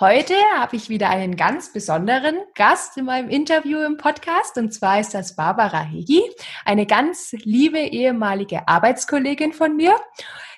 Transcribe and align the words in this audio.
Heute 0.00 0.34
habe 0.56 0.74
ich 0.74 0.88
wieder 0.88 1.08
einen 1.08 1.36
ganz 1.36 1.72
besonderen 1.72 2.34
Gast 2.56 2.96
in 2.96 3.04
meinem 3.04 3.28
Interview 3.28 3.78
im 3.78 3.96
Podcast 3.96 4.58
und 4.58 4.74
zwar 4.74 4.98
ist 4.98 5.14
das 5.14 5.36
Barbara 5.36 5.82
Hegi, 5.82 6.20
eine 6.64 6.84
ganz 6.84 7.30
liebe 7.44 7.78
ehemalige 7.78 8.66
Arbeitskollegin 8.66 9.52
von 9.52 9.76
mir. 9.76 9.94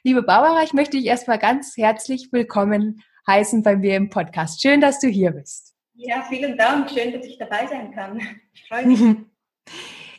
Liebe 0.03 0.23
Barbara, 0.23 0.63
ich 0.63 0.73
möchte 0.73 0.97
dich 0.97 1.05
erstmal 1.05 1.39
ganz 1.39 1.77
herzlich 1.77 2.31
willkommen 2.33 3.03
heißen 3.27 3.63
bei 3.63 3.77
mir 3.77 3.97
im 3.97 4.09
Podcast. 4.09 4.63
Schön, 4.63 4.81
dass 4.81 5.01
du 5.01 5.09
hier 5.09 5.33
bist. 5.33 5.75
Ja, 5.93 6.23
vielen 6.23 6.57
Dank. 6.57 6.89
Schön, 6.89 7.13
dass 7.13 7.27
ich 7.27 7.37
dabei 7.37 7.67
sein 7.67 7.93
kann. 7.93 8.19
Ich 8.55 8.67
freue 8.67 8.87
mich. 8.87 9.01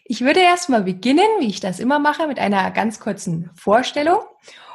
Ich 0.10 0.22
würde 0.22 0.40
erstmal 0.40 0.84
beginnen, 0.84 1.28
wie 1.40 1.48
ich 1.48 1.60
das 1.60 1.82
immer 1.82 2.00
mache, 2.00 2.28
mit 2.28 2.40
einer 2.40 2.72
ganz 2.72 3.02
kurzen 3.02 3.50
Vorstellung. 3.56 4.20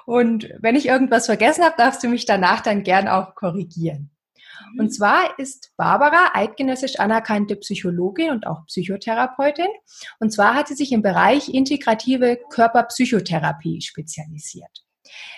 Und 0.05 0.51
wenn 0.59 0.77
ich 0.77 0.89
irgendwas 0.89 1.25
vergessen 1.25 1.65
habe, 1.65 1.77
darfst 1.79 2.03
du 2.03 2.09
mich 2.09 2.27
danach 2.27 2.61
dann 2.61 2.83
gern 2.83 3.09
auch 3.09 3.35
korrigieren. 3.35 4.12
Und 4.79 4.95
zwar 4.95 5.39
ist 5.39 5.73
Barbara 5.77 6.31
eidgenössisch 6.35 6.99
anerkannte 6.99 7.57
Psychologin 7.57 8.31
und 8.31 8.47
auch 8.47 8.67
Psychotherapeutin. 8.67 9.69
Und 10.19 10.33
zwar 10.33 10.55
hat 10.55 10.69
sie 10.69 10.75
sich 10.75 10.93
im 10.93 11.03
Bereich 11.03 11.49
integrative 11.49 12.39
Körperpsychotherapie 12.51 13.81
spezialisiert. 13.81 14.85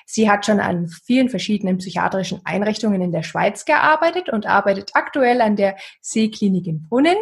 Sie 0.07 0.31
hat 0.31 0.47
schon 0.47 0.61
an 0.61 0.89
vielen 0.89 1.29
verschiedenen 1.29 1.79
psychiatrischen 1.79 2.41
Einrichtungen 2.45 3.01
in 3.01 3.13
der 3.13 3.23
Schweiz 3.23 3.65
gearbeitet 3.65 4.29
und 4.29 4.47
arbeitet 4.47 4.91
aktuell 4.95 5.41
an 5.41 5.57
der 5.57 5.77
Seeklinik 6.01 6.67
in 6.67 6.83
Brunnen, 6.89 7.17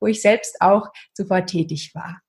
wo 0.00 0.06
ich 0.06 0.22
selbst 0.22 0.60
auch 0.60 0.88
zuvor 1.12 1.44
tätig 1.44 1.94
war. 1.94 2.20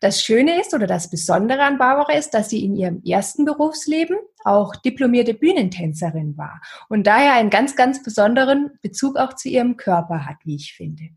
Das 0.00 0.22
Schöne 0.22 0.60
ist 0.60 0.74
oder 0.74 0.86
das 0.86 1.10
Besondere 1.10 1.62
an 1.62 1.78
Barbara 1.78 2.12
ist, 2.12 2.30
dass 2.34 2.50
sie 2.50 2.64
in 2.64 2.76
ihrem 2.76 3.02
ersten 3.04 3.44
Berufsleben 3.44 4.16
auch 4.44 4.76
diplomierte 4.76 5.34
Bühnentänzerin 5.34 6.36
war 6.36 6.60
und 6.88 7.06
daher 7.06 7.34
einen 7.34 7.50
ganz, 7.50 7.76
ganz 7.76 8.02
besonderen 8.02 8.78
Bezug 8.82 9.16
auch 9.16 9.34
zu 9.34 9.48
ihrem 9.48 9.76
Körper 9.76 10.26
hat, 10.26 10.36
wie 10.44 10.56
ich 10.56 10.74
finde. 10.74 11.10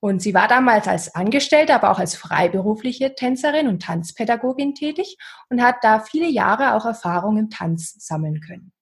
Und 0.00 0.22
sie 0.22 0.34
war 0.34 0.46
damals 0.46 0.86
als 0.86 1.14
Angestellte, 1.14 1.74
aber 1.74 1.90
auch 1.90 1.98
als 1.98 2.14
freiberufliche 2.14 3.14
Tänzerin 3.14 3.66
und 3.66 3.82
Tanzpädagogin 3.82 4.74
tätig 4.74 5.16
und 5.50 5.62
hat 5.62 5.76
da 5.82 6.00
viele 6.00 6.28
Jahre 6.28 6.74
auch 6.74 6.84
Erfahrung 6.84 7.36
im 7.36 7.50
Tanz 7.50 7.96
sammeln 7.98 8.40
können. 8.40 8.72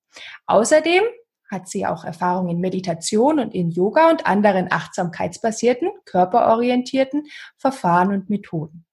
Außerdem 0.47 1.03
hat 1.51 1.69
sie 1.69 1.87
auch 1.87 2.05
Erfahrung 2.05 2.49
in 2.49 2.61
Meditation 2.61 3.39
und 3.39 3.55
in 3.55 3.71
Yoga 3.71 4.11
und 4.11 4.27
anderen 4.27 4.71
achtsamkeitsbasierten, 4.71 5.91
körperorientierten 6.05 7.25
Verfahren 7.57 8.13
und 8.13 8.29
Methoden. 8.29 8.86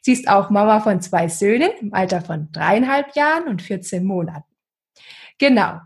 Sie 0.00 0.12
ist 0.12 0.28
auch 0.28 0.50
Mama 0.50 0.80
von 0.80 1.00
zwei 1.00 1.28
Söhnen 1.28 1.70
im 1.80 1.94
Alter 1.94 2.20
von 2.20 2.48
dreieinhalb 2.52 3.16
Jahren 3.16 3.48
und 3.48 3.62
14 3.62 4.04
Monaten. 4.04 4.44
Genau. 5.38 5.80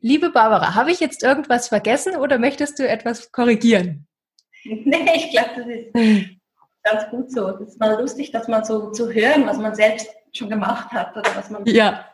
Liebe 0.00 0.30
Barbara, 0.30 0.74
habe 0.74 0.90
ich 0.90 1.00
jetzt 1.00 1.22
irgendwas 1.22 1.68
vergessen 1.68 2.16
oder 2.16 2.38
möchtest 2.38 2.78
du 2.78 2.88
etwas 2.88 3.32
korrigieren? 3.32 4.06
Nee, 4.68 5.12
ich 5.14 5.30
glaube, 5.30 5.50
das 5.56 5.66
ist 5.68 6.36
ganz 6.82 7.10
gut 7.10 7.30
so. 7.30 7.52
Das 7.52 7.68
ist 7.68 7.78
mal 7.78 8.00
lustig, 8.00 8.32
das 8.32 8.48
mal 8.48 8.64
so 8.64 8.90
zu 8.90 9.12
hören, 9.12 9.46
was 9.46 9.58
man 9.58 9.76
selbst 9.76 10.08
schon 10.32 10.50
gemacht 10.50 10.90
hat 10.90 11.16
oder 11.16 11.36
was 11.36 11.50
man. 11.50 11.64
Ja. 11.66 12.04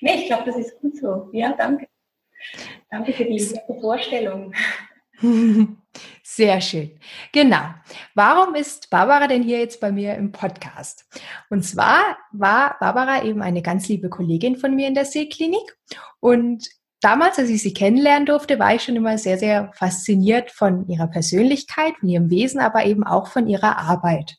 Nee, 0.00 0.20
ich 0.20 0.26
glaube, 0.26 0.44
das 0.46 0.56
ist 0.56 0.80
gut 0.80 0.96
so. 0.96 1.30
Ja, 1.32 1.52
danke. 1.52 1.88
Danke 2.90 3.12
für 3.12 3.24
die 3.24 3.40
Vorstellung. 3.80 4.54
Sehr 6.34 6.62
schön. 6.62 6.98
Genau. 7.32 7.60
Warum 8.14 8.54
ist 8.54 8.88
Barbara 8.88 9.26
denn 9.26 9.42
hier 9.42 9.58
jetzt 9.58 9.80
bei 9.80 9.92
mir 9.92 10.14
im 10.14 10.32
Podcast? 10.32 11.04
Und 11.50 11.62
zwar 11.62 12.16
war 12.32 12.76
Barbara 12.80 13.22
eben 13.24 13.42
eine 13.42 13.60
ganz 13.60 13.86
liebe 13.88 14.08
Kollegin 14.08 14.56
von 14.56 14.74
mir 14.74 14.88
in 14.88 14.94
der 14.94 15.04
Seeklinik. 15.04 15.76
Und 16.20 16.70
damals, 17.02 17.38
als 17.38 17.50
ich 17.50 17.60
sie 17.60 17.74
kennenlernen 17.74 18.24
durfte, 18.24 18.58
war 18.58 18.74
ich 18.74 18.82
schon 18.82 18.96
immer 18.96 19.18
sehr, 19.18 19.36
sehr 19.36 19.72
fasziniert 19.74 20.50
von 20.50 20.88
ihrer 20.88 21.06
Persönlichkeit, 21.06 21.98
von 22.00 22.08
ihrem 22.08 22.30
Wesen, 22.30 22.60
aber 22.60 22.86
eben 22.86 23.04
auch 23.04 23.26
von 23.26 23.46
ihrer 23.46 23.76
Arbeit. 23.76 24.38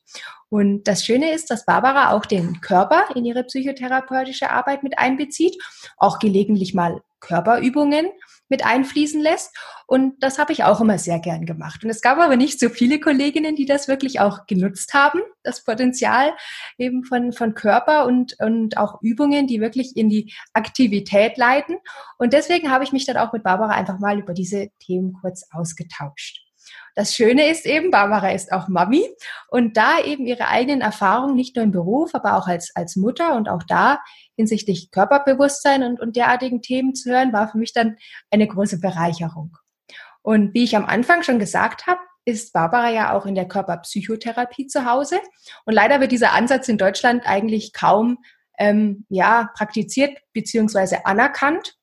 Und 0.50 0.88
das 0.88 1.06
Schöne 1.06 1.32
ist, 1.32 1.52
dass 1.52 1.66
Barbara 1.66 2.12
auch 2.12 2.26
den 2.26 2.60
Körper 2.62 3.06
in 3.16 3.24
ihre 3.24 3.44
psychotherapeutische 3.44 4.50
Arbeit 4.50 4.82
mit 4.82 4.98
einbezieht, 4.98 5.62
auch 5.98 6.18
gelegentlich 6.18 6.74
mal 6.74 7.04
Körperübungen 7.20 8.08
mit 8.50 8.66
einfließen 8.66 9.22
lässt. 9.22 9.56
Und 9.88 10.22
das 10.24 10.40
habe 10.40 10.54
ich 10.54 10.64
auch 10.64 10.82
immer 10.82 10.98
sehr 10.98 11.20
gern 11.20 11.46
gemacht. 11.46 11.84
Und 11.84 11.90
es 11.90 12.02
gab 12.02 12.18
aber 12.18 12.36
nicht 12.36 12.60
so 12.60 12.70
viele 12.70 13.00
Kolleginnen, 13.00 13.56
die 13.56 13.66
das 13.66 13.88
wirklich 13.88 14.20
auch 14.20 14.46
genutzt 14.48 14.94
haben, 14.94 15.20
das 15.44 15.64
Potenzial 15.64 16.34
eben 16.78 17.04
von, 17.04 17.34
von 17.34 17.54
Körper 17.54 18.06
und, 18.06 18.36
und 18.40 18.78
auch 18.78 19.02
Übungen, 19.02 19.48
die 19.48 19.62
wirklich 19.62 19.96
in 19.96 20.10
die 20.10 20.34
Aktivität 20.54 21.38
leiten. 21.38 21.78
Und 22.18 22.34
deswegen 22.34 22.72
habe 22.72 22.84
ich 22.84 22.92
mich 22.92 23.06
dann 23.06 23.18
auch 23.18 23.34
mit 23.34 23.44
Barbara 23.44 23.74
einfach 23.74 24.00
mal 24.00 24.20
über 24.20 24.34
diese 24.34 24.70
Themen 24.80 25.14
kurz 25.22 25.48
ausgetauscht. 25.52 26.44
Das 26.96 27.14
Schöne 27.14 27.50
ist 27.50 27.66
eben, 27.66 27.92
Barbara 27.92 28.32
ist 28.32 28.52
auch 28.52 28.68
Mami 28.68 29.08
und 29.50 29.78
da 29.78 30.00
eben 30.00 30.26
ihre 30.28 30.48
eigenen 30.48 30.82
Erfahrungen 30.82 31.36
nicht 31.36 31.56
nur 31.56 31.64
im 31.64 31.72
Beruf, 31.72 32.14
aber 32.14 32.38
auch 32.38 32.48
als, 32.48 32.72
als 32.76 32.96
Mutter 32.96 33.36
und 33.36 33.50
auch 33.50 33.64
da 33.64 34.00
hinsichtlich 34.36 34.92
Körperbewusstsein 34.92 35.84
und, 35.84 36.00
und 36.00 36.16
derartigen 36.16 36.62
Themen 36.62 36.96
zu 36.96 37.12
hören, 37.12 37.34
war 37.34 37.50
für 37.50 37.58
mich 37.58 37.74
dann 37.74 37.98
eine 38.32 38.48
große 38.48 38.80
Bereicherung. 38.80 39.58
Und 40.22 40.54
wie 40.54 40.64
ich 40.64 40.76
am 40.76 40.86
Anfang 40.86 41.24
schon 41.24 41.40
gesagt 41.40 41.88
habe, 41.88 42.00
ist 42.26 42.54
Barbara 42.54 42.90
ja 42.90 43.14
auch 43.14 43.26
in 43.26 43.36
der 43.36 43.48
Körperpsychotherapie 43.48 44.68
zu 44.68 44.86
Hause. 44.86 45.20
Und 45.66 45.74
leider 45.74 46.00
wird 46.00 46.12
dieser 46.12 46.32
Ansatz 46.32 46.70
in 46.70 46.78
Deutschland 46.78 47.24
eigentlich 47.26 47.74
kaum 47.74 48.20
ähm, 48.58 49.06
ja, 49.10 49.52
praktiziert 49.56 50.18
beziehungsweise 50.32 51.06
anerkannt 51.06 51.76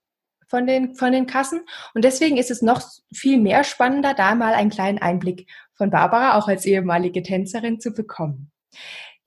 von 0.48 0.66
den, 0.66 0.94
von 0.96 1.12
den 1.12 1.26
Kassen. 1.26 1.60
Und 1.94 2.04
deswegen 2.04 2.36
ist 2.36 2.50
es 2.50 2.62
noch 2.62 2.82
viel 3.14 3.38
mehr 3.38 3.64
spannender, 3.64 4.14
da 4.14 4.34
mal 4.34 4.54
einen 4.54 4.70
kleinen 4.70 4.98
Einblick 4.98 5.48
von 5.74 5.90
Barbara, 5.90 6.36
auch 6.36 6.48
als 6.48 6.64
ehemalige 6.64 7.22
Tänzerin, 7.22 7.80
zu 7.80 7.92
bekommen. 7.92 8.50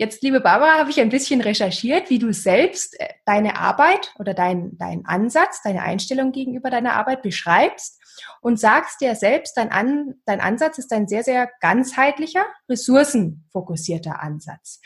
Jetzt, 0.03 0.21
liebe 0.21 0.41
Barbara, 0.41 0.79
habe 0.79 0.89
ich 0.89 0.99
ein 0.99 1.07
bisschen 1.07 1.39
recherchiert, 1.39 2.09
wie 2.09 2.19
du 2.19 2.33
selbst 2.33 2.99
äh, 2.99 3.07
deine 3.25 3.55
Arbeit 3.55 4.13
oder 4.19 4.33
dein, 4.33 4.77
dein 4.77 5.05
Ansatz, 5.05 5.61
deine 5.63 5.81
Einstellung 5.81 6.33
gegenüber 6.33 6.69
deiner 6.69 6.95
Arbeit 6.95 7.21
beschreibst 7.21 8.01
und 8.41 8.59
sagst 8.59 8.99
dir 8.99 9.15
selbst, 9.15 9.55
dein, 9.55 9.71
An, 9.71 10.15
dein 10.25 10.41
Ansatz 10.41 10.77
ist 10.77 10.91
ein 10.91 11.07
sehr, 11.07 11.23
sehr 11.23 11.49
ganzheitlicher, 11.61 12.45
ressourcenfokussierter 12.67 14.21
Ansatz, 14.21 14.81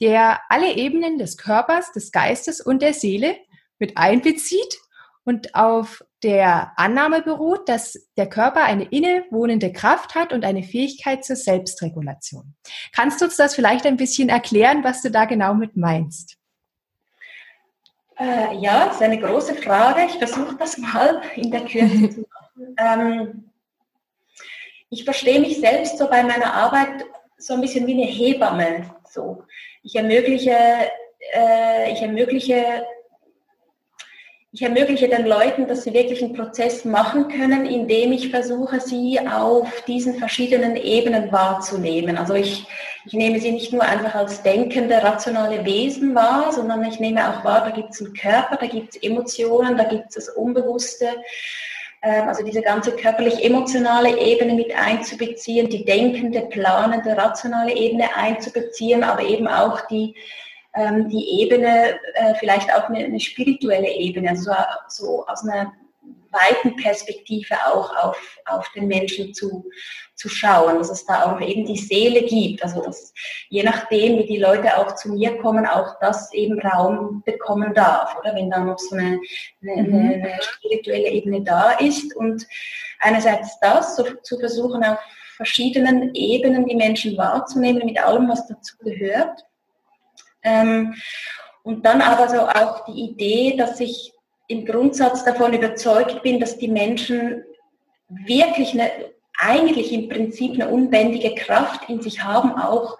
der 0.00 0.40
alle 0.48 0.72
Ebenen 0.74 1.18
des 1.18 1.36
Körpers, 1.36 1.92
des 1.92 2.10
Geistes 2.10 2.62
und 2.62 2.80
der 2.80 2.94
Seele 2.94 3.36
mit 3.78 3.98
einbezieht 3.98 4.78
und 5.24 5.54
auf 5.54 6.02
der 6.22 6.72
Annahme 6.76 7.22
beruht, 7.22 7.68
dass 7.68 7.98
der 8.16 8.28
Körper 8.28 8.62
eine 8.62 8.84
innewohnende 8.84 9.72
Kraft 9.72 10.14
hat 10.14 10.32
und 10.32 10.44
eine 10.44 10.62
Fähigkeit 10.62 11.24
zur 11.24 11.36
Selbstregulation. 11.36 12.54
Kannst 12.92 13.20
du 13.20 13.24
uns 13.24 13.36
das 13.36 13.54
vielleicht 13.54 13.86
ein 13.86 13.96
bisschen 13.96 14.28
erklären, 14.28 14.84
was 14.84 15.02
du 15.02 15.10
da 15.10 15.24
genau 15.24 15.54
mit 15.54 15.76
meinst? 15.76 16.36
Äh, 18.18 18.56
ja, 18.58 18.86
das 18.86 18.96
ist 18.96 19.02
eine 19.02 19.18
große 19.18 19.56
Frage. 19.56 20.04
Ich 20.06 20.18
versuche 20.18 20.54
das 20.56 20.78
mal 20.78 21.22
in 21.34 21.50
der 21.50 21.64
Kürze 21.64 22.10
zu 22.10 22.20
machen. 22.20 22.76
Ähm, 22.78 23.50
ich 24.90 25.04
verstehe 25.04 25.40
mich 25.40 25.58
selbst 25.58 25.98
so 25.98 26.08
bei 26.08 26.22
meiner 26.22 26.52
Arbeit 26.52 27.04
so 27.38 27.54
ein 27.54 27.60
bisschen 27.60 27.86
wie 27.86 27.94
eine 27.94 28.10
Hebamme. 28.10 28.94
So. 29.08 29.44
Ich 29.82 29.96
ermögliche, 29.96 30.56
äh, 31.34 31.92
ich 31.92 32.02
ermögliche 32.02 32.84
ich 34.54 34.60
ermögliche 34.60 35.08
den 35.08 35.24
Leuten, 35.24 35.66
dass 35.66 35.84
sie 35.84 35.94
wirklich 35.94 36.22
einen 36.22 36.34
Prozess 36.34 36.84
machen 36.84 37.28
können, 37.28 37.64
indem 37.64 38.12
ich 38.12 38.28
versuche, 38.28 38.80
sie 38.80 39.18
auf 39.18 39.80
diesen 39.86 40.16
verschiedenen 40.16 40.76
Ebenen 40.76 41.32
wahrzunehmen. 41.32 42.18
Also 42.18 42.34
ich, 42.34 42.66
ich 43.06 43.14
nehme 43.14 43.40
sie 43.40 43.50
nicht 43.50 43.72
nur 43.72 43.82
einfach 43.82 44.14
als 44.14 44.42
denkende, 44.42 45.02
rationale 45.02 45.64
Wesen 45.64 46.14
wahr, 46.14 46.52
sondern 46.52 46.84
ich 46.84 47.00
nehme 47.00 47.26
auch 47.30 47.42
wahr, 47.46 47.64
da 47.64 47.70
gibt 47.70 47.94
es 47.94 48.02
einen 48.02 48.12
Körper, 48.12 48.58
da 48.60 48.66
gibt 48.66 48.94
es 48.94 49.02
Emotionen, 49.02 49.78
da 49.78 49.84
gibt 49.84 50.10
es 50.10 50.26
das 50.26 50.28
Unbewusste, 50.28 51.08
ähm, 52.02 52.28
also 52.28 52.44
diese 52.44 52.60
ganze 52.60 52.92
körperlich-emotionale 52.92 54.18
Ebene 54.18 54.52
mit 54.52 54.78
einzubeziehen, 54.78 55.70
die 55.70 55.86
denkende, 55.86 56.42
planende, 56.42 57.16
rationale 57.16 57.74
Ebene 57.74 58.14
einzubeziehen, 58.14 59.02
aber 59.02 59.22
eben 59.22 59.48
auch 59.48 59.80
die 59.86 60.14
ähm, 60.74 61.08
die 61.08 61.40
Ebene, 61.40 61.98
äh, 62.14 62.34
vielleicht 62.38 62.72
auch 62.74 62.88
eine, 62.88 63.04
eine, 63.04 63.20
spirituelle 63.20 63.90
Ebene, 63.90 64.30
also 64.30 64.52
so 64.88 65.26
aus 65.26 65.44
einer 65.44 65.72
weiten 66.32 66.76
Perspektive 66.76 67.54
auch 67.66 67.94
auf, 67.96 68.38
auf 68.46 68.68
den 68.74 68.88
Menschen 68.88 69.34
zu, 69.34 69.66
zu 70.14 70.28
schauen, 70.28 70.78
dass 70.78 70.90
es 70.90 71.04
da 71.04 71.24
auch 71.24 71.40
eben 71.40 71.66
die 71.66 71.76
Seele 71.76 72.22
gibt, 72.22 72.62
also 72.62 72.82
dass 72.82 73.12
je 73.50 73.62
nachdem, 73.62 74.18
wie 74.18 74.26
die 74.26 74.38
Leute 74.38 74.76
auch 74.78 74.94
zu 74.94 75.10
mir 75.12 75.36
kommen, 75.38 75.66
auch 75.66 75.98
das 76.00 76.32
eben 76.32 76.58
Raum 76.60 77.22
bekommen 77.26 77.74
darf, 77.74 78.16
oder 78.18 78.34
wenn 78.34 78.50
da 78.50 78.60
noch 78.60 78.78
so 78.78 78.96
eine, 78.96 79.20
eine, 79.60 79.82
mhm. 79.82 80.24
eine 80.24 80.38
spirituelle 80.40 81.10
Ebene 81.10 81.42
da 81.42 81.72
ist 81.72 82.16
und 82.16 82.46
einerseits 82.98 83.58
das, 83.60 83.96
so 83.96 84.04
zu 84.22 84.38
versuchen 84.38 84.82
auf 84.84 84.98
verschiedenen 85.36 86.14
Ebenen 86.14 86.66
die 86.66 86.76
Menschen 86.76 87.16
wahrzunehmen 87.16 87.84
mit 87.84 88.02
allem, 88.02 88.28
was 88.28 88.46
dazu 88.46 88.76
gehört. 88.78 89.44
Ähm, 90.42 90.94
und 91.62 91.86
dann 91.86 92.00
aber 92.00 92.28
so 92.28 92.40
auch 92.40 92.84
die 92.86 93.04
Idee, 93.04 93.56
dass 93.56 93.78
ich 93.80 94.12
im 94.48 94.64
Grundsatz 94.64 95.24
davon 95.24 95.52
überzeugt 95.52 96.22
bin, 96.22 96.40
dass 96.40 96.58
die 96.58 96.68
Menschen 96.68 97.44
wirklich 98.08 98.72
eine, 98.72 98.90
eigentlich 99.38 99.92
im 99.92 100.08
Prinzip 100.08 100.54
eine 100.54 100.68
unbändige 100.68 101.34
Kraft 101.34 101.88
in 101.88 102.02
sich 102.02 102.22
haben, 102.22 102.52
auch 102.52 102.98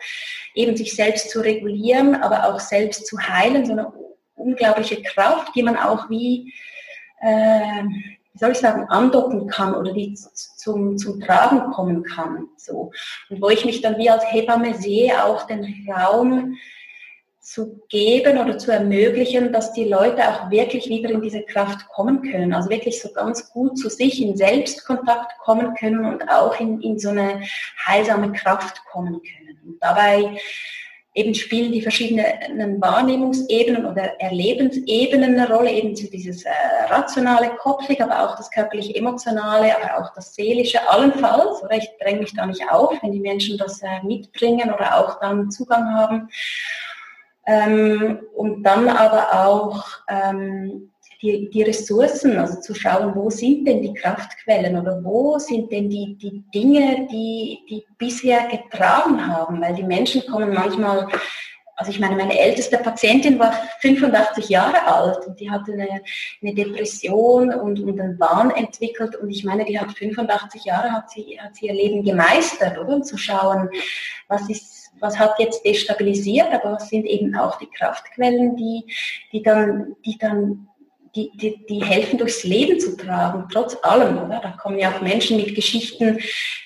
eben 0.54 0.76
sich 0.76 0.94
selbst 0.94 1.30
zu 1.30 1.40
regulieren, 1.40 2.14
aber 2.16 2.46
auch 2.46 2.60
selbst 2.60 3.06
zu 3.06 3.18
heilen, 3.18 3.66
so 3.66 3.72
eine 3.72 3.92
unglaubliche 4.34 5.02
Kraft, 5.02 5.54
die 5.54 5.62
man 5.62 5.76
auch 5.76 6.08
wie, 6.08 6.52
äh, 7.20 7.84
wie 7.84 8.38
soll 8.38 8.52
ich 8.52 8.58
sagen, 8.58 8.84
andocken 8.88 9.46
kann 9.46 9.74
oder 9.74 9.92
die 9.92 10.14
zum, 10.14 10.96
zum 10.96 11.20
Tragen 11.20 11.70
kommen 11.72 12.02
kann. 12.02 12.48
So. 12.56 12.92
Und 13.28 13.42
wo 13.42 13.50
ich 13.50 13.64
mich 13.64 13.82
dann 13.82 13.98
wie 13.98 14.10
als 14.10 14.24
Hebamme 14.32 14.74
sehe, 14.74 15.24
auch 15.24 15.46
den 15.46 15.88
Raum 15.90 16.56
zu 17.42 17.82
geben 17.88 18.38
oder 18.38 18.56
zu 18.56 18.70
ermöglichen, 18.70 19.52
dass 19.52 19.72
die 19.72 19.84
Leute 19.84 20.22
auch 20.28 20.50
wirklich 20.50 20.88
wieder 20.88 21.10
in 21.10 21.20
diese 21.20 21.42
Kraft 21.42 21.88
kommen 21.88 22.22
können. 22.22 22.54
Also 22.54 22.70
wirklich 22.70 23.02
so 23.02 23.12
ganz 23.12 23.50
gut 23.50 23.76
zu 23.76 23.90
sich 23.90 24.22
in 24.22 24.36
Selbstkontakt 24.36 25.36
kommen 25.40 25.74
können 25.74 26.04
und 26.04 26.28
auch 26.28 26.58
in, 26.60 26.80
in 26.80 27.00
so 27.00 27.08
eine 27.08 27.42
heilsame 27.84 28.30
Kraft 28.32 28.80
kommen 28.92 29.20
können. 29.20 29.58
Und 29.66 29.82
dabei 29.82 30.38
eben 31.14 31.34
spielen 31.34 31.72
die 31.72 31.82
verschiedenen 31.82 32.80
Wahrnehmungsebenen 32.80 33.86
oder 33.86 34.20
Erlebensebenen 34.20 35.38
eine 35.38 35.52
Rolle, 35.52 35.72
eben 35.72 35.94
so 35.96 36.08
dieses 36.08 36.44
äh, 36.44 36.50
rationale, 36.88 37.50
kopfliche, 37.56 38.04
aber 38.04 38.22
auch 38.22 38.36
das 38.36 38.50
körperliche, 38.52 38.94
emotionale, 38.94 39.76
aber 39.76 40.00
auch 40.02 40.14
das 40.14 40.34
seelische, 40.34 40.88
allenfalls, 40.88 41.62
oder 41.62 41.76
ich 41.76 41.90
dränge 42.00 42.20
mich 42.20 42.34
da 42.34 42.46
nicht 42.46 42.62
auf, 42.70 42.94
wenn 43.02 43.12
die 43.12 43.20
Menschen 43.20 43.58
das 43.58 43.82
äh, 43.82 44.00
mitbringen 44.04 44.72
oder 44.72 44.96
auch 44.96 45.20
dann 45.20 45.50
Zugang 45.50 45.92
haben. 45.92 46.30
Ähm, 47.46 48.20
und 48.34 48.62
dann 48.62 48.88
aber 48.88 49.46
auch 49.46 49.84
ähm, 50.08 50.92
die, 51.20 51.50
die 51.50 51.62
Ressourcen, 51.62 52.36
also 52.36 52.60
zu 52.60 52.74
schauen, 52.74 53.14
wo 53.14 53.30
sind 53.30 53.66
denn 53.66 53.82
die 53.82 53.94
Kraftquellen 53.94 54.78
oder 54.78 55.02
wo 55.02 55.38
sind 55.38 55.70
denn 55.70 55.88
die, 55.88 56.16
die 56.16 56.42
Dinge, 56.54 57.06
die, 57.10 57.60
die 57.68 57.84
bisher 57.98 58.48
getragen 58.48 59.26
haben, 59.26 59.60
weil 59.60 59.74
die 59.74 59.84
Menschen 59.84 60.26
kommen 60.26 60.52
manchmal 60.52 61.08
also 61.74 61.90
ich 61.90 61.98
meine, 61.98 62.14
meine 62.14 62.38
älteste 62.38 62.78
Patientin 62.78 63.38
war 63.38 63.52
85 63.80 64.48
Jahre 64.48 64.86
alt 64.86 65.26
und 65.26 65.40
die 65.40 65.50
hatte 65.50 65.72
eine, 65.72 66.02
eine 66.40 66.54
Depression 66.54 67.52
und, 67.52 67.80
und 67.80 68.00
einen 68.00 68.20
Wahn 68.20 68.50
entwickelt 68.52 69.16
und 69.16 69.30
ich 69.30 69.42
meine, 69.42 69.64
die 69.64 69.80
hat 69.80 69.90
85 69.90 70.64
Jahre, 70.64 70.92
hat 70.92 71.10
sie, 71.10 71.40
hat 71.40 71.56
sie 71.56 71.66
ihr 71.66 71.74
Leben 71.74 72.04
gemeistert, 72.04 72.78
oder? 72.78 72.94
Und 72.94 73.06
zu 73.06 73.16
schauen, 73.16 73.68
was 74.28 74.48
ist 74.48 74.71
was 75.02 75.19
hat 75.19 75.38
jetzt 75.38 75.64
destabilisiert, 75.64 76.49
aber 76.52 76.75
was 76.75 76.88
sind 76.88 77.04
eben 77.04 77.34
auch 77.37 77.58
die 77.58 77.69
Kraftquellen, 77.76 78.56
die, 78.56 78.84
die 79.32 79.43
dann, 79.43 79.96
die 80.06 80.16
dann 80.16 80.69
die, 81.14 81.31
die, 81.34 81.66
die 81.66 81.84
helfen 81.84 82.19
durchs 82.19 82.43
Leben 82.43 82.81
zu 82.81 82.96
tragen, 82.96 83.46
trotz 83.52 83.76
allem. 83.82 84.16
Oder? 84.16 84.40
Da 84.43 84.52
kommen 84.52 84.78
ja 84.78 84.90
auch 84.90 85.02
Menschen 85.02 85.37
mit 85.37 85.54
Geschichten, 85.54 86.19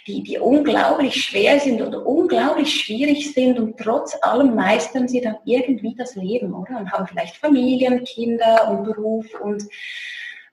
die, 0.06 0.22
die 0.22 0.38
unglaublich 0.38 1.24
schwer 1.24 1.58
sind 1.58 1.82
oder 1.82 2.06
unglaublich 2.06 2.72
schwierig 2.72 3.32
sind 3.32 3.58
und 3.58 3.76
trotz 3.76 4.16
allem 4.22 4.54
meistern 4.54 5.08
sie 5.08 5.20
dann 5.20 5.36
irgendwie 5.44 5.96
das 5.96 6.14
Leben, 6.14 6.54
oder? 6.54 6.78
Und 6.78 6.92
haben 6.92 7.08
vielleicht 7.08 7.36
Familien, 7.36 8.04
Kinder 8.04 8.70
und 8.70 8.84
Beruf 8.84 9.26
und, 9.40 9.64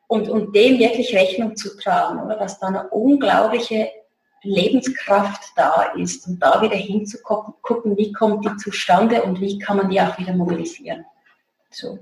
und, 0.07 0.27
und 0.27 0.55
dem 0.55 0.79
wirklich 0.79 1.15
Rechnung 1.15 1.55
zu 1.55 1.77
tragen, 1.77 2.19
oder? 2.19 2.35
Dass 2.35 2.59
da 2.59 2.67
eine 2.67 2.89
unglaubliche 2.89 3.89
Lebenskraft 4.43 5.53
da 5.55 5.93
ist 5.95 6.27
und 6.27 6.39
da 6.39 6.61
wieder 6.61 6.75
hinzugucken, 6.75 7.97
wie 7.97 8.11
kommt 8.11 8.45
die 8.45 8.55
zustande 8.57 9.23
und 9.23 9.39
wie 9.39 9.57
kann 9.57 9.77
man 9.77 9.89
die 9.89 9.99
auch 9.99 10.17
wieder 10.17 10.33
mobilisieren. 10.33 11.05
So. 11.71 11.99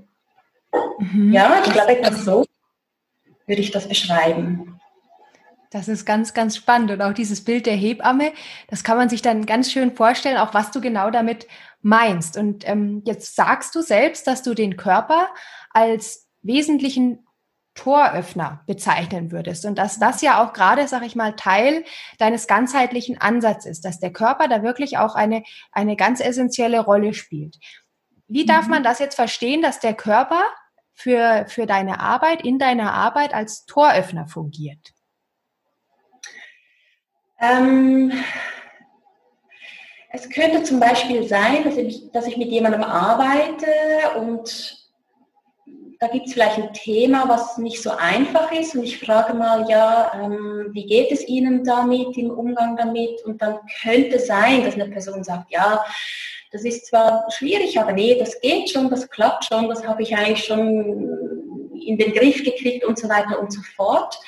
Mhm. 0.98 1.32
Ja, 1.32 1.62
ich 1.64 1.72
glaube, 1.72 1.98
etwas 1.98 2.24
so 2.24 2.44
würde 3.46 3.62
ich 3.62 3.70
das 3.70 3.88
beschreiben. 3.88 4.80
Das 5.70 5.88
ist 5.88 6.04
ganz, 6.04 6.34
ganz 6.34 6.56
spannend. 6.56 6.90
Und 6.90 7.00
auch 7.00 7.14
dieses 7.14 7.44
Bild 7.44 7.64
der 7.64 7.74
Hebamme, 7.74 8.32
das 8.68 8.84
kann 8.84 8.98
man 8.98 9.08
sich 9.08 9.22
dann 9.22 9.46
ganz 9.46 9.72
schön 9.72 9.90
vorstellen, 9.96 10.36
auch 10.36 10.52
was 10.52 10.70
du 10.70 10.82
genau 10.82 11.10
damit 11.10 11.46
meinst. 11.80 12.36
Und 12.36 12.68
ähm, 12.68 13.02
jetzt 13.06 13.34
sagst 13.34 13.74
du 13.74 13.80
selbst, 13.80 14.26
dass 14.26 14.42
du 14.42 14.54
den 14.54 14.76
Körper 14.76 15.28
als 15.70 16.28
wesentlichen 16.42 17.26
Toröffner 17.74 18.62
bezeichnen 18.66 19.32
würdest 19.32 19.64
und 19.64 19.78
dass 19.78 19.98
das 19.98 20.20
ja 20.20 20.42
auch 20.42 20.52
gerade, 20.52 20.86
sag 20.88 21.02
ich 21.04 21.16
mal, 21.16 21.34
Teil 21.36 21.84
deines 22.18 22.46
ganzheitlichen 22.46 23.18
Ansatzes 23.20 23.78
ist, 23.78 23.84
dass 23.84 23.98
der 23.98 24.12
Körper 24.12 24.48
da 24.48 24.62
wirklich 24.62 24.98
auch 24.98 25.14
eine, 25.14 25.42
eine 25.72 25.96
ganz 25.96 26.20
essentielle 26.20 26.80
Rolle 26.80 27.14
spielt. 27.14 27.58
Wie 28.28 28.44
darf 28.44 28.64
mhm. 28.64 28.70
man 28.70 28.82
das 28.82 28.98
jetzt 28.98 29.14
verstehen, 29.14 29.62
dass 29.62 29.80
der 29.80 29.94
Körper 29.94 30.42
für, 30.92 31.46
für 31.48 31.66
deine 31.66 32.00
Arbeit, 32.00 32.44
in 32.44 32.58
deiner 32.58 32.92
Arbeit 32.92 33.32
als 33.32 33.64
Toröffner 33.64 34.26
fungiert? 34.28 34.92
Ähm, 37.40 38.12
es 40.10 40.28
könnte 40.28 40.62
zum 40.62 40.78
Beispiel 40.78 41.26
sein, 41.26 41.64
dass 41.64 41.76
ich, 41.76 42.12
dass 42.12 42.26
ich 42.26 42.36
mit 42.36 42.48
jemandem 42.48 42.84
arbeite 42.84 43.66
und 44.18 44.81
da 46.02 46.08
gibt 46.08 46.26
es 46.26 46.32
vielleicht 46.32 46.58
ein 46.58 46.72
Thema, 46.72 47.28
was 47.28 47.58
nicht 47.58 47.80
so 47.80 47.90
einfach 47.90 48.50
ist 48.50 48.74
und 48.74 48.82
ich 48.82 48.98
frage 48.98 49.34
mal, 49.34 49.70
ja, 49.70 50.10
ähm, 50.16 50.70
wie 50.72 50.84
geht 50.84 51.12
es 51.12 51.28
Ihnen 51.28 51.62
damit, 51.62 52.16
im 52.18 52.32
Umgang 52.32 52.76
damit? 52.76 53.22
Und 53.24 53.40
dann 53.40 53.60
könnte 53.80 54.18
sein, 54.18 54.64
dass 54.64 54.74
eine 54.74 54.88
Person 54.88 55.22
sagt, 55.22 55.52
ja, 55.52 55.84
das 56.50 56.64
ist 56.64 56.86
zwar 56.86 57.30
schwierig, 57.30 57.78
aber 57.78 57.92
nee, 57.92 58.16
das 58.18 58.40
geht 58.40 58.68
schon, 58.68 58.90
das 58.90 59.08
klappt 59.10 59.44
schon, 59.44 59.68
das 59.68 59.86
habe 59.86 60.02
ich 60.02 60.16
eigentlich 60.16 60.44
schon 60.44 61.70
in 61.86 61.96
den 61.98 62.12
Griff 62.12 62.42
gekriegt 62.42 62.84
und 62.84 62.98
so 62.98 63.08
weiter 63.08 63.38
und 63.38 63.52
so 63.52 63.60
fort. 63.76 64.18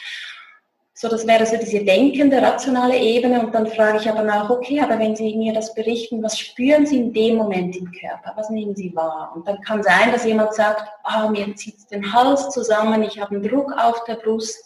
So, 1.05 1.11
das 1.11 1.27
wäre 1.27 1.45
so 1.45 1.59
diese 1.59 1.85
denkende, 1.85 2.41
rationale 2.41 2.97
Ebene. 2.97 3.39
Und 3.39 3.55
dann 3.55 3.67
frage 3.67 3.99
ich 3.99 4.09
aber 4.09 4.23
nach, 4.23 4.49
okay, 4.49 4.81
aber 4.81 4.99
wenn 4.99 5.15
Sie 5.15 5.37
mir 5.37 5.53
das 5.53 5.75
berichten, 5.75 6.23
was 6.23 6.39
spüren 6.39 6.87
Sie 6.87 6.97
in 6.97 7.13
dem 7.13 7.37
Moment 7.37 7.77
im 7.77 7.93
Körper? 7.93 8.33
Was 8.37 8.49
nehmen 8.49 8.75
Sie 8.75 8.97
wahr? 8.97 9.31
Und 9.37 9.47
dann 9.47 9.61
kann 9.61 9.83
sein, 9.83 10.13
dass 10.13 10.25
jemand 10.25 10.55
sagt, 10.55 10.89
ah, 11.03 11.29
mir 11.29 11.55
zieht 11.57 11.91
den 11.91 12.11
Hals 12.11 12.49
zusammen, 12.49 13.03
ich 13.03 13.21
habe 13.21 13.35
einen 13.35 13.47
Druck 13.47 13.71
auf 13.77 14.03
der 14.05 14.15
Brust 14.15 14.65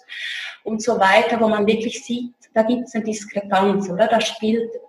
und 0.63 0.81
so 0.81 1.01
weiter, 1.01 1.41
wo 1.41 1.49
man 1.49 1.67
wirklich 1.67 2.05
sieht, 2.05 2.35
da 2.55 2.63
gibt 2.63 2.87
es 2.87 2.95
eine 2.95 3.03
Diskrepanz, 3.03 3.91
oder? 3.91 4.07
Da 4.07 4.21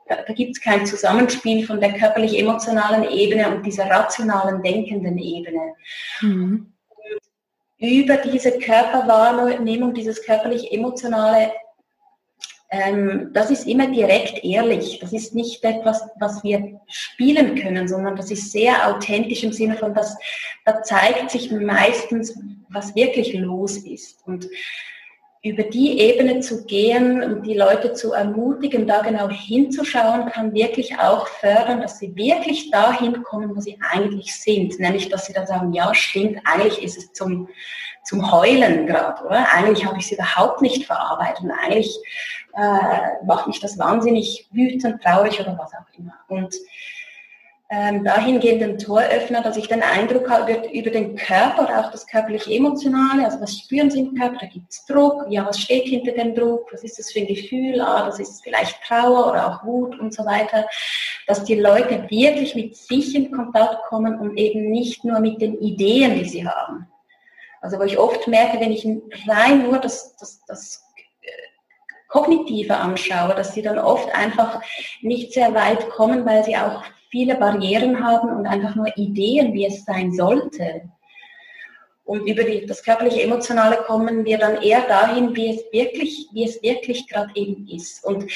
da, 0.07 0.15
da 0.27 0.33
gibt 0.33 0.51
es 0.55 0.61
kein 0.61 0.85
Zusammenspiel 0.85 1.65
von 1.65 1.79
der 1.81 1.93
körperlich-emotionalen 1.93 3.09
Ebene 3.09 3.49
und 3.49 3.65
dieser 3.65 3.89
rationalen, 3.89 4.61
denkenden 4.61 5.17
Ebene. 5.17 5.73
Mhm 6.21 6.73
über 7.79 8.17
diese 8.17 8.59
Körperwahrnehmung, 8.59 9.93
dieses 9.93 10.23
körperlich-emotionale, 10.23 11.51
ähm, 12.71 13.31
das 13.33 13.49
ist 13.49 13.65
immer 13.67 13.87
direkt 13.87 14.43
ehrlich. 14.43 14.99
Das 14.99 15.13
ist 15.13 15.33
nicht 15.33 15.63
etwas, 15.63 16.03
was 16.19 16.43
wir 16.43 16.79
spielen 16.87 17.55
können, 17.55 17.87
sondern 17.87 18.15
das 18.15 18.29
ist 18.29 18.51
sehr 18.51 18.87
authentisch 18.87 19.43
im 19.43 19.53
Sinne 19.53 19.75
von, 19.75 19.93
dass 19.93 20.15
da 20.65 20.83
zeigt 20.83 21.31
sich 21.31 21.51
meistens, 21.51 22.37
was 22.69 22.95
wirklich 22.95 23.33
los 23.33 23.77
ist. 23.77 24.21
Und 24.27 24.47
über 25.41 25.63
die 25.63 25.99
Ebene 25.99 26.41
zu 26.41 26.65
gehen 26.65 27.23
und 27.23 27.45
die 27.45 27.53
Leute 27.53 27.93
zu 27.93 28.11
ermutigen, 28.11 28.85
da 28.85 29.01
genau 29.01 29.29
hinzuschauen, 29.29 30.25
kann 30.25 30.53
wirklich 30.53 30.99
auch 30.99 31.27
fördern, 31.27 31.79
dass 31.79 31.97
sie 31.97 32.13
wirklich 32.15 32.71
dahin 32.71 33.23
kommen, 33.23 33.55
wo 33.55 33.61
sie 33.61 33.79
eigentlich 33.89 34.35
sind. 34.35 34.77
Nämlich, 34.79 35.07
dass 35.07 35.27
sie 35.27 35.33
dann 35.33 35.47
sagen, 35.47 35.71
ja, 35.71 35.95
stimmt, 35.95 36.41
eigentlich 36.43 36.83
ist 36.83 36.97
es 36.97 37.13
zum, 37.13 37.47
zum 38.03 38.29
Heulen 38.33 38.85
gerade, 38.85 39.23
oder? 39.23 39.47
Eigentlich 39.53 39.85
habe 39.85 39.97
ich 39.97 40.05
es 40.05 40.11
überhaupt 40.11 40.61
nicht 40.61 40.85
verarbeitet 40.85 41.45
und 41.45 41.51
eigentlich 41.51 41.97
äh, 42.57 43.25
macht 43.25 43.47
mich 43.47 43.61
das 43.61 43.79
wahnsinnig 43.79 44.49
wütend, 44.51 45.01
traurig 45.01 45.39
oder 45.39 45.57
was 45.57 45.71
auch 45.73 45.97
immer. 45.97 46.15
Und 46.27 46.53
ähm, 47.71 48.03
dahingehenden 48.03 48.79
Toröffner, 48.79 49.43
dass 49.43 49.55
ich 49.55 49.67
den 49.67 49.83
Eindruck 49.83 50.27
habe, 50.27 50.47
wird 50.47 50.71
über 50.71 50.89
den 50.89 51.15
Körper 51.15 51.79
auch 51.79 51.91
das 51.91 52.07
körperliche 52.07 52.51
Emotionale, 52.51 53.25
also 53.25 53.39
was 53.41 53.59
spüren 53.59 53.91
Sie 53.91 53.99
im 53.99 54.15
Körper, 54.15 54.37
da 54.41 54.47
gibt 54.47 54.71
es 54.71 54.85
Druck, 54.85 55.27
ja, 55.29 55.45
was 55.45 55.59
steht 55.59 55.85
hinter 55.85 56.13
dem 56.13 56.33
Druck, 56.33 56.67
was 56.71 56.83
ist 56.83 56.97
das 56.97 57.11
für 57.11 57.19
ein 57.19 57.27
Gefühl, 57.27 57.79
ah, 57.79 58.05
das 58.07 58.19
ist 58.19 58.43
vielleicht 58.43 58.81
Trauer 58.83 59.29
oder 59.29 59.47
auch 59.47 59.63
Wut 59.63 59.99
und 59.99 60.15
so 60.15 60.25
weiter, 60.25 60.65
dass 61.27 61.43
die 61.43 61.59
Leute 61.59 62.09
wirklich 62.09 62.55
mit 62.55 62.75
sich 62.75 63.13
in 63.13 63.31
Kontakt 63.31 63.83
kommen 63.83 64.19
und 64.19 64.35
eben 64.37 64.71
nicht 64.71 65.05
nur 65.05 65.19
mit 65.19 65.39
den 65.39 65.59
Ideen, 65.59 66.15
die 66.15 66.25
sie 66.25 66.47
haben. 66.47 66.87
Also 67.61 67.77
wo 67.77 67.83
ich 67.83 67.99
oft 67.99 68.27
merke, 68.27 68.59
wenn 68.59 68.71
ich 68.71 68.87
rein 69.27 69.63
nur 69.63 69.77
das, 69.77 70.15
das, 70.15 70.43
das 70.47 70.83
Kognitive 72.07 72.75
anschaue, 72.75 73.35
dass 73.35 73.53
sie 73.53 73.61
dann 73.61 73.77
oft 73.77 74.09
einfach 74.15 74.59
nicht 75.01 75.33
sehr 75.33 75.53
weit 75.53 75.87
kommen, 75.91 76.25
weil 76.25 76.43
sie 76.43 76.57
auch 76.57 76.83
viele 77.09 77.35
Barrieren 77.35 78.03
haben 78.03 78.29
und 78.29 78.45
einfach 78.45 78.75
nur 78.75 78.95
Ideen, 78.97 79.53
wie 79.53 79.65
es 79.65 79.85
sein 79.85 80.11
sollte. 80.11 80.89
Und 82.09 82.25
über 82.25 82.43
die, 82.43 82.65
das 82.65 82.83
körperliche 82.83 83.21
Emotionale 83.21 83.77
kommen 83.85 84.25
wir 84.25 84.39
dann 84.39 84.61
eher 84.61 84.81
dahin, 84.81 85.35
wie 85.35 85.55
es 85.55 85.63
wirklich, 85.71 86.27
wie 86.33 86.43
es 86.43 86.61
wirklich 86.63 87.07
gerade 87.07 87.29
eben 87.35 87.67
ist. 87.67 88.03
Und, 88.03 88.31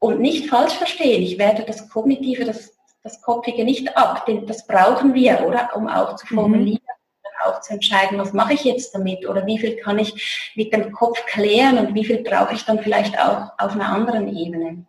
und 0.00 0.20
nicht 0.20 0.48
falsch 0.48 0.74
verstehen, 0.74 1.22
ich 1.22 1.38
werde 1.38 1.64
das 1.64 1.88
Kognitive, 1.88 2.44
das, 2.44 2.76
das 3.04 3.22
Kopfige 3.22 3.64
nicht 3.64 3.96
ab, 3.96 4.26
denn 4.26 4.46
das 4.46 4.66
brauchen 4.66 5.14
wir, 5.14 5.46
oder? 5.46 5.70
Um 5.76 5.86
auch 5.86 6.16
zu 6.16 6.26
mhm. 6.28 6.38
formulieren, 6.40 6.80
mhm. 6.82 7.46
auch 7.46 7.60
zu 7.60 7.74
entscheiden, 7.74 8.18
was 8.18 8.32
mache 8.32 8.54
ich 8.54 8.64
jetzt 8.64 8.92
damit 8.94 9.28
oder 9.28 9.46
wie 9.46 9.58
viel 9.58 9.76
kann 9.76 10.00
ich 10.00 10.52
mit 10.56 10.72
dem 10.72 10.90
Kopf 10.90 11.24
klären 11.26 11.78
und 11.78 11.94
wie 11.94 12.04
viel 12.04 12.24
brauche 12.24 12.54
ich 12.54 12.64
dann 12.64 12.80
vielleicht 12.80 13.16
auch 13.16 13.52
auf 13.58 13.74
einer 13.74 13.90
anderen 13.90 14.36
Ebene. 14.36 14.87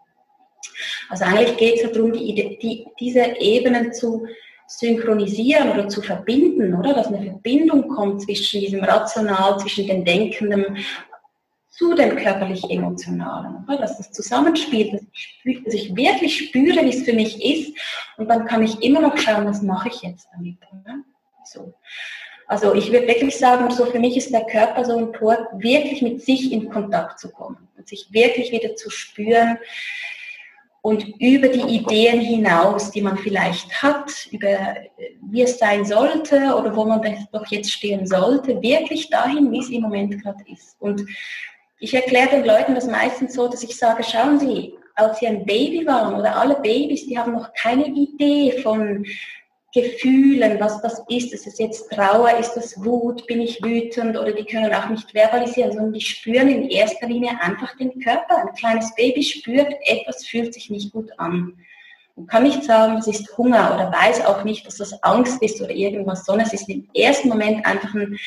Also 1.09 1.25
eigentlich 1.25 1.57
geht 1.57 1.83
es 1.83 1.91
darum, 1.91 2.13
die, 2.13 2.57
die, 2.62 2.86
diese 3.00 3.21
Ebenen 3.39 3.93
zu 3.93 4.25
synchronisieren 4.67 5.71
oder 5.71 5.88
zu 5.89 6.01
verbinden, 6.01 6.75
oder? 6.75 6.93
Dass 6.93 7.07
eine 7.07 7.24
Verbindung 7.24 7.88
kommt 7.89 8.21
zwischen 8.21 8.59
diesem 8.62 8.83
Rational, 8.83 9.59
zwischen 9.59 9.88
dem 9.88 10.05
Denkenden 10.05 10.77
zu 11.79 11.95
dem 11.95 12.17
körperlich-emotionalen, 12.17 13.65
dass 13.67 13.98
das 13.98 14.12
zusammenspielt, 14.12 14.93
dass 14.93 15.01
ich, 15.45 15.63
dass 15.63 15.74
ich, 15.74 15.95
wirklich 15.95 16.38
spüre, 16.38 16.83
wie 16.83 16.89
es 16.89 17.03
für 17.03 17.13
mich 17.13 17.43
ist 17.43 17.74
und 18.17 18.29
dann 18.29 18.45
kann 18.45 18.62
ich 18.63 18.83
immer 18.83 19.00
noch 19.00 19.17
schauen, 19.17 19.45
was 19.45 19.62
mache 19.62 19.88
ich 19.88 20.01
jetzt 20.01 20.27
damit. 20.33 20.57
Oder? 20.71 20.98
So. 21.45 21.74
Also 22.48 22.74
ich 22.74 22.91
würde 22.91 23.07
wirklich 23.07 23.38
sagen, 23.38 23.71
so 23.71 23.86
für 23.86 24.00
mich 24.00 24.17
ist 24.17 24.33
der 24.33 24.45
Körper 24.45 24.83
so 24.83 24.98
ein 24.98 25.13
Tor, 25.13 25.48
wirklich 25.53 26.01
mit 26.01 26.21
sich 26.21 26.51
in 26.51 26.69
Kontakt 26.69 27.19
zu 27.19 27.31
kommen 27.31 27.69
und 27.77 27.88
sich 27.88 28.12
wirklich 28.12 28.51
wieder 28.51 28.75
zu 28.75 28.89
spüren, 28.89 29.57
und 30.81 31.05
über 31.19 31.50
die 31.50 31.75
Ideen 31.75 32.21
hinaus, 32.21 32.91
die 32.91 33.01
man 33.01 33.17
vielleicht 33.17 33.81
hat, 33.81 34.27
über 34.31 34.75
wie 35.29 35.41
es 35.41 35.57
sein 35.57 35.83
sollte 35.86 36.55
oder 36.55 36.75
wo 36.75 36.86
man 36.86 37.01
doch 37.31 37.45
jetzt 37.48 37.71
stehen 37.71 38.07
sollte, 38.07 38.62
wirklich 38.62 39.09
dahin, 39.09 39.51
wie 39.51 39.59
es 39.59 39.69
im 39.69 39.81
Moment 39.81 40.21
gerade 40.24 40.43
ist. 40.51 40.77
Und 40.79 41.05
ich 41.79 41.93
erkläre 41.93 42.29
den 42.29 42.45
Leuten 42.45 42.75
das 42.75 42.88
meistens 42.88 43.33
so, 43.33 43.48
dass 43.48 43.63
ich 43.63 43.77
sage, 43.77 44.03
schauen 44.03 44.39
Sie, 44.39 44.74
als 44.95 45.19
Sie 45.19 45.27
ein 45.27 45.45
Baby 45.45 45.86
waren 45.86 46.15
oder 46.15 46.36
alle 46.36 46.55
Babys, 46.55 47.07
die 47.07 47.17
haben 47.17 47.33
noch 47.33 47.53
keine 47.53 47.88
Idee 47.88 48.59
von 48.62 49.05
Gefühlen, 49.71 50.59
was 50.59 50.81
das 50.81 51.03
ist. 51.09 51.31
Ist 51.31 51.45
es 51.45 51.59
jetzt 51.59 51.91
Trauer, 51.91 52.38
ist 52.39 52.53
das 52.53 52.83
Wut, 52.83 53.27
bin 53.27 53.41
ich 53.41 53.63
wütend 53.63 54.17
oder 54.17 54.31
die 54.31 54.45
können 54.45 54.73
auch 54.73 54.89
nicht 54.89 55.11
verbalisieren, 55.11 55.71
sondern 55.71 55.93
die 55.93 56.01
spüren 56.01 56.49
in 56.49 56.69
erster 56.69 57.07
Linie 57.07 57.39
einfach 57.39 57.77
den 57.77 57.99
Körper. 57.99 58.38
Ein 58.38 58.53
kleines 58.55 58.93
Baby 58.95 59.21
spürt, 59.21 59.71
etwas 59.85 60.25
fühlt 60.25 60.53
sich 60.55 60.71
nicht 60.71 60.91
gut 60.91 61.11
an. 61.17 61.57
Man 62.15 62.25
kann 62.25 62.43
nicht 62.43 62.63
sagen, 62.63 62.97
es 62.97 63.07
ist 63.07 63.38
Hunger 63.38 63.75
oder 63.75 63.91
weiß 63.91 64.25
auch 64.25 64.43
nicht, 64.43 64.65
dass 64.65 64.77
das 64.77 65.03
Angst 65.03 65.41
ist 65.43 65.61
oder 65.61 65.71
irgendwas, 65.71 66.25
sondern 66.25 66.47
es 66.47 66.53
ist 66.53 66.67
im 66.67 66.89
ersten 66.95 67.29
Moment 67.29 67.63
einfach 67.65 67.93
ein 67.93 68.17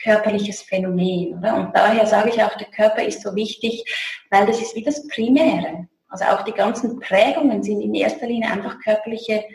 körperliches 0.00 0.62
Phänomen. 0.62 1.38
Oder? 1.38 1.56
Und 1.56 1.76
daher 1.76 2.06
sage 2.06 2.30
ich 2.30 2.42
auch, 2.42 2.56
der 2.56 2.68
Körper 2.68 3.02
ist 3.02 3.22
so 3.22 3.34
wichtig, 3.34 3.84
weil 4.30 4.46
das 4.46 4.62
ist 4.62 4.76
wie 4.76 4.84
das 4.84 5.06
Primäre. 5.08 5.88
Also 6.08 6.24
auch 6.26 6.42
die 6.44 6.52
ganzen 6.52 7.00
Prägungen 7.00 7.64
sind 7.64 7.80
in 7.80 7.94
erster 7.94 8.26
Linie 8.26 8.50
einfach 8.50 8.78
körperliche 8.78 9.42
also 9.42 9.48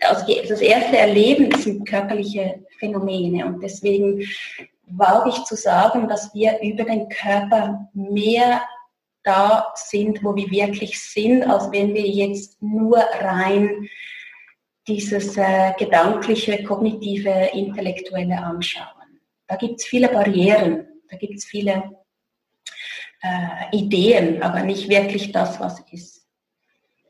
das 0.00 0.60
erste 0.60 0.96
Erleben 0.96 1.52
sind 1.58 1.86
körperliche 1.88 2.64
Phänomene 2.78 3.46
und 3.46 3.62
deswegen 3.62 4.22
wage 4.86 5.30
ich 5.30 5.44
zu 5.44 5.56
sagen, 5.56 6.08
dass 6.08 6.32
wir 6.34 6.60
über 6.62 6.84
den 6.84 7.08
Körper 7.08 7.88
mehr 7.92 8.62
da 9.22 9.72
sind, 9.74 10.22
wo 10.22 10.34
wir 10.34 10.50
wirklich 10.50 10.98
sind, 11.00 11.42
als 11.42 11.70
wenn 11.72 11.94
wir 11.94 12.06
jetzt 12.06 12.62
nur 12.62 12.98
rein 12.98 13.88
dieses 14.86 15.36
äh, 15.36 15.74
gedankliche, 15.78 16.64
kognitive, 16.64 17.50
intellektuelle 17.52 18.38
anschauen. 18.38 19.20
Da 19.46 19.56
gibt 19.56 19.80
es 19.80 19.86
viele 19.86 20.08
Barrieren, 20.08 20.86
da 21.10 21.16
gibt 21.18 21.34
es 21.34 21.44
viele 21.44 21.90
äh, 23.22 23.76
Ideen, 23.76 24.42
aber 24.42 24.62
nicht 24.62 24.88
wirklich 24.88 25.32
das, 25.32 25.60
was 25.60 25.80
ist. 25.90 26.17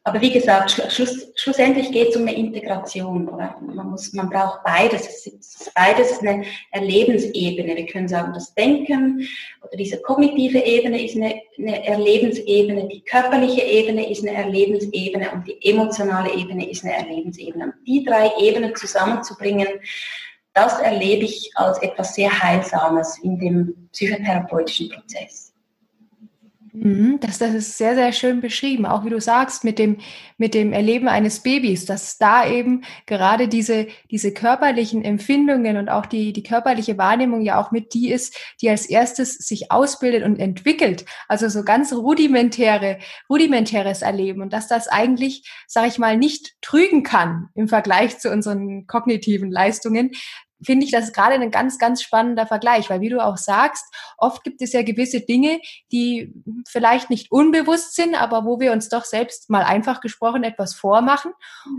Aber 0.08 0.22
wie 0.22 0.32
gesagt, 0.32 0.70
schluss, 0.88 1.30
schlussendlich 1.34 1.92
geht 1.92 2.08
es 2.08 2.16
um 2.16 2.22
eine 2.22 2.34
Integration. 2.34 3.28
Oder? 3.28 3.56
Man, 3.60 3.90
muss, 3.90 4.14
man 4.14 4.30
braucht 4.30 4.64
beides. 4.64 5.06
Es 5.06 5.26
ist 5.26 5.74
beides 5.74 6.20
eine 6.20 6.44
Erlebensebene. 6.70 7.76
Wir 7.76 7.84
können 7.84 8.08
sagen, 8.08 8.32
das 8.32 8.54
Denken 8.54 9.28
oder 9.60 9.76
diese 9.76 10.00
kognitive 10.00 10.60
Ebene 10.60 11.04
ist 11.04 11.14
eine, 11.14 11.42
eine 11.58 11.86
Erlebensebene, 11.86 12.88
die 12.88 13.02
körperliche 13.02 13.60
Ebene 13.60 14.10
ist 14.10 14.26
eine 14.26 14.34
Erlebensebene 14.34 15.30
und 15.30 15.46
die 15.46 15.58
emotionale 15.70 16.32
Ebene 16.32 16.70
ist 16.70 16.86
eine 16.86 16.94
Erlebensebene. 16.94 17.64
Und 17.64 17.74
die 17.86 18.02
drei 18.02 18.30
Ebenen 18.40 18.74
zusammenzubringen, 18.76 19.68
das 20.54 20.80
erlebe 20.80 21.26
ich 21.26 21.50
als 21.54 21.82
etwas 21.82 22.14
sehr 22.14 22.30
Heilsames 22.42 23.18
in 23.22 23.38
dem 23.38 23.88
psychotherapeutischen 23.92 24.88
Prozess. 24.88 25.47
Mhm, 26.80 27.18
das, 27.20 27.38
das 27.38 27.54
ist 27.54 27.76
sehr, 27.76 27.96
sehr 27.96 28.12
schön 28.12 28.40
beschrieben, 28.40 28.86
auch 28.86 29.04
wie 29.04 29.10
du 29.10 29.20
sagst, 29.20 29.64
mit 29.64 29.80
dem, 29.80 29.98
mit 30.36 30.54
dem 30.54 30.72
Erleben 30.72 31.08
eines 31.08 31.40
Babys, 31.40 31.86
dass 31.86 32.18
da 32.18 32.48
eben 32.48 32.84
gerade 33.06 33.48
diese, 33.48 33.88
diese 34.12 34.32
körperlichen 34.32 35.02
Empfindungen 35.02 35.76
und 35.76 35.88
auch 35.88 36.06
die, 36.06 36.32
die 36.32 36.44
körperliche 36.44 36.96
Wahrnehmung 36.96 37.40
ja 37.40 37.60
auch 37.60 37.72
mit 37.72 37.94
die 37.94 38.10
ist, 38.12 38.38
die 38.60 38.70
als 38.70 38.86
erstes 38.86 39.34
sich 39.38 39.72
ausbildet 39.72 40.22
und 40.22 40.38
entwickelt. 40.38 41.04
Also 41.26 41.48
so 41.48 41.64
ganz 41.64 41.92
rudimentäre, 41.92 42.98
rudimentäres 43.28 44.02
Erleben 44.02 44.40
und 44.40 44.52
dass 44.52 44.68
das 44.68 44.86
eigentlich, 44.86 45.50
sage 45.66 45.88
ich 45.88 45.98
mal, 45.98 46.16
nicht 46.16 46.54
trügen 46.60 47.02
kann 47.02 47.48
im 47.56 47.66
Vergleich 47.66 48.18
zu 48.18 48.30
unseren 48.30 48.86
kognitiven 48.86 49.50
Leistungen, 49.50 50.12
finde 50.62 50.84
ich, 50.84 50.92
das 50.92 51.12
gerade 51.12 51.34
ein 51.34 51.50
ganz, 51.50 51.78
ganz 51.78 52.02
spannender 52.02 52.46
Vergleich, 52.46 52.90
weil 52.90 53.00
wie 53.00 53.08
du 53.08 53.24
auch 53.24 53.36
sagst, 53.36 53.84
oft 54.16 54.42
gibt 54.44 54.60
es 54.62 54.72
ja 54.72 54.82
gewisse 54.82 55.20
Dinge, 55.20 55.60
die 55.92 56.32
vielleicht 56.68 57.10
nicht 57.10 57.30
unbewusst 57.30 57.94
sind, 57.94 58.14
aber 58.14 58.44
wo 58.44 58.60
wir 58.60 58.72
uns 58.72 58.88
doch 58.88 59.04
selbst 59.04 59.50
mal 59.50 59.62
einfach 59.62 60.00
gesprochen 60.00 60.44
etwas 60.44 60.74
vormachen 60.74 61.32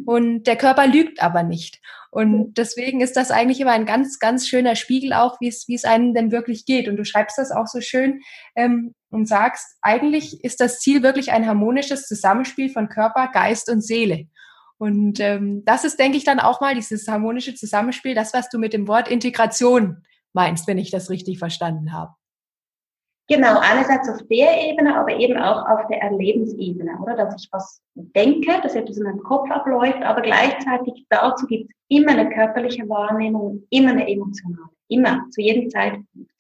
und 0.06 0.44
der 0.44 0.56
Körper 0.56 0.88
lügt 0.88 1.22
aber 1.22 1.44
nicht. 1.44 1.80
Und 2.12 2.56
deswegen 2.56 3.02
ist 3.02 3.16
das 3.16 3.30
eigentlich 3.30 3.60
immer 3.60 3.72
ein 3.72 3.86
ganz, 3.86 4.18
ganz 4.18 4.48
schöner 4.48 4.76
Spiegel 4.76 5.14
auch, 5.14 5.40
wie 5.40 5.48
es, 5.48 5.68
wie 5.68 5.76
es 5.76 5.86
einem 5.86 6.14
denn 6.16 6.32
wirklich 6.32 6.66
geht. 6.66 6.88
Und 6.88 6.98
du 6.98 7.06
schreibst 7.06 7.38
das 7.38 7.52
auch 7.52 7.68
so 7.68 7.82
schön 7.82 8.22
ähm, 8.56 8.96
und 9.12 9.28
sagst, 9.28 9.78
eigentlich 9.82 10.44
ist 10.44 10.60
das 10.60 10.80
Ziel 10.80 11.04
wirklich 11.04 11.32
ein 11.32 11.46
harmonisches 11.46 12.08
Zusammenspiel 12.08 12.70
von 12.70 12.90
Körper, 12.90 13.30
Geist 13.32 13.70
und 13.70 13.82
Seele. 13.82 14.28
Und 14.80 15.20
ähm, 15.20 15.64
das 15.66 15.84
ist, 15.84 16.00
denke 16.00 16.18
ich, 16.18 16.24
dann 16.24 16.40
auch 16.40 16.62
mal 16.62 16.74
dieses 16.74 17.08
harmonische 17.08 17.54
Zusammenspiel, 17.54 18.16
das, 18.16 18.34
was 18.34 18.50
du 18.50 18.58
mit 18.58 18.72
dem 18.72 18.88
Wort 18.88 19.10
Integration 19.10 20.04
meinst, 20.32 20.68
wenn 20.68 20.78
ich 20.78 20.90
das 20.90 21.10
richtig 21.10 21.38
verstanden 21.38 21.94
habe. 21.94 22.14
Genau, 23.28 23.60
einerseits 23.60 24.10
auf 24.10 24.26
der 24.28 24.70
Ebene, 24.70 24.98
aber 24.98 25.16
eben 25.18 25.38
auch 25.38 25.68
auf 25.68 25.86
der 25.88 26.02
Erlebensebene, 26.02 26.98
oder? 27.00 27.16
Dass 27.16 27.36
ich 27.44 27.50
was 27.52 27.82
denke, 27.94 28.60
dass 28.64 28.74
etwas 28.74 28.98
in 28.98 29.04
meinem 29.04 29.20
Kopf 29.20 29.52
abläuft, 29.52 30.02
aber 30.02 30.22
gleichzeitig 30.22 31.06
dazu 31.10 31.46
gibt 31.46 31.70
es 31.70 31.76
immer 31.90 32.14
eine 32.14 32.30
körperliche 32.30 32.88
Wahrnehmung, 32.88 33.64
immer 33.70 33.92
eine 33.92 34.10
emotionale, 34.10 34.70
immer, 34.88 35.26
zu 35.30 35.42
jedem 35.42 35.70
Zeitpunkt. 35.70 36.32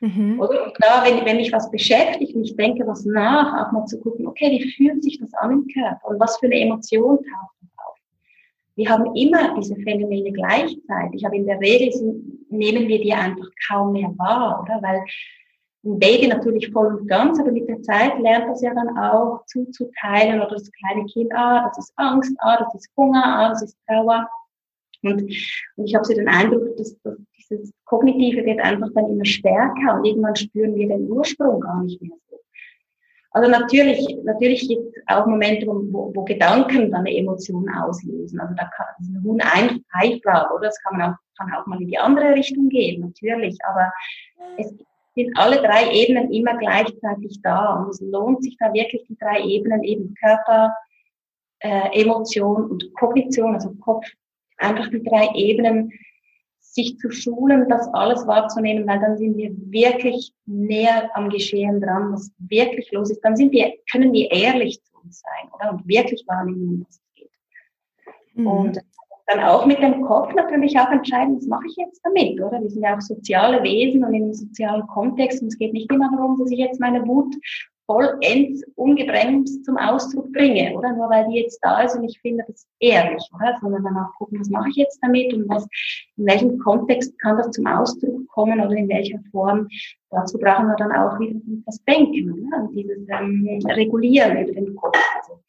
Mhm. 0.00 0.38
Oder? 0.40 0.66
Und 0.66 0.72
da, 0.80 1.04
wenn, 1.04 1.24
wenn 1.24 1.36
mich 1.36 1.52
was 1.52 1.70
beschäftigt 1.70 2.34
und 2.34 2.44
ich 2.44 2.56
denke 2.56 2.86
was 2.86 3.04
nach, 3.04 3.66
auch 3.66 3.72
mal 3.72 3.86
zu 3.86 3.98
gucken, 4.00 4.26
okay, 4.26 4.50
wie 4.50 4.70
fühlt 4.72 5.02
sich 5.02 5.18
das 5.20 5.32
an 5.34 5.52
im 5.52 5.66
Körper 5.72 6.08
und 6.08 6.20
was 6.20 6.36
für 6.38 6.46
eine 6.46 6.60
Emotion 6.60 7.16
taucht 7.16 7.57
wir 8.78 8.88
haben 8.88 9.12
immer 9.16 9.56
diese 9.56 9.74
Phänomene 9.74 10.30
gleichzeitig, 10.30 11.26
aber 11.26 11.34
in 11.34 11.46
der 11.46 11.58
Regel 11.58 11.90
sind, 11.90 12.48
nehmen 12.48 12.86
wir 12.86 13.00
die 13.00 13.12
einfach 13.12 13.48
kaum 13.68 13.92
mehr 13.92 14.14
wahr, 14.16 14.62
oder? 14.62 14.80
Weil 14.80 15.04
ein 15.84 15.98
Baby 15.98 16.28
natürlich 16.28 16.70
voll 16.70 16.94
und 16.94 17.08
ganz, 17.08 17.40
aber 17.40 17.50
mit 17.50 17.68
der 17.68 17.82
Zeit 17.82 18.16
lernt 18.20 18.48
das 18.48 18.62
ja 18.62 18.72
dann 18.72 18.96
auch 18.96 19.44
zuzuteilen 19.46 20.40
oder 20.40 20.50
das 20.50 20.70
kleine 20.70 21.04
Kind, 21.06 21.32
ah, 21.34 21.66
das 21.74 21.86
ist 21.86 21.92
Angst, 21.96 22.32
ah, 22.38 22.56
das 22.56 22.72
ist 22.76 22.88
Hunger, 22.96 23.24
ah, 23.24 23.48
das 23.48 23.62
ist 23.62 23.76
Trauer. 23.88 24.28
Und, 25.02 25.22
und 25.22 25.84
ich 25.84 25.94
habe 25.96 26.04
so 26.04 26.14
den 26.14 26.28
Eindruck, 26.28 26.76
dass, 26.76 26.96
dass 27.02 27.16
dieses 27.50 27.72
Kognitive 27.84 28.44
wird 28.44 28.60
einfach 28.60 28.90
dann 28.94 29.10
immer 29.10 29.24
stärker 29.24 29.96
und 29.96 30.04
irgendwann 30.04 30.36
spüren 30.36 30.76
wir 30.76 30.88
den 30.88 31.10
Ursprung 31.10 31.60
gar 31.60 31.82
nicht 31.82 32.00
mehr. 32.00 32.12
Also 33.30 33.50
natürlich, 33.50 34.16
natürlich 34.24 34.66
gibt 34.68 34.96
es 34.96 35.02
auch 35.06 35.26
Momente, 35.26 35.66
wo, 35.66 36.12
wo 36.14 36.24
Gedanken 36.24 36.90
dann 36.90 37.00
eine 37.00 37.16
Emotion 37.16 37.68
auslösen. 37.68 38.40
Also 38.40 38.54
da 38.54 38.64
kann 38.64 38.86
das 38.98 39.06
ist 39.06 39.14
eine 39.14 39.22
hohe 39.22 39.38
Einfrage, 39.92 40.54
oder? 40.54 40.68
Das 40.68 40.82
kann 40.82 40.98
man 40.98 41.12
auch, 41.12 41.16
kann 41.36 41.52
auch 41.52 41.66
mal 41.66 41.80
in 41.80 41.88
die 41.88 41.98
andere 41.98 42.34
Richtung 42.34 42.68
gehen, 42.68 43.02
natürlich. 43.02 43.56
Aber 43.68 43.92
es 44.56 44.74
sind 45.14 45.36
alle 45.36 45.60
drei 45.60 45.92
Ebenen 45.92 46.32
immer 46.32 46.56
gleichzeitig 46.56 47.40
da. 47.42 47.74
Und 47.74 47.90
es 47.90 48.00
lohnt 48.00 48.42
sich 48.42 48.56
da 48.58 48.72
wirklich 48.72 49.04
die 49.08 49.18
drei 49.18 49.40
Ebenen, 49.42 49.82
eben 49.82 50.14
Körper, 50.14 50.74
äh, 51.60 52.00
Emotion 52.00 52.70
und 52.70 52.94
Kognition, 52.94 53.54
also 53.54 53.74
Kopf, 53.80 54.06
einfach 54.56 54.88
die 54.88 55.02
drei 55.02 55.28
Ebenen 55.34 55.92
sich 56.78 56.98
zu 56.98 57.10
schulen, 57.10 57.68
das 57.68 57.88
alles 57.92 58.26
wahrzunehmen, 58.26 58.86
weil 58.86 59.00
dann 59.00 59.18
sind 59.18 59.36
wir 59.36 59.50
wirklich 59.70 60.32
näher 60.46 61.10
am 61.14 61.28
Geschehen 61.28 61.80
dran, 61.80 62.12
was 62.12 62.32
wirklich 62.38 62.90
los 62.92 63.10
ist. 63.10 63.20
Dann 63.24 63.36
sind 63.36 63.52
wir, 63.52 63.72
können 63.90 64.12
wir 64.12 64.30
ehrlich 64.30 64.82
zu 64.84 64.96
uns 65.02 65.20
sein, 65.20 65.50
oder? 65.52 65.72
Und 65.72 65.88
wirklich 65.88 66.24
wahrnehmen, 66.28 66.86
was 66.86 66.96
es 66.96 67.14
geht. 67.14 67.30
Mhm. 68.34 68.46
Und 68.46 68.78
dann 69.26 69.40
auch 69.40 69.66
mit 69.66 69.78
dem 69.80 70.02
Kopf 70.02 70.32
natürlich 70.34 70.78
auch 70.78 70.90
entscheiden, 70.90 71.36
was 71.36 71.46
mache 71.46 71.66
ich 71.66 71.76
jetzt 71.76 72.00
damit, 72.04 72.40
oder? 72.40 72.62
Wir 72.62 72.70
sind 72.70 72.82
ja 72.82 72.96
auch 72.96 73.00
soziale 73.00 73.62
Wesen 73.62 74.04
und 74.04 74.14
in 74.14 74.22
einem 74.22 74.34
sozialen 74.34 74.86
Kontext 74.86 75.42
und 75.42 75.48
es 75.48 75.58
geht 75.58 75.72
nicht 75.72 75.92
immer 75.92 76.10
darum, 76.16 76.38
dass 76.38 76.50
ich 76.50 76.58
jetzt 76.58 76.80
meine 76.80 77.06
Wut 77.06 77.34
vollends 77.88 78.62
ungebremst 78.76 79.64
zum 79.64 79.78
Ausdruck 79.78 80.30
bringe, 80.32 80.76
oder? 80.76 80.92
Nur 80.92 81.08
weil 81.08 81.26
die 81.28 81.40
jetzt 81.40 81.58
da 81.62 81.80
ist 81.80 81.96
und 81.96 82.04
ich 82.04 82.20
finde 82.20 82.44
das 82.46 82.68
ehrlich, 82.80 83.26
oder? 83.34 83.56
Sondern 83.60 83.82
dann 83.82 83.96
auch 83.96 84.14
gucken, 84.18 84.38
was 84.38 84.50
mache 84.50 84.68
ich 84.68 84.76
jetzt 84.76 84.98
damit 85.02 85.32
und 85.32 85.48
was, 85.48 85.66
in 86.16 86.26
welchem 86.26 86.58
Kontext 86.58 87.18
kann 87.20 87.38
das 87.38 87.50
zum 87.52 87.66
Ausdruck 87.66 88.28
kommen 88.28 88.60
oder 88.60 88.76
in 88.76 88.88
welcher 88.90 89.18
Form. 89.30 89.68
Dazu 90.10 90.38
brauchen 90.38 90.66
wir 90.66 90.76
dann 90.76 90.92
auch 90.92 91.18
wieder 91.18 91.40
das 91.64 91.82
Denken, 91.84 92.30
oder? 92.30 92.62
Und 92.62 92.74
dieses 92.74 93.08
ähm, 93.08 93.58
Regulieren 93.66 94.36
über 94.46 94.52
den 94.52 94.76
Kopf. 94.76 94.98
Also, 95.16 95.40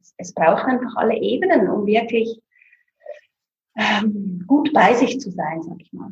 es, 0.00 0.14
es 0.18 0.34
braucht 0.34 0.66
einfach 0.66 0.94
alle 0.96 1.16
Ebenen, 1.16 1.70
um 1.70 1.86
wirklich 1.86 2.38
ähm, 3.78 4.44
gut 4.46 4.72
bei 4.74 4.92
sich 4.92 5.20
zu 5.20 5.30
sein, 5.30 5.62
sag 5.62 5.80
ich 5.80 5.92
mal. 5.94 6.10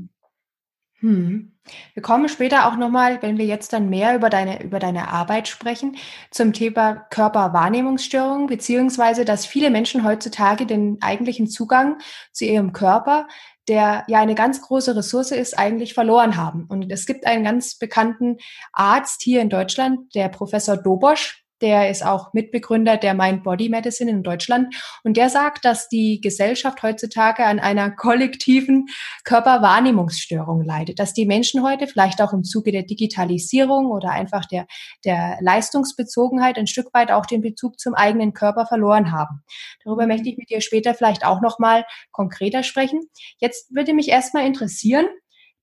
Hm. 1.07 1.53
Wir 1.95 2.03
kommen 2.03 2.29
später 2.29 2.67
auch 2.67 2.77
nochmal, 2.77 3.23
wenn 3.23 3.39
wir 3.39 3.45
jetzt 3.45 3.73
dann 3.73 3.89
mehr 3.89 4.17
über 4.17 4.29
deine, 4.29 4.65
über 4.65 4.81
deine 4.81 5.09
Arbeit 5.09 5.47
sprechen, 5.47 5.97
zum 6.33 6.53
Thema 6.53 6.97
Körperwahrnehmungsstörung, 7.11 8.49
beziehungsweise, 8.49 9.25
dass 9.25 9.47
viele 9.47 9.71
Menschen 9.71 10.03
heutzutage 10.05 10.67
den 10.67 10.99
eigentlichen 11.01 11.47
Zugang 11.47 11.99
zu 12.33 12.45
ihrem 12.45 12.73
Körper, 12.73 13.29
der 13.69 14.03
ja 14.09 14.19
eine 14.19 14.35
ganz 14.35 14.61
große 14.63 14.97
Ressource 14.97 15.31
ist, 15.31 15.57
eigentlich 15.57 15.95
verloren 15.95 16.37
haben. 16.37 16.67
Und 16.69 16.91
es 16.91 17.07
gibt 17.07 17.25
einen 17.25 17.45
ganz 17.45 17.79
bekannten 17.79 18.39
Arzt 18.73 19.23
hier 19.23 19.41
in 19.43 19.49
Deutschland, 19.49 20.13
der 20.17 20.29
Professor 20.29 20.77
Dobosch, 20.77 21.46
der 21.61 21.91
ist 21.91 22.05
auch 22.05 22.33
Mitbegründer 22.33 22.97
der 22.97 23.15
Mind 23.15 23.43
Body 23.43 23.69
Medicine 23.69 24.11
in 24.11 24.23
Deutschland. 24.23 24.75
Und 25.05 25.17
der 25.17 25.31
sagt, 25.31 25.65
dass 25.65 25.89
die 25.89 26.21
Gesellschaft 26.21 26.83
heutzutage 26.83 27.45
an 27.45 27.59
einer 27.59 27.91
kollektiven 27.91 28.87
Körperwahrnehmungsstörung 29.25 30.63
leidet. 30.63 30.99
Dass 30.99 31.15
die 31.15 31.27
Menschen 31.27 31.63
heute 31.63 31.87
vielleicht 31.87 32.21
auch 32.21 32.33
im 32.33 32.45
Zuge 32.45 32.73
der 32.73 32.83
Digitalisierung 32.83 33.87
oder 33.87 34.11
einfach 34.11 34.45
der, 34.45 34.67
der 35.05 35.39
Leistungsbezogenheit 35.41 36.59
ein 36.59 36.67
Stück 36.67 36.93
weit 36.93 37.11
auch 37.11 37.27
den 37.27 37.41
Bezug 37.41 37.81
zum 37.81 37.95
eigenen 37.95 38.35
Körper 38.35 38.67
verloren 38.67 39.13
haben. 39.13 39.43
Darüber 39.85 40.03
mhm. 40.03 40.09
möchte 40.09 40.29
ich 40.29 40.37
mit 40.37 40.51
dir 40.51 40.61
später 40.61 40.95
vielleicht 40.95 41.25
auch 41.25 41.41
nochmal 41.41 41.85
konkreter 42.13 42.63
sprechen. 42.63 43.01
Jetzt 43.39 43.75
würde 43.75 43.95
mich 43.95 44.09
erstmal 44.09 44.47
interessieren, 44.47 45.07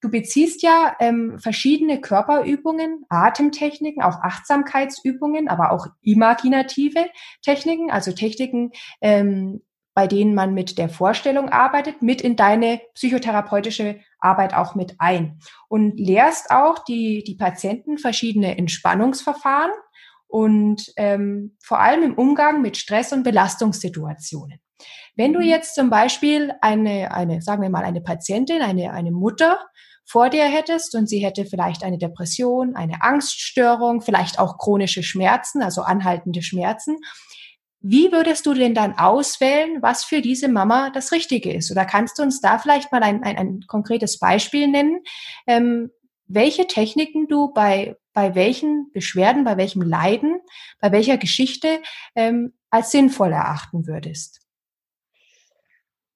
Du 0.04 0.12
beziehst 0.12 0.64
ja 0.64 0.98
ähm, 1.00 1.40
verschiedene 1.40 2.02
Körperübungen, 2.02 3.06
Atemtechniken, 3.08 4.04
auch 4.04 4.22
Achtsamkeitsübungen, 4.22 5.48
aber 5.48 5.72
auch 5.72 5.88
imaginative 6.02 7.06
Techniken, 7.42 7.90
also 7.90 8.12
Techniken, 8.12 8.72
ähm, 9.00 9.62
bei 9.94 10.08
denen 10.08 10.36
man 10.36 10.54
mit 10.54 10.78
der 10.78 10.90
Vorstellung 10.90 11.48
arbeitet, 11.48 12.02
mit 12.02 12.22
in 12.22 12.36
deine 12.36 12.82
psychotherapeutische 12.96 14.02
Arbeit 14.20 14.54
auch 14.54 14.76
mit 14.76 14.96
ein. 15.00 15.40
Und 15.70 15.98
lehrst 15.98 16.52
auch 16.52 16.80
die, 16.80 17.24
die 17.24 17.36
Patienten 17.36 17.98
verschiedene 17.98 18.58
Entspannungsverfahren 18.58 19.72
und 20.28 20.92
ähm, 20.98 21.56
vor 21.64 21.80
allem 21.80 22.04
im 22.04 22.16
Umgang 22.16 22.62
mit 22.62 22.76
Stress- 22.76 23.14
und 23.14 23.24
Belastungssituationen. 23.24 24.60
Wenn 25.16 25.32
du 25.32 25.40
mhm. 25.40 25.46
jetzt 25.46 25.76
zum 25.76 25.90
Beispiel 25.90 26.52
eine, 26.60 27.14
eine, 27.14 27.42
sagen 27.42 27.62
wir 27.62 27.70
mal, 27.70 27.86
eine 27.86 28.02
Patientin, 28.02 28.62
eine, 28.62 28.92
eine 28.92 29.12
Mutter 29.12 29.60
vor 30.06 30.30
dir 30.30 30.46
hättest 30.46 30.96
und 30.96 31.08
sie 31.08 31.20
hätte 31.20 31.46
vielleicht 31.46 31.84
eine 31.84 31.98
Depression, 31.98 32.76
eine 32.76 33.02
Angststörung, 33.02 34.02
vielleicht 34.02 34.40
auch 34.40 34.58
chronische 34.58 35.04
Schmerzen, 35.04 35.62
also 35.62 35.82
anhaltende 35.82 36.42
Schmerzen. 36.42 36.98
Wie 37.80 38.12
würdest 38.12 38.46
du 38.46 38.54
denn 38.54 38.74
dann 38.74 38.98
auswählen, 38.98 39.82
was 39.82 40.06
für 40.06 40.22
diese 40.22 40.48
Mama 40.48 40.90
das 40.90 41.12
Richtige 41.12 41.54
ist? 41.54 41.70
Oder 41.70 41.86
kannst 41.86 42.18
du 42.18 42.24
uns 42.24 42.40
da 42.40 42.58
vielleicht 42.58 42.92
mal 42.92 43.04
ein, 43.04 43.24
ein, 43.24 43.38
ein 43.38 43.62
konkretes 43.68 44.20
Beispiel 44.20 44.68
nennen, 44.68 45.02
ähm, 45.48 45.92
welche 46.28 46.66
Techniken 46.68 47.28
du 47.28 47.52
bei, 47.54 47.98
bei 48.14 48.36
welchen 48.36 48.90
Beschwerden, 48.94 49.44
bei 49.44 49.58
welchem 49.58 49.82
Leiden, 49.82 50.40
bei 50.80 50.92
welcher 50.92 51.18
Geschichte 51.18 51.82
ähm, 52.16 52.54
als 52.70 52.92
sinnvoll 52.92 53.34
erachten 53.34 53.86
würdest? 53.86 54.40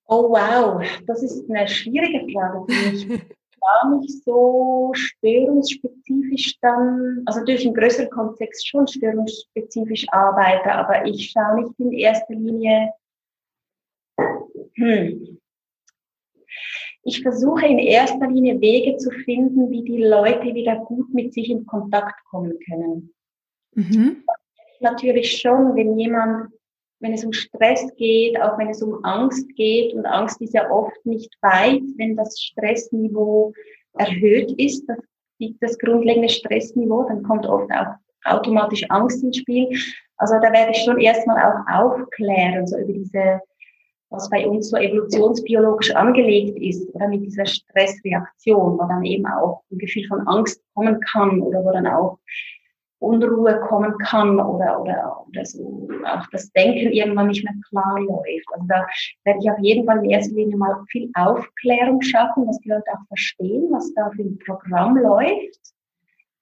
Oh 0.06 0.30
wow, 0.30 0.82
das 1.06 1.22
ist 1.22 1.50
eine 1.50 1.68
schwierige 1.68 2.32
Frage 2.32 2.66
für 2.68 2.92
mich. 2.92 3.22
gar 3.60 3.98
nicht 3.98 4.24
so 4.24 4.92
störungsspezifisch 4.94 6.60
dann, 6.62 7.24
also 7.26 7.44
durch 7.46 7.66
einen 7.66 7.76
größeren 7.76 8.10
Kontext 8.10 8.68
schon 8.68 8.88
störungsspezifisch 8.88 10.06
arbeite, 10.12 10.72
aber 10.72 11.06
ich 11.06 11.32
schaue 11.32 11.62
nicht 11.62 11.80
in 11.80 11.92
erster 11.92 12.34
Linie, 12.34 12.94
hm. 14.76 15.40
Ich 17.04 17.22
versuche 17.22 17.66
in 17.66 17.80
erster 17.80 18.28
Linie 18.28 18.60
Wege 18.60 18.98
zu 18.98 19.10
finden, 19.12 19.72
wie 19.72 19.84
die 19.84 20.04
Leute 20.04 20.54
wieder 20.54 20.76
gut 20.76 21.14
mit 21.14 21.34
sich 21.34 21.50
in 21.50 21.66
Kontakt 21.66 22.24
kommen 22.26 22.60
können. 22.68 23.14
Mhm. 23.74 24.24
Natürlich 24.82 25.38
schon, 25.38 25.76
wenn 25.76 25.98
jemand 25.98 26.52
wenn 27.00 27.14
es 27.14 27.24
um 27.24 27.34
Stress 27.34 27.86
geht, 27.96 28.40
auch 28.42 28.58
wenn 28.58 28.70
es 28.70 28.82
um 28.82 29.04
Angst 29.04 29.48
geht. 29.56 29.94
Und 29.94 30.06
Angst 30.06 30.42
ist 30.42 30.54
ja 30.54 30.70
oft 30.72 31.06
nicht 31.06 31.32
weit, 31.42 31.82
wenn 31.98 32.16
das 32.16 32.40
Stressniveau 32.40 33.54
erhöht 33.98 34.52
ist, 34.58 34.88
das, 34.88 34.98
das 35.60 35.78
grundlegende 35.78 36.30
Stressniveau, 36.30 37.04
dann 37.08 37.24
kommt 37.24 37.46
oft 37.46 37.70
auch 37.72 37.96
automatisch 38.26 38.84
Angst 38.90 39.24
ins 39.24 39.38
Spiel. 39.38 39.70
Also 40.18 40.36
da 40.42 40.52
werde 40.52 40.72
ich 40.72 40.84
schon 40.84 41.00
erstmal 41.00 41.38
auch 41.38 41.68
aufklären, 41.72 42.66
so 42.66 42.78
über 42.78 42.94
diese, 42.94 43.40
was 44.10 44.30
bei 44.30 44.48
uns 44.48 44.70
so 44.70 44.78
evolutionsbiologisch 44.78 45.92
angelegt 45.96 46.58
ist, 46.60 46.94
oder 46.96 47.08
mit 47.08 47.24
dieser 47.24 47.46
Stressreaktion, 47.46 48.78
wo 48.78 48.88
dann 48.88 49.06
eben 49.06 49.26
auch 49.28 49.62
ein 49.72 49.78
Gefühl 49.78 50.08
von 50.08 50.28
Angst 50.28 50.62
kommen 50.74 51.00
kann 51.12 51.42
oder 51.42 51.64
wo 51.64 51.72
dann 51.72 51.88
auch 51.88 52.18
Unruhe 53.00 53.60
kommen 53.62 53.98
kann 54.00 54.40
oder, 54.40 54.82
oder, 54.82 55.26
oder 55.28 55.46
so 55.46 55.88
auch 56.06 56.26
das 56.32 56.52
Denken 56.52 56.92
irgendwann 56.92 57.28
nicht 57.28 57.44
mehr 57.44 57.54
klar 57.70 58.00
läuft. 58.00 58.48
Also 58.54 58.66
da 58.68 58.86
werde 59.24 59.40
ich 59.42 59.52
auf 59.52 59.60
jeden 59.60 59.86
Fall 59.86 60.04
in 60.04 60.10
erster 60.10 60.36
Linie 60.36 60.58
mal 60.58 60.84
viel 60.90 61.10
Aufklärung 61.14 62.02
schaffen, 62.02 62.48
dass 62.48 62.60
die 62.60 62.70
Leute 62.70 62.90
auch 62.92 63.08
verstehen, 63.08 63.68
was 63.72 63.94
da 63.94 64.10
für 64.16 64.24
ein 64.24 64.40
Programm 64.40 64.98
läuft, 64.98 65.60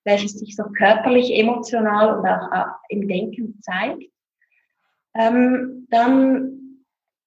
welches 0.06 0.40
sich 0.40 0.56
so 0.56 0.64
körperlich, 0.78 1.38
emotional 1.38 2.18
und 2.18 2.28
auch, 2.28 2.68
im 2.90 3.08
Denken 3.08 3.60
zeigt. 3.62 4.04
Ähm, 5.16 5.88
dann 5.90 6.56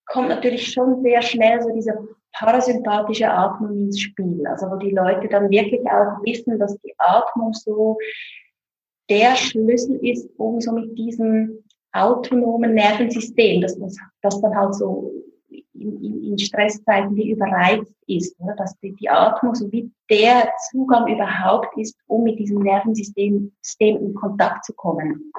kommt 0.07 0.29
natürlich 0.29 0.73
schon 0.73 1.03
sehr 1.03 1.21
schnell 1.23 1.61
so 1.61 1.71
diese 1.75 2.09
parasympathische 2.33 3.31
Atmung 3.31 3.73
ins 3.73 4.01
Spiel. 4.01 4.47
Also 4.47 4.71
wo 4.71 4.77
die 4.77 4.91
Leute 4.91 5.29
dann 5.29 5.51
wirklich 5.51 5.81
auch 5.91 6.23
wissen, 6.23 6.59
dass 6.59 6.79
die 6.81 6.95
Atmung 6.99 7.53
so 7.53 7.99
der 9.09 9.37
Schlüssel 9.37 9.97
ist, 10.05 10.29
um 10.37 10.61
so 10.61 10.73
mit 10.73 10.97
diesem 10.97 11.64
autonomen 11.92 12.75
Nervensystem, 12.75 13.62
dass 13.62 13.79
das, 13.79 13.97
das 14.23 14.40
dann 14.40 14.55
halt 14.55 14.75
so 14.75 15.12
in, 15.49 16.03
in, 16.03 16.25
in 16.25 16.38
Stresszeiten 16.38 17.16
wie 17.16 17.31
überreizt 17.31 17.94
ist, 18.07 18.38
oder? 18.40 18.55
dass 18.57 18.79
die, 18.81 18.94
die 18.97 19.09
Atmung 19.09 19.55
so 19.55 19.71
wie 19.73 19.90
der 20.11 20.51
Zugang 20.71 21.12
überhaupt 21.12 21.77
ist, 21.79 21.97
um 22.07 22.25
mit 22.25 22.38
diesem 22.38 22.62
Nervensystem 22.62 23.53
System 23.62 23.97
in 23.97 24.14
Kontakt 24.14 24.64
zu 24.64 24.73
kommen. 24.75 25.33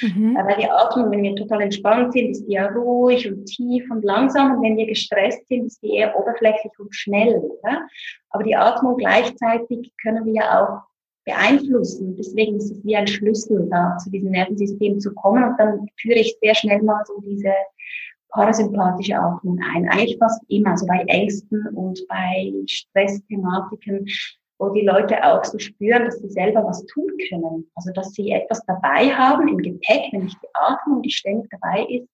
Mhm. 0.00 0.36
Weil 0.36 0.56
die 0.56 0.70
Atmung, 0.70 1.10
wenn 1.10 1.22
wir 1.22 1.34
total 1.36 1.62
entspannt 1.62 2.12
sind, 2.12 2.30
ist 2.30 2.46
die 2.46 2.54
ja 2.54 2.66
ruhig 2.66 3.30
und 3.30 3.46
tief 3.46 3.90
und 3.90 4.04
langsam. 4.04 4.56
Und 4.56 4.62
wenn 4.62 4.76
wir 4.76 4.86
gestresst 4.86 5.46
sind, 5.48 5.66
ist 5.66 5.82
die 5.82 5.94
eher 5.94 6.18
oberflächlich 6.18 6.72
und 6.78 6.94
schnell. 6.94 7.36
Oder? 7.38 7.86
Aber 8.30 8.42
die 8.42 8.56
Atmung 8.56 8.96
gleichzeitig 8.96 9.92
können 10.02 10.26
wir 10.26 10.34
ja 10.34 10.62
auch 10.62 10.91
beeinflussen. 11.24 12.16
Deswegen 12.16 12.56
ist 12.56 12.70
es 12.70 12.84
wie 12.84 12.96
ein 12.96 13.06
Schlüssel, 13.06 13.68
da 13.70 13.96
zu 13.98 14.10
diesem 14.10 14.30
Nervensystem 14.30 14.98
zu 15.00 15.14
kommen. 15.14 15.44
Und 15.44 15.58
dann 15.58 15.86
führe 16.00 16.18
ich 16.18 16.36
sehr 16.40 16.54
schnell 16.54 16.82
mal 16.82 17.02
so 17.06 17.20
diese 17.20 17.52
parasympathische 18.30 19.18
Atmung 19.18 19.58
ein. 19.74 19.88
Eigentlich 19.88 20.18
fast 20.18 20.42
immer, 20.48 20.76
so 20.76 20.86
bei 20.86 21.04
Ängsten 21.06 21.66
und 21.74 22.00
bei 22.08 22.52
Stressthematiken, 22.66 24.06
wo 24.58 24.70
die 24.70 24.86
Leute 24.86 25.22
auch 25.24 25.44
so 25.44 25.58
spüren, 25.58 26.04
dass 26.04 26.18
sie 26.18 26.30
selber 26.30 26.64
was 26.64 26.84
tun 26.86 27.10
können. 27.28 27.70
Also 27.74 27.92
dass 27.92 28.12
sie 28.12 28.30
etwas 28.30 28.64
dabei 28.66 29.10
haben 29.10 29.48
im 29.48 29.58
Gepäck, 29.58 30.12
nämlich 30.12 30.34
die 30.34 30.48
Atmung, 30.54 31.02
die 31.02 31.10
ständig 31.10 31.50
dabei 31.50 31.84
ist 31.84 32.08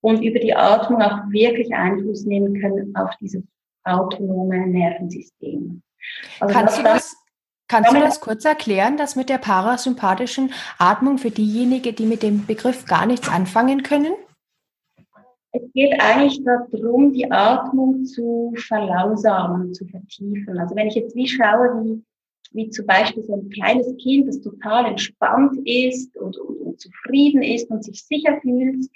und 0.00 0.22
über 0.22 0.38
die 0.38 0.54
Atmung 0.54 1.02
auch 1.02 1.30
wirklich 1.30 1.72
Einfluss 1.74 2.24
nehmen 2.24 2.60
können 2.60 2.94
auf 2.96 3.10
dieses 3.20 3.42
autonome 3.84 4.66
Nervensystem. 4.66 5.82
Also 6.40 6.54
kannst 6.54 6.78
du 6.78 6.82
das, 6.82 7.16
kannst 7.68 7.92
du 7.92 8.00
das 8.00 8.20
kurz 8.20 8.44
erklären, 8.44 8.96
das 8.96 9.14
mit 9.14 9.28
der 9.28 9.38
parasympathischen 9.38 10.52
Atmung 10.78 11.18
für 11.18 11.30
diejenigen, 11.30 11.94
die 11.94 12.06
mit 12.06 12.22
dem 12.22 12.46
Begriff 12.46 12.86
gar 12.86 13.06
nichts 13.06 13.28
anfangen 13.28 13.82
können? 13.82 14.14
Es 15.52 15.62
geht 15.72 16.00
eigentlich 16.00 16.42
darum, 16.44 17.12
die 17.12 17.30
Atmung 17.30 18.04
zu 18.04 18.52
verlangsamen, 18.56 19.72
zu 19.72 19.86
vertiefen. 19.86 20.58
Also 20.58 20.76
wenn 20.76 20.88
ich 20.88 20.94
jetzt 20.94 21.16
wie 21.16 21.26
schaue, 21.26 21.84
wie, 21.84 22.04
wie 22.52 22.70
zum 22.70 22.86
Beispiel 22.86 23.24
so 23.24 23.34
ein 23.34 23.48
kleines 23.48 23.96
Kind, 23.96 24.28
das 24.28 24.40
total 24.40 24.86
entspannt 24.86 25.58
ist 25.64 26.16
und, 26.16 26.36
und, 26.36 26.60
und 26.60 26.80
zufrieden 26.80 27.42
ist 27.42 27.70
und 27.70 27.84
sich 27.84 28.04
sicher 28.04 28.38
fühlt, 28.42 28.86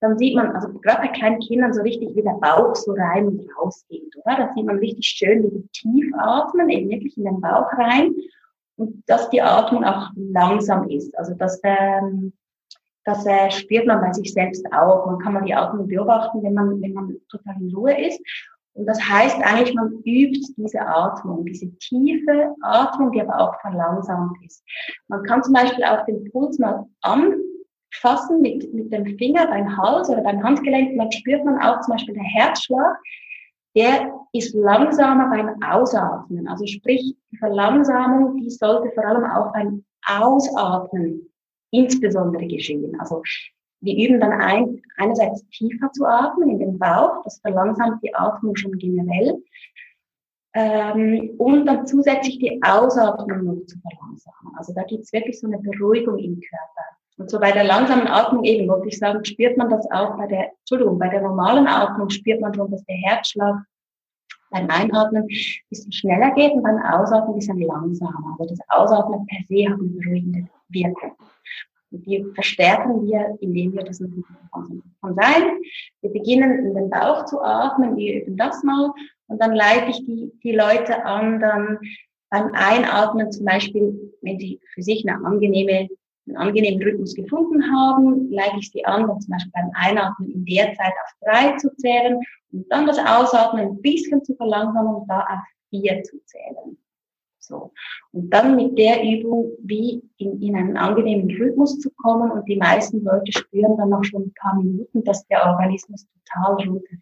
dann 0.00 0.16
sieht 0.16 0.34
man, 0.34 0.54
also 0.54 0.68
gerade 0.80 1.02
bei 1.02 1.08
kleinen 1.08 1.40
Kindern 1.40 1.74
so 1.74 1.82
richtig, 1.82 2.16
wie 2.16 2.22
der 2.22 2.38
Bauch 2.40 2.74
so 2.74 2.92
rein 2.92 3.28
und 3.28 3.48
raus 3.58 3.84
geht, 3.88 4.16
oder? 4.16 4.36
Da 4.36 4.52
sieht 4.54 4.64
man 4.64 4.78
richtig 4.78 5.06
schön, 5.06 5.44
wie 5.44 5.50
die 5.50 5.68
tief 5.68 6.14
atmen, 6.16 6.70
eben 6.70 6.88
wirklich 6.88 7.16
in 7.18 7.24
den 7.24 7.40
Bauch 7.40 7.70
rein 7.74 8.14
und 8.76 9.02
dass 9.06 9.28
die 9.28 9.42
Atmung 9.42 9.84
auch 9.84 10.08
langsam 10.16 10.88
ist. 10.88 11.16
Also 11.18 11.34
dass, 11.34 11.60
ähm, 11.64 12.32
das 13.04 13.26
äh, 13.26 13.50
spürt 13.50 13.86
man 13.86 14.00
bei 14.00 14.12
sich 14.12 14.32
selbst 14.32 14.64
auch. 14.72 15.06
Man 15.06 15.18
kann 15.18 15.34
mal 15.34 15.44
die 15.44 15.54
Atmung 15.54 15.86
beobachten, 15.86 16.42
wenn 16.42 16.54
man, 16.54 16.80
wenn 16.80 16.94
man 16.94 17.16
total 17.28 17.56
in 17.60 17.74
Ruhe 17.74 18.06
ist. 18.06 18.20
Und 18.72 18.86
das 18.86 19.00
heißt 19.00 19.36
eigentlich, 19.42 19.74
man 19.74 19.92
übt 20.04 20.54
diese 20.56 20.80
Atmung, 20.80 21.44
diese 21.44 21.70
tiefe 21.78 22.54
Atmung, 22.62 23.12
die 23.12 23.20
aber 23.20 23.38
auch 23.38 23.60
verlangsamt 23.60 24.36
ist. 24.46 24.62
Man 25.08 25.22
kann 25.24 25.42
zum 25.42 25.52
Beispiel 25.52 25.84
auch 25.84 26.04
den 26.06 26.30
Puls 26.30 26.58
mal 26.58 26.86
an 27.02 27.34
fassen 27.92 28.40
mit, 28.40 28.72
mit 28.72 28.92
dem 28.92 29.18
Finger 29.18 29.46
beim 29.46 29.76
Hals 29.76 30.08
oder 30.08 30.22
beim 30.22 30.42
Handgelenk, 30.42 30.96
dann 30.96 31.12
spürt 31.12 31.44
man 31.44 31.60
auch 31.60 31.80
zum 31.80 31.92
Beispiel 31.92 32.14
der 32.14 32.22
Herzschlag, 32.22 32.96
der 33.76 34.12
ist 34.32 34.54
langsamer 34.54 35.28
beim 35.30 35.62
Ausatmen. 35.62 36.48
Also 36.48 36.66
sprich, 36.66 37.14
die 37.30 37.36
Verlangsamung, 37.36 38.36
die 38.38 38.50
sollte 38.50 38.90
vor 38.94 39.04
allem 39.04 39.24
auch 39.24 39.52
beim 39.52 39.84
Ausatmen 40.06 41.30
insbesondere 41.70 42.46
geschehen. 42.46 42.98
Also 42.98 43.22
wir 43.80 43.94
üben 43.94 44.20
dann 44.20 44.32
ein, 44.32 44.82
einerseits 44.96 45.46
tiefer 45.50 45.90
zu 45.92 46.04
atmen 46.04 46.50
in 46.50 46.58
den 46.58 46.78
Bauch, 46.78 47.22
das 47.24 47.40
verlangsamt 47.40 48.02
die 48.02 48.14
Atmung 48.14 48.56
schon 48.56 48.76
generell. 48.78 49.42
Ähm, 50.52 51.34
und 51.38 51.64
dann 51.66 51.86
zusätzlich 51.86 52.40
die 52.40 52.60
Ausatmung 52.62 53.44
noch 53.44 53.66
zu 53.66 53.78
verlangsamen. 53.78 54.56
Also 54.56 54.74
da 54.74 54.82
gibt 54.82 55.04
es 55.04 55.12
wirklich 55.12 55.38
so 55.38 55.46
eine 55.46 55.58
Beruhigung 55.58 56.18
im 56.18 56.40
Körper. 56.40 56.79
Und 57.20 57.30
so 57.30 57.38
bei 57.38 57.52
der 57.52 57.64
langsamen 57.64 58.06
Atmung 58.06 58.44
eben, 58.44 58.66
wollte 58.66 58.88
ich 58.88 58.98
sagen, 58.98 59.22
spürt 59.26 59.58
man 59.58 59.68
das 59.68 59.86
auch 59.90 60.16
bei 60.16 60.26
der, 60.26 60.52
Entschuldigung, 60.60 60.98
bei 60.98 61.08
der 61.08 61.20
normalen 61.20 61.66
Atmung 61.66 62.08
spürt 62.08 62.40
man 62.40 62.54
schon, 62.54 62.70
dass 62.70 62.82
der 62.86 62.96
Herzschlag 62.96 63.62
beim 64.50 64.66
Einatmen 64.70 65.24
ein 65.24 65.28
bisschen 65.68 65.92
schneller 65.92 66.30
geht 66.30 66.52
und 66.52 66.62
beim 66.62 66.78
Ausatmen 66.78 67.34
ein 67.34 67.38
bisschen 67.38 67.60
langsamer. 67.60 68.36
Also 68.38 68.54
das 68.54 68.66
Ausatmen 68.68 69.26
per 69.26 69.38
se 69.46 69.68
hat 69.68 69.78
eine 69.78 69.88
beruhigende 69.88 70.48
Wirkung. 70.70 71.12
Und 71.90 72.06
die 72.06 72.24
verstärken 72.34 73.06
wir, 73.06 73.36
indem 73.42 73.74
wir 73.74 73.84
das 73.84 74.00
machen. 74.00 74.82
Von 75.00 75.14
sein, 75.14 75.58
wir 76.00 76.10
beginnen 76.10 76.64
in 76.64 76.74
den 76.74 76.88
Bauch 76.88 77.26
zu 77.26 77.42
atmen, 77.42 77.98
wir 77.98 78.22
üben 78.22 78.38
das 78.38 78.62
mal 78.62 78.94
und 79.26 79.42
dann 79.42 79.52
leite 79.52 79.90
ich 79.90 80.06
die, 80.06 80.32
die 80.42 80.52
Leute 80.52 81.04
an, 81.04 81.38
dann 81.38 81.80
beim 82.30 82.50
Einatmen 82.54 83.30
zum 83.30 83.44
Beispiel, 83.44 84.14
wenn 84.22 84.38
sie 84.38 84.58
für 84.72 84.82
sich 84.82 85.06
eine 85.06 85.22
angenehme 85.22 85.88
einen 86.30 86.48
angenehmen 86.48 86.82
Rhythmus 86.82 87.14
gefunden 87.14 87.62
haben, 87.72 88.30
leite 88.30 88.56
ich 88.58 88.70
sie 88.70 88.84
an, 88.84 89.06
zum 89.20 89.30
Beispiel 89.30 89.52
beim 89.52 89.70
Einatmen 89.74 90.30
in 90.30 90.44
der 90.44 90.72
Zeit 90.74 90.92
auf 91.04 91.12
drei 91.22 91.56
zu 91.56 91.74
zählen 91.76 92.20
und 92.52 92.70
dann 92.70 92.86
das 92.86 92.98
Ausatmen 92.98 93.68
ein 93.68 93.82
bisschen 93.82 94.22
zu 94.24 94.34
verlangsamen 94.36 94.94
und 94.94 95.08
da 95.08 95.20
auf 95.20 95.40
vier 95.70 96.02
zu 96.02 96.18
zählen. 96.24 96.76
So. 97.38 97.72
Und 98.12 98.30
dann 98.30 98.54
mit 98.54 98.78
der 98.78 99.02
Übung 99.02 99.52
wie 99.62 100.02
in, 100.18 100.40
in 100.40 100.56
einen 100.56 100.76
angenehmen 100.76 101.30
Rhythmus 101.36 101.78
zu 101.80 101.90
kommen 101.90 102.30
und 102.30 102.48
die 102.48 102.56
meisten 102.56 103.02
Leute 103.02 103.32
spüren 103.32 103.76
dann 103.76 103.90
noch 103.90 104.04
schon 104.04 104.22
ein 104.22 104.34
paar 104.34 104.56
Minuten, 104.56 105.02
dass 105.04 105.26
der 105.26 105.44
Organismus 105.46 106.06
total 106.06 106.54
runterfährt. 106.54 107.00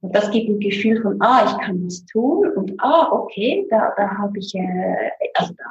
Und 0.00 0.14
das 0.14 0.30
gibt 0.30 0.50
ein 0.50 0.60
Gefühl 0.60 1.00
von, 1.00 1.20
ah, 1.22 1.44
ich 1.46 1.64
kann 1.64 1.86
was 1.86 2.04
tun 2.04 2.50
und 2.56 2.74
ah, 2.78 3.10
okay, 3.10 3.66
da, 3.70 3.92
da 3.96 4.18
habe 4.18 4.38
ich, 4.38 4.54
äh, 4.54 5.10
also 5.34 5.54
da 5.54 5.64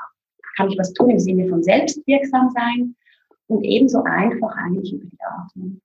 kann 0.56 0.70
ich 0.70 0.78
was 0.78 0.94
tun 0.94 1.10
im 1.10 1.20
Sinne 1.20 1.48
von 1.48 1.64
selbstwirksam 1.64 2.50
sein 2.52 2.96
und 3.48 3.64
ebenso 3.64 4.04
einfach 4.04 4.56
eigentlich 4.58 4.94
über 4.94 5.06
die 5.06 5.18
Atmung. 5.22 5.82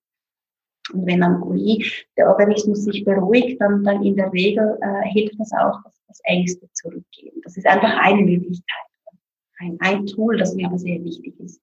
Und 0.92 1.06
wenn 1.06 1.20
dann 1.20 1.42
wie 1.54 1.84
der 2.16 2.28
Organismus 2.28 2.84
sich 2.84 3.04
beruhigt, 3.04 3.60
dann, 3.60 3.84
dann 3.84 4.02
in 4.02 4.16
der 4.16 4.32
Regel 4.32 4.78
äh, 4.80 5.08
hilft 5.08 5.38
das 5.38 5.52
auch, 5.52 5.82
dass 5.82 6.02
das 6.06 6.20
Ängste 6.24 6.68
zurückgehen. 6.72 7.40
Das 7.42 7.56
ist 7.56 7.66
einfach 7.66 7.94
eine 7.98 8.22
Möglichkeit, 8.22 8.86
ein, 9.58 9.76
ein 9.80 10.06
Tool, 10.06 10.38
das 10.38 10.54
mir 10.54 10.66
aber 10.66 10.78
sehr 10.78 11.02
wichtig 11.04 11.38
ist. 11.40 11.60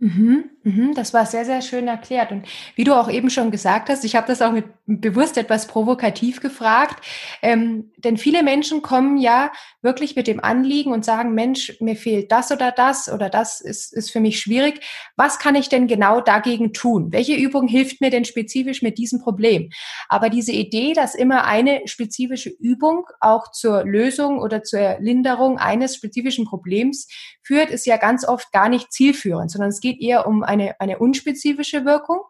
Mhm, 0.00 0.50
mhm, 0.64 0.94
das 0.94 1.14
war 1.14 1.24
sehr, 1.24 1.44
sehr 1.44 1.62
schön 1.62 1.86
erklärt. 1.86 2.32
Und 2.32 2.46
wie 2.74 2.82
du 2.82 2.94
auch 2.94 3.08
eben 3.08 3.30
schon 3.30 3.52
gesagt 3.52 3.88
hast, 3.88 4.04
ich 4.04 4.16
habe 4.16 4.26
das 4.26 4.42
auch 4.42 4.50
mit 4.50 4.66
bewusst 4.86 5.38
etwas 5.38 5.66
provokativ 5.66 6.40
gefragt, 6.40 7.02
ähm, 7.40 7.92
denn 7.96 8.18
viele 8.18 8.42
Menschen 8.42 8.82
kommen 8.82 9.16
ja 9.16 9.50
wirklich 9.80 10.14
mit 10.16 10.26
dem 10.26 10.42
Anliegen 10.44 10.92
und 10.92 11.04
sagen, 11.04 11.32
Mensch, 11.32 11.76
mir 11.80 11.96
fehlt 11.96 12.32
das 12.32 12.50
oder 12.50 12.70
das 12.70 13.10
oder 13.10 13.30
das 13.30 13.60
ist, 13.60 13.94
ist 13.94 14.10
für 14.10 14.20
mich 14.20 14.40
schwierig. 14.40 14.80
Was 15.16 15.38
kann 15.38 15.54
ich 15.54 15.68
denn 15.68 15.86
genau 15.86 16.20
dagegen 16.20 16.72
tun? 16.72 17.12
Welche 17.12 17.36
Übung 17.36 17.68
hilft 17.68 18.00
mir 18.00 18.10
denn 18.10 18.24
spezifisch 18.24 18.82
mit 18.82 18.98
diesem 18.98 19.20
Problem? 19.20 19.70
Aber 20.08 20.28
diese 20.28 20.52
Idee, 20.52 20.92
dass 20.92 21.14
immer 21.14 21.44
eine 21.44 21.82
spezifische 21.86 22.50
Übung 22.50 23.06
auch 23.20 23.52
zur 23.52 23.84
Lösung 23.84 24.38
oder 24.40 24.62
zur 24.62 24.98
Linderung 25.00 25.58
eines 25.58 25.96
spezifischen 25.96 26.44
Problems 26.44 27.08
führt, 27.42 27.70
ist 27.70 27.86
ja 27.86 27.96
ganz 27.96 28.26
oft 28.26 28.52
gar 28.52 28.68
nicht 28.68 28.92
zielführend, 28.92 29.50
sondern 29.50 29.70
es 29.70 29.80
geht 29.84 30.00
eher 30.00 30.26
um 30.26 30.42
eine, 30.42 30.80
eine 30.80 30.98
unspezifische 30.98 31.84
Wirkung 31.84 32.20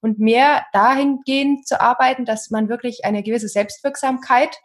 und 0.00 0.18
mehr 0.18 0.66
dahingehend 0.72 1.64
zu 1.64 1.80
arbeiten, 1.80 2.24
dass 2.24 2.50
man 2.50 2.68
wirklich 2.68 3.04
eine 3.04 3.22
gewisse 3.22 3.46
Selbstwirksamkeit 3.46 4.56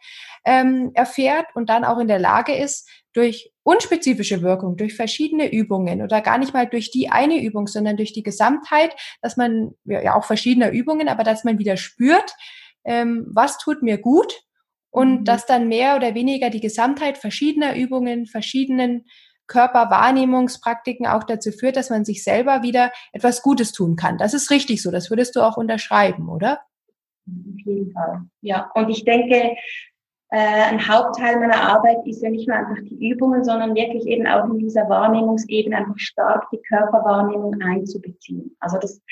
ähm, 0.44 0.90
erfährt 0.94 1.46
und 1.54 1.70
dann 1.70 1.84
auch 1.84 1.98
in 1.98 2.08
der 2.08 2.18
Lage 2.18 2.52
ist, 2.52 2.88
durch 3.12 3.52
unspezifische 3.62 4.42
Wirkung, 4.42 4.76
durch 4.76 4.94
verschiedene 4.94 5.52
Übungen 5.52 6.02
oder 6.02 6.20
gar 6.22 6.38
nicht 6.38 6.52
mal 6.52 6.66
durch 6.66 6.90
die 6.90 7.08
eine 7.08 7.40
Übung, 7.40 7.68
sondern 7.68 7.96
durch 7.96 8.12
die 8.12 8.24
Gesamtheit, 8.24 8.96
dass 9.22 9.36
man, 9.36 9.70
ja 9.84 10.16
auch 10.16 10.24
verschiedene 10.24 10.70
Übungen, 10.70 11.08
aber 11.08 11.22
dass 11.22 11.44
man 11.44 11.60
wieder 11.60 11.76
spürt, 11.76 12.34
ähm, 12.84 13.26
was 13.30 13.58
tut 13.58 13.82
mir 13.82 13.98
gut 13.98 14.42
und 14.90 15.20
mhm. 15.20 15.24
dass 15.24 15.46
dann 15.46 15.68
mehr 15.68 15.94
oder 15.94 16.16
weniger 16.16 16.50
die 16.50 16.60
Gesamtheit 16.60 17.16
verschiedener 17.16 17.76
Übungen, 17.76 18.26
verschiedenen 18.26 19.04
Körperwahrnehmungspraktiken 19.50 21.06
auch 21.06 21.24
dazu 21.24 21.50
führt, 21.50 21.76
dass 21.76 21.90
man 21.90 22.06
sich 22.06 22.24
selber 22.24 22.62
wieder 22.62 22.90
etwas 23.12 23.42
Gutes 23.42 23.72
tun 23.72 23.96
kann. 23.96 24.16
Das 24.16 24.32
ist 24.32 24.50
richtig 24.50 24.82
so. 24.82 24.90
Das 24.90 25.10
würdest 25.10 25.36
du 25.36 25.42
auch 25.42 25.58
unterschreiben, 25.58 26.30
oder? 26.30 26.60
Auf 27.28 27.60
jeden 27.64 27.92
Fall. 27.92 28.22
Ja, 28.40 28.70
und 28.74 28.88
ich 28.88 29.04
denke, 29.04 29.56
äh, 30.30 30.62
ein 30.70 30.88
Hauptteil 30.88 31.38
meiner 31.40 31.60
Arbeit 31.60 31.98
ist 32.06 32.22
ja 32.22 32.30
nicht 32.30 32.48
nur 32.48 32.56
einfach 32.56 32.82
die 32.84 33.10
Übungen, 33.10 33.44
sondern 33.44 33.74
wirklich 33.74 34.06
eben 34.06 34.26
auch 34.26 34.44
in 34.44 34.58
dieser 34.58 34.88
Wahrnehmungsebene 34.88 35.76
einfach 35.76 35.98
stark 35.98 36.48
die 36.52 36.62
Körperwahrnehmung 36.68 37.60
einzubeziehen. 37.60 38.56
Also 38.60 38.78
das, 38.78 39.02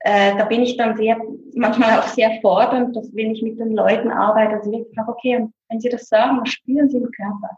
äh, 0.00 0.36
da 0.36 0.44
bin 0.46 0.62
ich 0.62 0.76
dann 0.76 0.96
sehr, 0.96 1.16
manchmal 1.54 2.00
auch 2.00 2.08
sehr 2.08 2.40
fordernd, 2.40 2.96
dass 2.96 3.14
wenn 3.14 3.30
ich 3.30 3.42
mit 3.42 3.60
den 3.60 3.72
Leuten 3.72 4.10
arbeite, 4.10 4.56
also 4.56 4.72
wirklich 4.72 4.94
sage, 4.94 5.10
okay, 5.10 5.48
wenn 5.68 5.80
sie 5.80 5.88
das 5.88 6.08
sagen, 6.08 6.40
was 6.40 6.50
spüren 6.50 6.88
sie 6.88 6.96
im 6.96 7.10
Körper? 7.12 7.56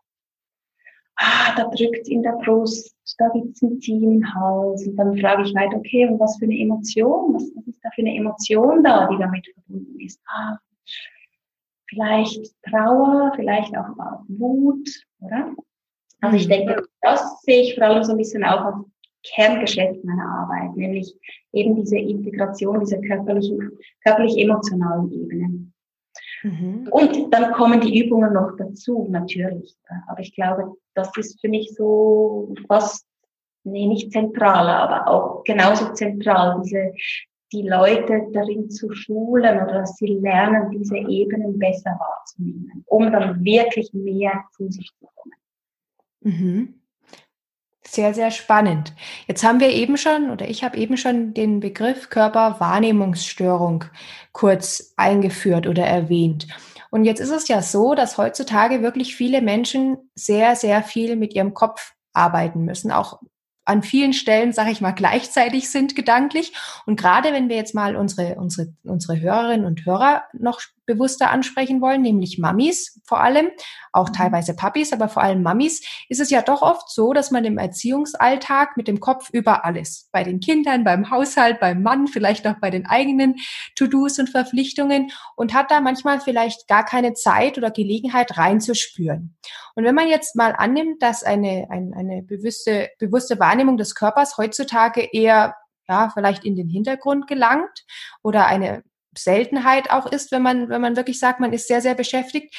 Ah, 1.17 1.55
da 1.57 1.65
drückt 1.69 2.09
in 2.09 2.23
der 2.23 2.39
Brust, 2.45 2.95
da 3.19 3.29
gibt 3.29 3.55
es 3.55 3.63
ein 3.63 3.81
Ziehen 3.81 4.13
im 4.13 4.35
Hals. 4.35 4.87
Und 4.87 4.97
dann 4.97 5.17
frage 5.19 5.43
ich 5.43 5.55
weiter, 5.55 5.77
okay, 5.77 6.07
und 6.07 6.19
was 6.19 6.39
für 6.39 6.45
eine 6.45 6.59
Emotion? 6.59 7.35
Was, 7.35 7.51
was 7.55 7.67
ist 7.67 7.81
da 7.83 7.91
für 7.95 8.03
eine 8.03 8.17
Emotion 8.17 8.83
da, 8.83 9.09
die 9.09 9.19
damit 9.19 9.47
verbunden 9.55 10.01
ist? 10.01 10.21
Ah, 10.27 10.59
vielleicht 11.89 12.55
Trauer, 12.69 13.33
vielleicht 13.37 13.77
auch 13.77 13.89
Wut, 14.29 14.89
oder? 15.21 15.55
Also 16.21 16.37
ich 16.37 16.47
mhm. 16.47 16.51
denke, 16.51 16.87
das 17.01 17.43
sehe 17.43 17.63
ich 17.63 17.75
vor 17.75 17.85
allem 17.85 18.05
so 18.05 18.13
ein 18.13 18.19
bisschen 18.19 18.45
auch 18.45 18.65
als 18.65 18.77
Kerngeschäft 19.25 20.03
meiner 20.05 20.25
Arbeit, 20.25 20.77
nämlich 20.77 21.15
eben 21.53 21.77
diese 21.77 21.99
Integration 21.99 22.81
dieser 22.81 23.01
körperlichen, 23.01 23.71
körperlich-emotionalen 24.03 25.13
Ebene. 25.13 25.52
Mhm. 26.43 26.89
Und 26.91 27.33
dann 27.33 27.53
kommen 27.53 27.81
die 27.81 28.05
Übungen 28.05 28.33
noch 28.33 28.57
dazu, 28.57 29.07
natürlich. 29.11 29.77
Aber 30.09 30.21
ich 30.21 30.35
glaube, 30.35 30.75
das 30.95 31.11
ist 31.17 31.41
für 31.41 31.49
mich 31.49 31.73
so 31.75 32.55
fast, 32.69 33.07
nee, 33.65 33.87
nicht 33.87 34.13
zentraler, 34.13 34.79
aber 34.79 35.09
auch 35.09 35.45
genauso 35.45 35.93
zentral, 35.93 36.61
diese, 36.63 36.93
die 37.53 37.69
Leute 37.69 38.29
darin 38.33 38.71
zu 38.71 38.93
schulen 38.93 39.63
oder 39.63 39.81
dass 39.81 39.97
sie 39.97 40.15
lernen, 40.15 40.71
diese 40.71 40.97
Ebenen 40.97 41.59
besser 41.59 41.99
wahrzunehmen, 41.99 42.85
um 42.87 43.13
dann 43.13 43.45
wirklich 43.45 43.93
mehr 43.93 44.45
zu 44.57 44.69
sich 44.71 44.91
zu 44.99 45.07
kommen. 45.15 45.35
Mhm. 46.21 46.82
Sehr, 47.87 48.15
sehr 48.15 48.31
spannend. 48.31 48.95
Jetzt 49.27 49.43
haben 49.43 49.61
wir 49.61 49.71
eben 49.71 49.97
schon, 49.97 50.31
oder 50.31 50.49
ich 50.49 50.63
habe 50.63 50.77
eben 50.77 50.97
schon 50.97 51.35
den 51.35 51.61
Begriff 51.61 52.11
Körperwahrnehmungsstörung 52.11 53.85
kurz 54.33 54.95
eingeführt 54.97 55.67
oder 55.67 55.85
erwähnt. 55.85 56.47
Und 56.91 57.05
jetzt 57.05 57.21
ist 57.21 57.31
es 57.31 57.49
ja 57.49 57.61
so, 57.61 57.95
dass 57.95 58.19
heutzutage 58.19 58.83
wirklich 58.83 59.17
viele 59.17 59.43
Menschen 59.43 60.11
sehr, 60.15 60.57
sehr 60.57 60.83
viel 60.83 61.17
mit 61.17 61.35
ihrem 61.35 61.55
Kopf 61.55 61.95
arbeiten 62.13 62.65
müssen, 62.65 62.93
auch 62.93 63.21
an 63.65 63.83
vielen 63.83 64.13
Stellen, 64.13 64.53
sage 64.53 64.71
ich 64.71 64.81
mal, 64.81 64.93
gleichzeitig 64.93 65.71
sind 65.71 65.95
gedanklich. 65.95 66.53
Und 66.87 66.99
gerade 66.99 67.33
wenn 67.33 67.49
wir 67.49 67.57
jetzt 67.57 67.75
mal 67.75 67.97
unsere, 67.97 68.35
unsere, 68.35 68.75
unsere 68.83 69.21
Hörerinnen 69.21 69.67
und 69.67 69.87
Hörer 69.87 70.25
noch 70.33 70.61
bewusster 70.87 71.31
ansprechen 71.31 71.81
wollen, 71.81 72.03
nämlich 72.03 72.39
Mamis 72.39 73.01
vor 73.05 73.21
allem, 73.21 73.51
auch 73.93 74.09
mhm. 74.09 74.13
teilweise 74.15 74.55
Papis, 74.55 74.93
aber 74.93 75.09
vor 75.09 75.23
allem 75.23 75.43
Mamis, 75.43 75.83
ist 76.09 76.21
es 76.21 76.31
ja 76.31 76.43
doch 76.43 76.63
oft 76.63 76.91
so, 76.91 77.13
dass 77.13 77.31
man 77.31 77.45
im 77.45 77.59
Erziehungsalltag 77.59 78.77
mit 78.77 78.89
dem 78.89 79.01
Kopf 79.01 79.31
über 79.33 79.65
alles, 79.65 80.09
bei 80.13 80.25
den 80.25 80.41
Kindern, 80.41 80.85
beim 80.85 81.11
Haushalt, 81.11 81.61
beim 81.61 81.83
Mann, 81.83 82.07
vielleicht 82.07 82.47
auch 82.47 82.59
bei 82.61 82.71
den 82.71 82.87
eigenen 82.87 83.37
To-Dos 83.77 84.19
und 84.19 84.31
Verpflichtungen 84.31 85.11
und 85.37 85.55
hat 85.55 85.71
da 85.71 85.81
manchmal 85.81 86.21
vielleicht 86.21 86.69
gar 86.69 86.85
keine 86.85 87.15
Zeit 87.15 87.59
oder 87.59 87.71
Gelegenheit 87.71 88.37
reinzuspüren. 88.37 89.37
Und 89.75 89.85
wenn 89.85 89.95
man 89.95 90.09
jetzt 90.09 90.37
mal 90.37 90.55
annimmt, 90.57 91.03
dass 91.03 91.23
eine, 91.23 91.67
eine, 91.71 91.97
eine 91.97 92.23
bewusste, 92.23 92.91
bewusste 92.99 93.39
Wahrnehmung 93.39 93.77
des 93.77 93.95
Körpers 93.95 94.37
heutzutage 94.37 95.09
eher 95.13 95.55
ja, 95.89 96.11
vielleicht 96.15 96.45
in 96.45 96.57
den 96.57 96.69
Hintergrund 96.69 97.27
gelangt 97.27 97.85
oder 98.23 98.47
eine 98.47 98.83
Seltenheit 99.17 99.91
auch 99.91 100.07
ist, 100.07 100.33
wenn 100.33 100.43
man, 100.43 100.69
wenn 100.69 100.81
man 100.81 100.97
wirklich 100.97 101.19
sagt, 101.19 101.41
man 101.41 101.53
ist 101.53 101.69
sehr, 101.69 101.81
sehr 101.81 101.95
beschäftigt. 101.95 102.55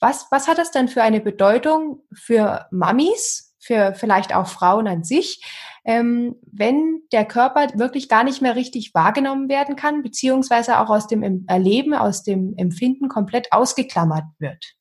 Was, 0.00 0.26
was 0.30 0.48
hat 0.48 0.58
das 0.58 0.70
denn 0.70 0.88
für 0.88 1.02
eine 1.02 1.20
Bedeutung 1.20 2.02
für 2.12 2.66
Mamis, 2.70 3.54
für 3.60 3.94
vielleicht 3.94 4.34
auch 4.34 4.48
Frauen 4.48 4.88
an 4.88 5.04
sich, 5.04 5.44
ähm, 5.84 6.36
wenn 6.50 7.02
der 7.12 7.24
Körper 7.24 7.68
wirklich 7.78 8.08
gar 8.08 8.24
nicht 8.24 8.42
mehr 8.42 8.56
richtig 8.56 8.94
wahrgenommen 8.94 9.48
werden 9.48 9.76
kann, 9.76 10.02
beziehungsweise 10.02 10.78
auch 10.80 10.90
aus 10.90 11.06
dem 11.06 11.46
Erleben, 11.46 11.94
aus 11.94 12.22
dem 12.22 12.54
Empfinden 12.56 13.08
komplett 13.08 13.52
ausgeklammert 13.52 14.24
wird? 14.38 14.74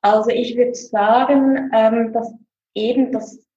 Also 0.00 0.30
ich 0.30 0.56
würde 0.56 0.74
sagen, 0.74 1.70
ähm, 1.74 2.12
dass 2.12 2.32
eben 2.74 3.12
das 3.12 3.47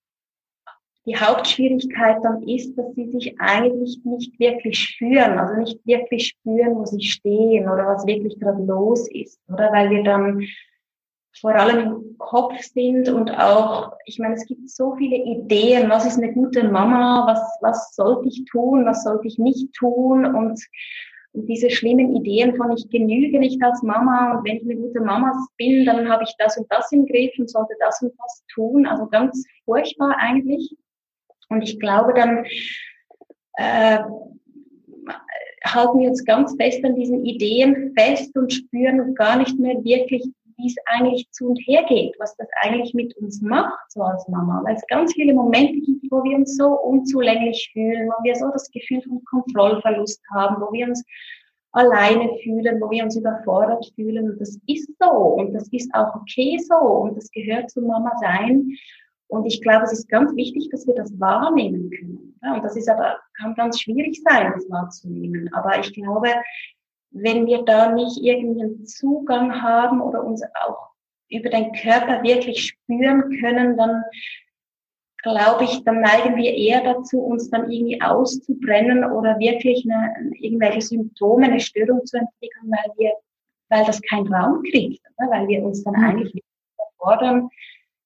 die 1.06 1.16
Hauptschwierigkeit 1.16 2.18
dann 2.24 2.44
ist, 2.44 2.78
dass 2.78 2.94
sie 2.94 3.10
sich 3.10 3.36
eigentlich 3.40 4.00
nicht 4.04 4.40
wirklich 4.40 4.78
spüren, 4.78 5.40
also 5.40 5.56
nicht 5.56 5.80
wirklich 5.86 6.28
spüren, 6.28 6.76
wo 6.76 6.86
sie 6.86 7.02
stehen 7.02 7.64
oder 7.68 7.88
was 7.88 8.06
wirklich 8.06 8.40
gerade 8.40 8.64
los 8.64 9.10
ist, 9.12 9.40
oder? 9.48 9.72
Weil 9.72 9.90
wir 9.90 10.04
dann 10.04 10.46
vor 11.40 11.56
allem 11.56 11.80
im 11.80 12.18
Kopf 12.18 12.60
sind 12.62 13.10
und 13.10 13.32
auch, 13.32 13.94
ich 14.06 14.20
meine, 14.20 14.36
es 14.36 14.46
gibt 14.46 14.70
so 14.70 14.96
viele 14.96 15.16
Ideen, 15.16 15.90
was 15.90 16.06
ist 16.06 16.18
eine 16.18 16.34
gute 16.34 16.68
Mama, 16.68 17.26
was, 17.26 17.40
was 17.62 17.96
sollte 17.96 18.28
ich 18.28 18.44
tun, 18.52 18.86
was 18.86 19.04
sollte 19.04 19.28
ich 19.28 19.40
nicht 19.40 19.74
tun 19.74 20.26
und, 20.26 20.62
und 21.34 21.48
diese 21.48 21.70
schlimmen 21.70 22.16
Ideen 22.16 22.56
von 22.56 22.72
ich 22.72 22.90
genüge 22.90 23.40
nicht 23.40 23.64
als 23.64 23.82
Mama 23.82 24.38
und 24.38 24.46
wenn 24.46 24.58
ich 24.58 24.64
eine 24.64 24.76
gute 24.76 25.00
Mama 25.00 25.32
bin, 25.58 25.86
dann 25.86 26.10
habe 26.10 26.24
ich 26.24 26.36
das 26.38 26.58
und 26.58 26.68
das 26.70 26.92
im 26.92 27.06
Griff 27.06 27.32
und 27.40 27.50
sollte 27.50 27.74
das 27.80 28.02
und 28.02 28.14
das 28.20 28.44
tun. 28.54 28.86
Also 28.86 29.08
ganz 29.08 29.44
furchtbar 29.66 30.18
eigentlich. 30.20 30.76
Und 31.52 31.62
ich 31.62 31.80
glaube, 31.80 32.14
dann 32.14 32.46
äh, 33.56 34.00
halten 35.66 36.00
wir 36.00 36.10
uns 36.10 36.24
ganz 36.26 36.56
fest 36.56 36.84
an 36.84 36.96
diesen 36.96 37.26
Ideen 37.26 37.94
fest 37.98 38.36
und 38.38 38.52
spüren 38.52 39.14
gar 39.16 39.38
nicht 39.38 39.60
mehr 39.60 39.84
wirklich, 39.84 40.24
wie 40.58 40.68
es 40.68 40.76
eigentlich 40.86 41.30
zu 41.32 41.50
und 41.50 41.58
her 41.66 41.84
geht, 41.88 42.16
was 42.20 42.36
das 42.38 42.48
eigentlich 42.62 42.94
mit 42.94 43.16
uns 43.18 43.42
macht, 43.42 43.92
so 43.92 44.02
als 44.02 44.28
Mama. 44.28 44.62
Weil 44.66 44.76
es 44.76 44.88
ganz 44.88 45.14
viele 45.14 45.34
Momente 45.34 45.80
gibt, 45.82 46.06
wo 46.12 46.24
wir 46.24 46.38
uns 46.38 46.56
so 46.56 46.68
unzulänglich 46.68 47.70
fühlen, 47.74 48.08
wo 48.08 48.24
wir 48.24 48.36
so 48.36 48.50
das 48.52 48.70
Gefühl 48.72 49.02
von 49.02 49.24
Kontrollverlust 49.26 50.22
haben, 50.34 50.62
wo 50.62 50.72
wir 50.72 50.88
uns 50.88 51.04
alleine 51.74 52.30
fühlen, 52.44 52.82
wo 52.82 52.90
wir 52.92 53.04
uns 53.04 53.16
überfordert 53.16 53.92
fühlen. 53.96 54.32
Und 54.32 54.42
das 54.42 54.58
ist 54.68 54.90
so 55.00 55.12
und 55.12 55.54
das 55.54 55.68
ist 55.72 55.94
auch 55.94 56.16
okay 56.16 56.58
so 56.60 56.76
und 56.76 57.18
das 57.18 57.32
gehört 57.32 57.70
zu 57.70 57.82
Mama 57.82 58.12
sein. 58.22 58.72
Und 59.32 59.46
ich 59.46 59.62
glaube, 59.62 59.86
es 59.86 59.94
ist 59.94 60.10
ganz 60.10 60.36
wichtig, 60.36 60.68
dass 60.72 60.86
wir 60.86 60.94
das 60.94 61.18
wahrnehmen 61.18 61.90
können. 61.90 62.38
Und 62.54 62.64
das 62.66 62.76
ist 62.76 62.90
aber, 62.90 63.18
kann 63.40 63.56
ganz 63.56 63.80
schwierig 63.80 64.22
sein, 64.28 64.52
das 64.54 64.70
wahrzunehmen. 64.70 65.50
Aber 65.54 65.80
ich 65.80 65.94
glaube, 65.94 66.28
wenn 67.12 67.46
wir 67.46 67.64
da 67.64 67.94
nicht 67.94 68.18
irgendwie 68.22 68.62
einen 68.62 68.86
Zugang 68.86 69.62
haben 69.62 70.02
oder 70.02 70.22
uns 70.22 70.44
auch 70.66 70.90
über 71.30 71.50
den 71.50 71.72
Körper 71.72 72.22
wirklich 72.24 72.68
spüren 72.68 73.40
können, 73.40 73.78
dann 73.78 74.04
glaube 75.24 75.64
ich, 75.64 75.82
dann 75.86 76.02
neigen 76.02 76.36
wir 76.36 76.54
eher 76.54 76.84
dazu, 76.84 77.22
uns 77.22 77.50
dann 77.50 77.72
irgendwie 77.72 78.02
auszubrennen 78.02 79.06
oder 79.06 79.40
wirklich 79.40 79.88
eine, 79.90 80.14
irgendwelche 80.42 80.82
Symptome, 80.82 81.46
eine 81.46 81.62
Störung 81.62 82.06
zu 82.06 82.18
entwickeln, 82.18 82.70
weil 82.70 82.92
wir, 82.98 83.14
weil 83.70 83.86
das 83.86 84.02
keinen 84.02 84.34
Raum 84.34 84.62
kriegt, 84.64 85.02
weil 85.18 85.48
wir 85.48 85.64
uns 85.64 85.86
dann 85.86 85.94
mhm. 85.94 86.04
eigentlich 86.04 86.44
fordern, 86.98 87.50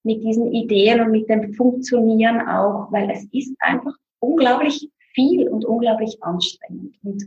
mit 0.06 0.24
diesen 0.24 0.54
Ideen 0.54 1.02
und 1.02 1.12
mit 1.12 1.28
dem 1.30 1.54
Funktionieren 1.54 2.48
auch, 2.48 2.91
weil 2.91 3.10
es 3.10 3.28
ist 3.32 3.56
einfach 3.60 3.94
unglaublich 4.20 4.89
viel 5.13 5.48
und 5.50 5.65
unglaublich 5.65 6.18
anstrengend. 6.22 6.96
Und 7.04 7.24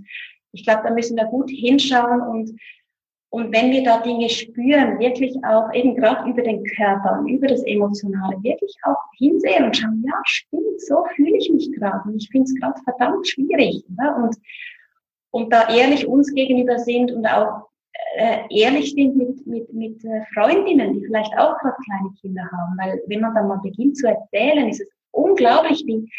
ich 0.52 0.64
glaube, 0.64 0.82
da 0.84 0.94
müssen 0.94 1.16
wir 1.16 1.24
gut 1.26 1.50
hinschauen 1.50 2.20
und 2.22 2.58
und 3.30 3.52
wenn 3.52 3.70
wir 3.70 3.84
da 3.84 4.00
Dinge 4.00 4.28
spüren, 4.30 4.98
wirklich 4.98 5.36
auch 5.44 5.70
eben 5.74 5.94
gerade 5.94 6.30
über 6.30 6.40
den 6.40 6.64
Körper 6.64 7.18
und 7.18 7.28
über 7.28 7.46
das 7.46 7.62
Emotionale, 7.64 8.42
wirklich 8.42 8.74
auch 8.84 8.96
hinsehen 9.18 9.64
und 9.64 9.76
schauen, 9.76 10.02
ja, 10.06 10.14
stimmt, 10.24 10.80
so 10.80 11.04
fühle 11.14 11.36
ich 11.36 11.50
mich 11.50 11.70
gerade 11.72 12.08
und 12.08 12.16
ich 12.16 12.28
finde 12.30 12.44
es 12.44 12.54
gerade 12.54 12.80
verdammt 12.84 13.28
schwierig. 13.28 13.84
Ne? 13.90 14.14
Und, 14.16 14.36
und 15.30 15.52
da 15.52 15.68
ehrlich 15.68 16.06
uns 16.06 16.32
gegenüber 16.32 16.78
sind 16.78 17.12
und 17.12 17.26
auch 17.26 17.68
äh, 18.16 18.38
ehrlich 18.50 18.92
sind 18.92 19.16
mit, 19.16 19.46
mit, 19.46 19.72
mit 19.72 20.04
äh, 20.04 20.24
Freundinnen, 20.34 20.94
die 20.94 21.04
vielleicht 21.06 21.32
auch 21.38 21.58
gerade 21.58 21.76
kleine 21.84 22.10
Kinder 22.20 22.42
haben. 22.50 22.76
Weil 22.78 23.00
wenn 23.06 23.20
man 23.20 23.34
dann 23.34 23.48
mal 23.48 23.60
beginnt 23.62 23.96
zu 23.96 24.08
erzählen, 24.08 24.68
ist 24.68 24.80
es 24.80 24.88
unglaublich, 25.10 25.84
wie, 25.86 26.10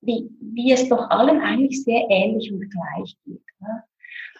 wie, 0.00 0.28
wie 0.40 0.72
es 0.72 0.88
doch 0.88 1.10
allen 1.10 1.40
eigentlich 1.40 1.82
sehr 1.84 2.06
ähnlich 2.08 2.52
und 2.52 2.60
gleich 2.70 3.16
geht. 3.24 3.42
Ne? 3.60 3.82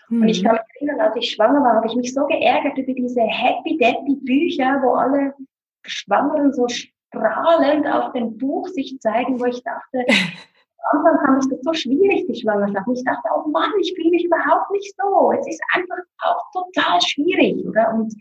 Mhm. 0.09 0.23
Und 0.23 0.29
ich 0.29 0.42
mhm. 0.42 0.47
kann 0.47 0.57
mich 0.57 0.81
erinnern, 0.81 1.01
als 1.01 1.16
ich 1.16 1.31
schwanger 1.31 1.62
war, 1.62 1.77
habe 1.77 1.87
ich 1.87 1.97
mich 1.97 2.14
so 2.14 2.27
geärgert 2.27 2.79
über 2.79 2.92
diese 2.92 3.23
Happy 3.23 3.77
Deppy 3.79 4.16
Bücher, 4.25 4.81
wo 4.83 4.94
alle 4.94 5.35
Schwangeren 5.83 6.53
so 6.53 6.66
strahlend 6.68 7.87
auf 7.87 8.12
dem 8.12 8.37
Buch 8.37 8.68
sich 8.68 8.99
zeigen, 9.01 9.40
wo 9.40 9.47
ich 9.47 9.62
dachte, 9.62 10.05
Anfang 10.93 11.19
fand 11.25 11.45
ich 11.45 11.51
das 11.51 11.61
so 11.62 11.73
schwierig, 11.73 12.27
die 12.27 12.41
Schwangerschaft. 12.41 12.87
Und 12.87 12.99
ich 12.99 13.05
dachte, 13.05 13.29
oh 13.35 13.49
Mann, 13.49 13.71
ich 13.81 13.95
fühle 13.95 14.11
mich 14.11 14.25
überhaupt 14.25 14.71
nicht 14.71 14.95
so. 14.97 15.33
Es 15.38 15.47
ist 15.47 15.62
einfach 15.75 15.99
auch 16.23 16.51
total 16.53 17.01
schwierig, 17.01 17.64
oder? 17.67 17.95
Und 17.95 18.14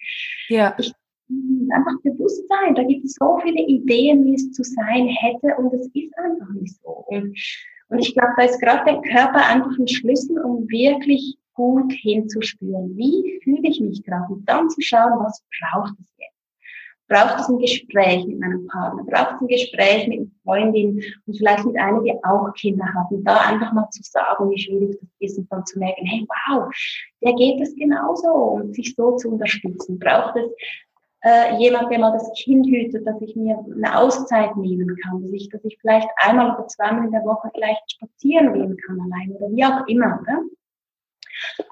ja. 0.50 0.76
ich 0.78 0.94
einfach 1.30 2.02
bewusst 2.04 2.48
sein. 2.48 2.76
Da 2.76 2.84
gibt 2.84 3.06
es 3.06 3.16
so 3.20 3.40
viele 3.44 3.62
Ideen, 3.62 4.26
wie 4.26 4.36
es 4.36 4.52
zu 4.52 4.64
sein 4.64 5.08
hätte, 5.08 5.56
und 5.58 5.74
es 5.74 5.88
ist 5.94 6.18
einfach 6.18 6.50
nicht 6.54 6.76
so. 6.82 6.90
Und, 7.08 7.38
und 7.90 8.00
ich 8.00 8.14
glaube, 8.14 8.34
da 8.38 8.44
ist 8.44 8.60
gerade 8.60 8.86
der 8.86 9.02
Körper 9.02 9.46
einfach 9.46 9.78
ein 9.78 9.88
Schlüssel, 9.88 10.40
um 10.40 10.68
wirklich 10.70 11.38
gut 11.54 11.92
hinzuspüren. 11.92 12.96
Wie 12.96 13.40
fühle 13.44 13.68
ich 13.68 13.82
mich 13.82 14.04
gerade? 14.04 14.32
Und 14.32 14.48
dann 14.48 14.70
zu 14.70 14.82
schauen, 14.82 15.20
was 15.20 15.44
braucht 15.60 15.94
es 16.00 16.06
jetzt? 16.18 16.37
Braucht 17.08 17.40
es 17.40 17.50
ein 17.50 17.60
Gespräch 17.60 18.26
mit 18.26 18.40
meinem 18.40 18.68
Partner, 18.68 19.04
braucht 19.04 19.36
es 19.36 19.42
ein 19.42 19.48
Gespräch 19.48 20.08
mit 20.08 20.20
einer 20.20 20.30
Freundin 20.44 21.02
und 21.26 21.38
vielleicht 21.38 21.66
mit 21.66 21.78
einer, 21.78 22.02
die 22.02 22.14
auch 22.24 22.54
Kinder 22.54 22.86
hat. 22.86 23.12
Und 23.12 23.24
da 23.24 23.38
einfach 23.42 23.74
mal 23.74 23.90
zu 23.90 24.02
sagen, 24.04 24.50
wie 24.50 24.60
schwierig 24.60 24.98
das 25.00 25.10
ist 25.20 25.38
und 25.38 25.52
dann 25.52 25.66
zu 25.66 25.80
merken, 25.80 26.06
hey, 26.06 26.28
wow, 26.28 26.70
der 27.24 27.34
geht 27.34 27.62
es 27.62 27.76
genauso 27.76 28.30
und 28.30 28.76
sich 28.76 28.94
so 28.96 29.16
zu 29.16 29.30
unterstützen. 29.30 30.00
Braucht 30.00 30.36
es 30.38 30.52
äh, 31.22 31.58
jemand, 31.58 31.92
der 31.92 32.00
mal 32.00 32.12
das 32.12 32.32
Kind 32.34 32.68
hütet, 32.68 33.06
dass 33.08 33.22
ich 33.22 33.36
mir 33.36 33.58
eine 33.74 33.98
Auszeit 33.98 34.56
nehmen 34.56 34.96
kann, 35.04 35.22
dass 35.22 35.32
ich, 35.32 35.50
dass 35.50 35.64
ich 35.66 35.78
vielleicht 35.80 36.08
einmal 36.18 36.56
oder 36.56 36.68
zweimal 36.68 37.06
in 37.06 37.12
der 37.12 37.24
Woche 37.24 37.50
vielleicht 37.54 37.92
spazieren 37.92 38.54
gehen 38.54 38.78
kann 38.86 39.00
allein 39.00 39.32
oder 39.32 39.50
wie 39.50 39.66
auch 39.66 39.88
immer. 39.88 40.20
Oder? 40.22 40.42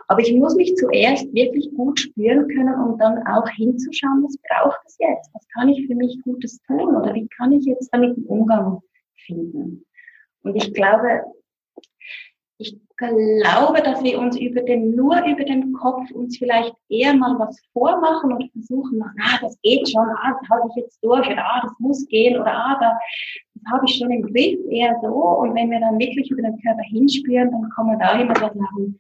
Aber 0.07 0.19
ich 0.19 0.33
muss 0.33 0.55
mich 0.55 0.75
zuerst 0.75 1.33
wirklich 1.33 1.69
gut 1.75 1.99
spüren 1.99 2.47
können, 2.47 2.75
um 2.75 2.97
dann 2.97 3.25
auch 3.27 3.47
hinzuschauen, 3.49 4.23
was 4.23 4.37
braucht 4.37 4.79
es 4.85 4.97
jetzt? 4.99 5.29
Was 5.33 5.47
kann 5.53 5.69
ich 5.69 5.87
für 5.87 5.95
mich 5.95 6.21
Gutes 6.23 6.61
tun? 6.63 6.95
Oder 6.95 7.13
wie 7.13 7.27
kann 7.27 7.51
ich 7.51 7.65
jetzt 7.65 7.89
damit 7.91 8.15
einen 8.15 8.25
Umgang 8.25 8.81
finden? 9.25 9.85
Und 10.43 10.55
ich 10.55 10.73
glaube, 10.73 11.23
ich 12.57 12.77
glaube, 12.97 13.81
dass 13.81 14.01
wir 14.03 14.19
uns 14.19 14.39
über 14.39 14.61
den, 14.61 14.95
nur 14.95 15.17
über 15.25 15.43
den 15.43 15.73
Kopf 15.73 16.09
uns 16.11 16.37
vielleicht 16.37 16.73
eher 16.87 17.13
mal 17.13 17.37
was 17.37 17.59
vormachen 17.73 18.31
und 18.31 18.49
versuchen, 18.51 19.03
ah, 19.03 19.39
das 19.41 19.59
geht 19.61 19.89
schon, 19.89 20.07
ah, 20.07 20.37
das 20.39 20.49
halte 20.49 20.67
ich 20.69 20.83
jetzt 20.83 21.03
durch, 21.03 21.27
oder 21.27 21.43
ah, 21.43 21.61
das 21.63 21.73
muss 21.79 22.07
gehen, 22.07 22.39
oder 22.39 22.53
ah, 22.53 22.77
da, 22.79 22.97
habe 23.71 23.85
ich 23.87 23.95
schon 23.95 24.11
im 24.11 24.21
Griff, 24.21 24.59
eher 24.69 24.97
so. 25.01 25.07
Und 25.07 25.55
wenn 25.55 25.71
wir 25.71 25.79
dann 25.79 25.99
wirklich 25.99 26.29
über 26.29 26.43
den 26.43 26.61
Körper 26.61 26.83
hinspüren, 26.83 27.51
dann 27.51 27.69
kommen 27.75 27.99
da 27.99 28.19
immer 28.19 28.35
so 28.35 28.45
sagen, 28.45 28.99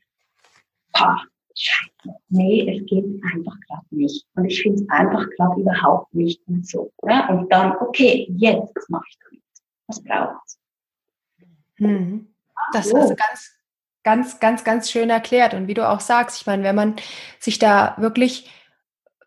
pah, 0.95 1.21
scheiße, 1.55 2.17
nee, 2.29 2.77
es 2.77 2.85
geht 2.87 3.05
einfach 3.23 3.55
gerade 3.67 3.85
nicht. 3.91 4.25
Und 4.35 4.45
ich 4.45 4.61
finde 4.61 4.81
es 4.81 4.89
einfach 4.89 5.25
gerade 5.37 5.61
überhaupt 5.61 6.13
nicht 6.13 6.47
mehr 6.47 6.63
so. 6.63 6.91
Ja? 7.03 7.29
Und 7.29 7.51
dann, 7.51 7.73
okay, 7.79 8.27
jetzt, 8.37 8.75
was 8.75 8.89
mache 8.89 9.05
ich 9.09 9.17
damit? 9.23 9.43
Was 9.87 10.03
braucht 10.03 10.45
es? 10.45 10.59
Hm. 11.77 12.33
Das 12.73 12.93
hast 12.93 13.11
du 13.11 13.15
ganz, 13.15 13.51
ganz, 14.03 14.39
ganz, 14.39 14.63
ganz 14.63 14.89
schön 14.89 15.09
erklärt. 15.09 15.53
Und 15.53 15.67
wie 15.67 15.73
du 15.73 15.87
auch 15.87 15.99
sagst, 15.99 16.41
ich 16.41 16.47
meine, 16.47 16.63
wenn 16.63 16.75
man 16.75 16.95
sich 17.39 17.59
da 17.59 17.95
wirklich 17.97 18.49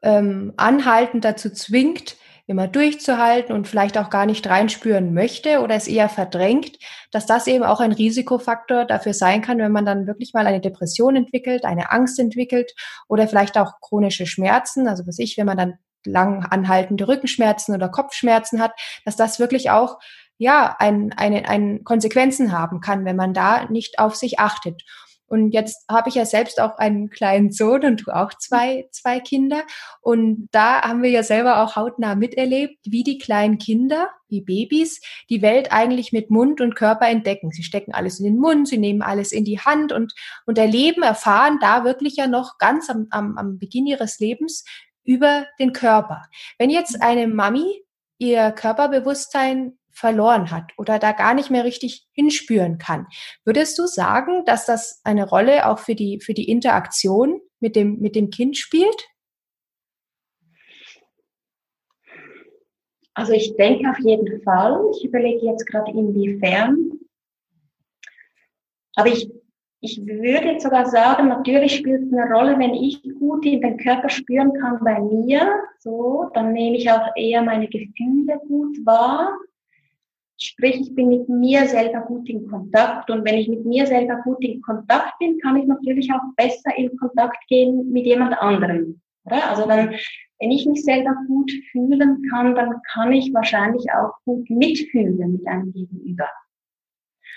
ähm, 0.03 0.55
anhaltend 0.57 1.25
dazu 1.25 1.51
zwingt, 1.51 2.17
immer 2.49 2.67
durchzuhalten 2.67 3.55
und 3.55 3.69
vielleicht 3.69 3.99
auch 3.99 4.09
gar 4.09 4.25
nicht 4.25 4.49
reinspüren 4.49 5.13
möchte 5.13 5.61
oder 5.61 5.75
es 5.75 5.87
eher 5.87 6.09
verdrängt, 6.09 6.79
dass 7.13 7.27
das 7.27 7.47
eben 7.47 7.63
auch 7.63 7.79
ein 7.81 7.93
Risikofaktor 7.93 8.87
dafür 8.87 9.13
sein 9.13 9.43
kann, 9.43 9.59
wenn 9.59 9.71
man 9.71 9.85
dann 9.85 10.07
wirklich 10.07 10.33
mal 10.33 10.47
eine 10.47 10.61
Depression 10.61 11.15
entwickelt, 11.15 11.67
eine 11.67 11.93
Angst 11.93 12.19
entwickelt 12.19 12.73
oder 13.07 13.29
vielleicht 13.29 13.59
auch 13.59 13.81
chronische 13.83 14.27
Schmerzen, 14.27 14.89
also 14.89 15.07
was 15.07 15.19
ich, 15.19 15.37
wenn 15.37 15.45
man 15.47 15.59
dann 15.59 15.75
lang 16.07 16.43
anhaltende 16.47 17.07
Rückenschmerzen 17.07 17.75
oder 17.75 17.91
Kopfschmerzen 17.91 18.63
hat, 18.63 18.73
dass 19.05 19.17
das 19.17 19.39
wirklich 19.39 19.71
auch 19.71 19.99
ja 20.39 20.75
ein, 20.79 21.13
eine, 21.17 21.47
ein 21.51 21.85
Konsequenzen 21.85 22.53
haben 22.53 22.81
kann, 22.81 23.05
wenn 23.05 23.17
man 23.17 23.35
da 23.35 23.67
nicht 23.67 23.99
auf 23.99 24.17
sich 24.17 24.41
achtet. 24.41 24.85
Und 25.29 25.53
jetzt 25.53 25.85
habe 25.91 26.09
ich 26.09 26.15
ja 26.15 26.25
selbst 26.25 26.61
auch 26.61 26.79
einen 26.79 27.11
kleinen 27.11 27.53
Sohn 27.53 27.85
und 27.85 28.07
du 28.07 28.11
auch 28.11 28.33
zwei, 28.35 28.89
zwei 28.91 29.21
Kinder. 29.21 29.63
Und 30.01 30.49
da 30.53 30.83
haben 30.83 31.03
wir 31.03 31.11
ja 31.11 31.23
selber 31.23 31.63
auch 31.63 31.77
hautnah 31.77 32.15
miterlebt, 32.15 32.79
wie 32.85 33.05
die 33.05 33.19
kleinen 33.19 33.59
Kinder, 33.59 34.11
wie 34.29 34.41
Babys, 34.41 35.01
die 35.29 35.43
Welt 35.43 35.71
eigentlich 35.71 36.13
mit 36.13 36.31
Mund 36.31 36.61
und 36.61 36.77
Körper 36.77 37.09
entdecken. 37.09 37.51
Sie 37.51 37.63
stecken 37.63 37.93
alles 37.93 38.19
in 38.19 38.25
den 38.25 38.39
Mund, 38.39 38.69
sie 38.69 38.79
nehmen 38.79 39.03
alles 39.03 39.33
in 39.33 39.45
die 39.45 39.61
Hand 39.61 39.93
und, 39.93 40.15
und 40.47 40.59
erleben, 40.59 41.03
erfahren 41.03 41.59
da 41.61 41.85
wirklich 41.85 42.17
ja 42.17 42.27
noch 42.27 42.59
ganz 42.59 42.89
am, 42.91 43.07
am, 43.11 43.37
am 43.37 43.59
Beginn 43.59 43.87
ihres 43.87 44.19
Lebens 44.19 44.65
über 45.05 45.47
den 45.59 45.73
Körper. 45.73 46.25
Wenn 46.59 46.71
jetzt 46.71 47.01
eine 47.03 47.29
Mami 47.29 47.83
ihr 48.19 48.51
Körperbewusstsein 48.53 49.78
verloren 49.99 50.51
hat 50.51 50.71
oder 50.79 50.99
da 50.99 51.13
gar 51.13 51.35
nicht 51.35 51.51
mehr 51.51 51.65
richtig 51.65 52.07
hinspüren 52.13 52.79
kann. 52.79 53.07
Würdest 53.45 53.79
du 53.79 53.87
sagen, 53.87 54.45
dass 54.45 54.65
das 54.65 55.01
eine 55.05 55.29
Rolle 55.29 55.69
auch 55.69 55.81
für 55.81 55.95
die, 55.95 56.21
für 56.21 56.35
die 56.35 56.49
Interaktion 56.49 57.41
mit 57.61 57.75
dem, 57.77 57.99
mit 57.99 58.15
dem 58.15 58.31
Kind 58.31 58.57
spielt? 58.57 59.09
Also 63.15 63.33
ich 63.33 63.57
denke 63.57 63.91
auf 63.91 63.99
jeden 63.99 64.43
Fall. 64.43 64.81
Ich 64.97 65.05
überlege 65.05 65.45
jetzt 65.47 65.67
gerade 65.67 65.91
inwiefern. 65.91 66.93
Aber 68.95 69.09
ich, 69.09 69.29
ich 69.81 70.01
würde 70.07 70.53
jetzt 70.53 70.63
sogar 70.63 70.87
sagen, 70.87 71.29
natürlich 71.29 71.75
spielt 71.75 72.03
es 72.03 72.13
eine 72.13 72.33
Rolle, 72.33 72.57
wenn 72.61 72.75
ich 72.75 73.03
gut 73.19 73.45
in 73.45 73.61
den 73.61 73.77
Körper 73.77 74.09
spüren 74.09 74.53
kann 74.55 74.79
bei 74.85 75.01
mir, 75.01 75.53
so, 75.81 76.31
dann 76.35 76.53
nehme 76.53 76.77
ich 76.77 76.91
auch 76.91 77.09
eher 77.17 77.43
meine 77.43 77.67
Gefühle 77.69 78.41
gut 78.47 78.77
wahr 78.85 79.37
Sprich, 80.41 80.81
ich 80.81 80.95
bin 80.95 81.09
mit 81.09 81.29
mir 81.29 81.67
selber 81.67 82.01
gut 82.03 82.29
in 82.29 82.49
Kontakt. 82.49 83.11
Und 83.11 83.25
wenn 83.25 83.35
ich 83.35 83.49
mit 83.49 83.65
mir 83.65 83.87
selber 83.87 84.21
gut 84.23 84.43
in 84.45 84.63
Kontakt 84.63 85.19
bin, 85.19 85.39
kann 85.41 85.57
ich 85.57 85.67
natürlich 85.67 86.11
auch 86.13 86.35
besser 86.37 86.77
in 86.77 86.97
Kontakt 86.97 87.39
gehen 87.49 87.91
mit 87.91 88.07
jemand 88.07 88.41
anderem. 88.41 89.01
Oder? 89.25 89.51
Also 89.51 89.67
dann, 89.67 89.95
wenn 90.39 90.51
ich 90.51 90.65
mich 90.67 90.85
selber 90.85 91.15
gut 91.27 91.51
fühlen 91.73 92.23
kann, 92.31 92.55
dann 92.55 92.81
kann 92.93 93.13
ich 93.13 93.35
wahrscheinlich 93.35 93.87
auch 93.93 94.13
gut 94.25 94.49
mitfühlen 94.49 95.33
mit 95.33 95.47
einem 95.47 95.73
Gegenüber. 95.73 96.29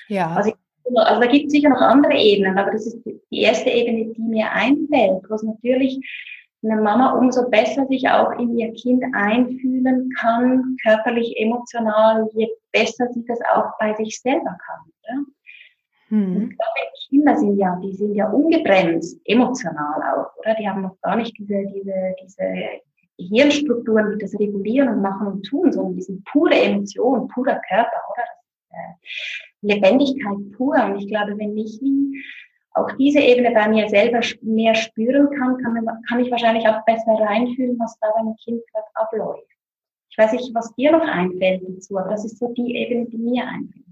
Ja. 0.08 0.36
Also, 0.36 0.54
also 0.94 1.22
da 1.22 1.28
gibt 1.28 1.48
es 1.48 1.54
sicher 1.54 1.70
noch 1.70 1.82
andere 1.82 2.14
Ebenen, 2.14 2.58
aber 2.58 2.72
das 2.72 2.86
ist 2.86 3.04
die 3.06 3.42
erste 3.42 3.70
Ebene, 3.70 4.14
die 4.14 4.22
mir 4.22 4.52
einfällt, 4.52 5.24
was 5.30 5.42
natürlich 5.42 6.00
eine 6.64 6.82
Mama 6.82 7.14
umso 7.14 7.50
besser 7.50 7.86
sich 7.88 8.08
auch 8.08 8.32
in 8.34 8.58
ihr 8.58 8.72
Kind 8.74 9.04
einfühlen 9.14 10.10
kann, 10.20 10.78
körperlich, 10.84 11.36
emotional, 11.38 12.30
je 12.34 12.48
besser 12.72 13.08
sie 13.14 13.26
das 13.26 13.40
auch 13.54 13.72
bei 13.80 13.94
sich 13.96 14.20
selber 14.22 14.58
kann. 14.66 14.82
Oder? 15.02 15.26
Mhm. 16.10 16.50
Ich 16.52 16.58
glaube, 16.58 16.92
Kinder 17.10 17.38
sind 17.38 17.58
ja, 17.58 17.80
die 17.84 17.94
sind 17.94 18.16
ja 18.16 18.30
ungebremst, 18.30 19.20
emotional 19.26 20.02
auch, 20.14 20.38
oder? 20.38 20.56
Die 20.56 20.68
haben 20.68 20.84
noch 20.84 21.00
gar 21.02 21.16
nicht 21.16 21.38
diese, 21.38 21.66
diese, 21.74 22.16
diese 22.24 22.54
Hirnstrukturen, 23.18 24.12
die 24.12 24.18
das 24.20 24.38
regulieren 24.40 24.90
und 24.90 25.02
machen 25.02 25.28
und 25.28 25.44
tun, 25.44 25.72
sondern 25.72 25.96
die 25.96 26.02
sind 26.02 26.24
pure 26.26 26.56
Emotion, 26.56 27.28
purer 27.28 27.60
Körper, 27.68 28.02
oder? 28.12 28.24
Äh, 28.72 28.94
Lebendigkeit 29.62 30.52
pur. 30.56 30.76
Und 30.84 30.98
ich 30.98 31.08
glaube, 31.08 31.38
wenn 31.38 31.58
ich 31.58 31.80
wie 31.82 32.24
auch 32.74 32.92
diese 32.98 33.20
Ebene 33.20 33.52
bei 33.52 33.68
mir 33.68 33.90
selber 33.90 34.22
mehr 34.42 34.76
spüren 34.76 35.30
kann, 35.38 35.58
kann, 35.58 35.86
kann 36.08 36.20
ich 36.20 36.32
wahrscheinlich 36.32 36.68
auch 36.68 36.84
besser 36.86 37.14
reinfühlen, 37.14 37.78
was 37.80 37.98
da 38.00 38.08
beim 38.16 38.36
Kind 38.44 38.62
gerade 38.72 38.88
abläuft. 38.94 39.48
Ich 40.10 40.18
weiß 40.18 40.34
nicht, 40.34 40.54
was 40.54 40.74
dir 40.76 40.92
noch 40.92 41.08
einfällt 41.08 41.64
dazu, 41.68 41.98
aber 41.98 42.10
das 42.10 42.26
ist 42.26 42.38
so 42.38 42.54
die 42.54 42.76
Ebene, 42.76 43.06
die 43.08 43.18
mir 43.18 43.48
einfällt. 43.48 43.86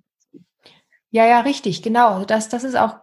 Ja, 1.12 1.26
ja, 1.26 1.40
richtig, 1.42 1.82
genau. 1.82 2.24
Das, 2.24 2.50
das 2.50 2.64
ist 2.64 2.76
auch 2.76 2.98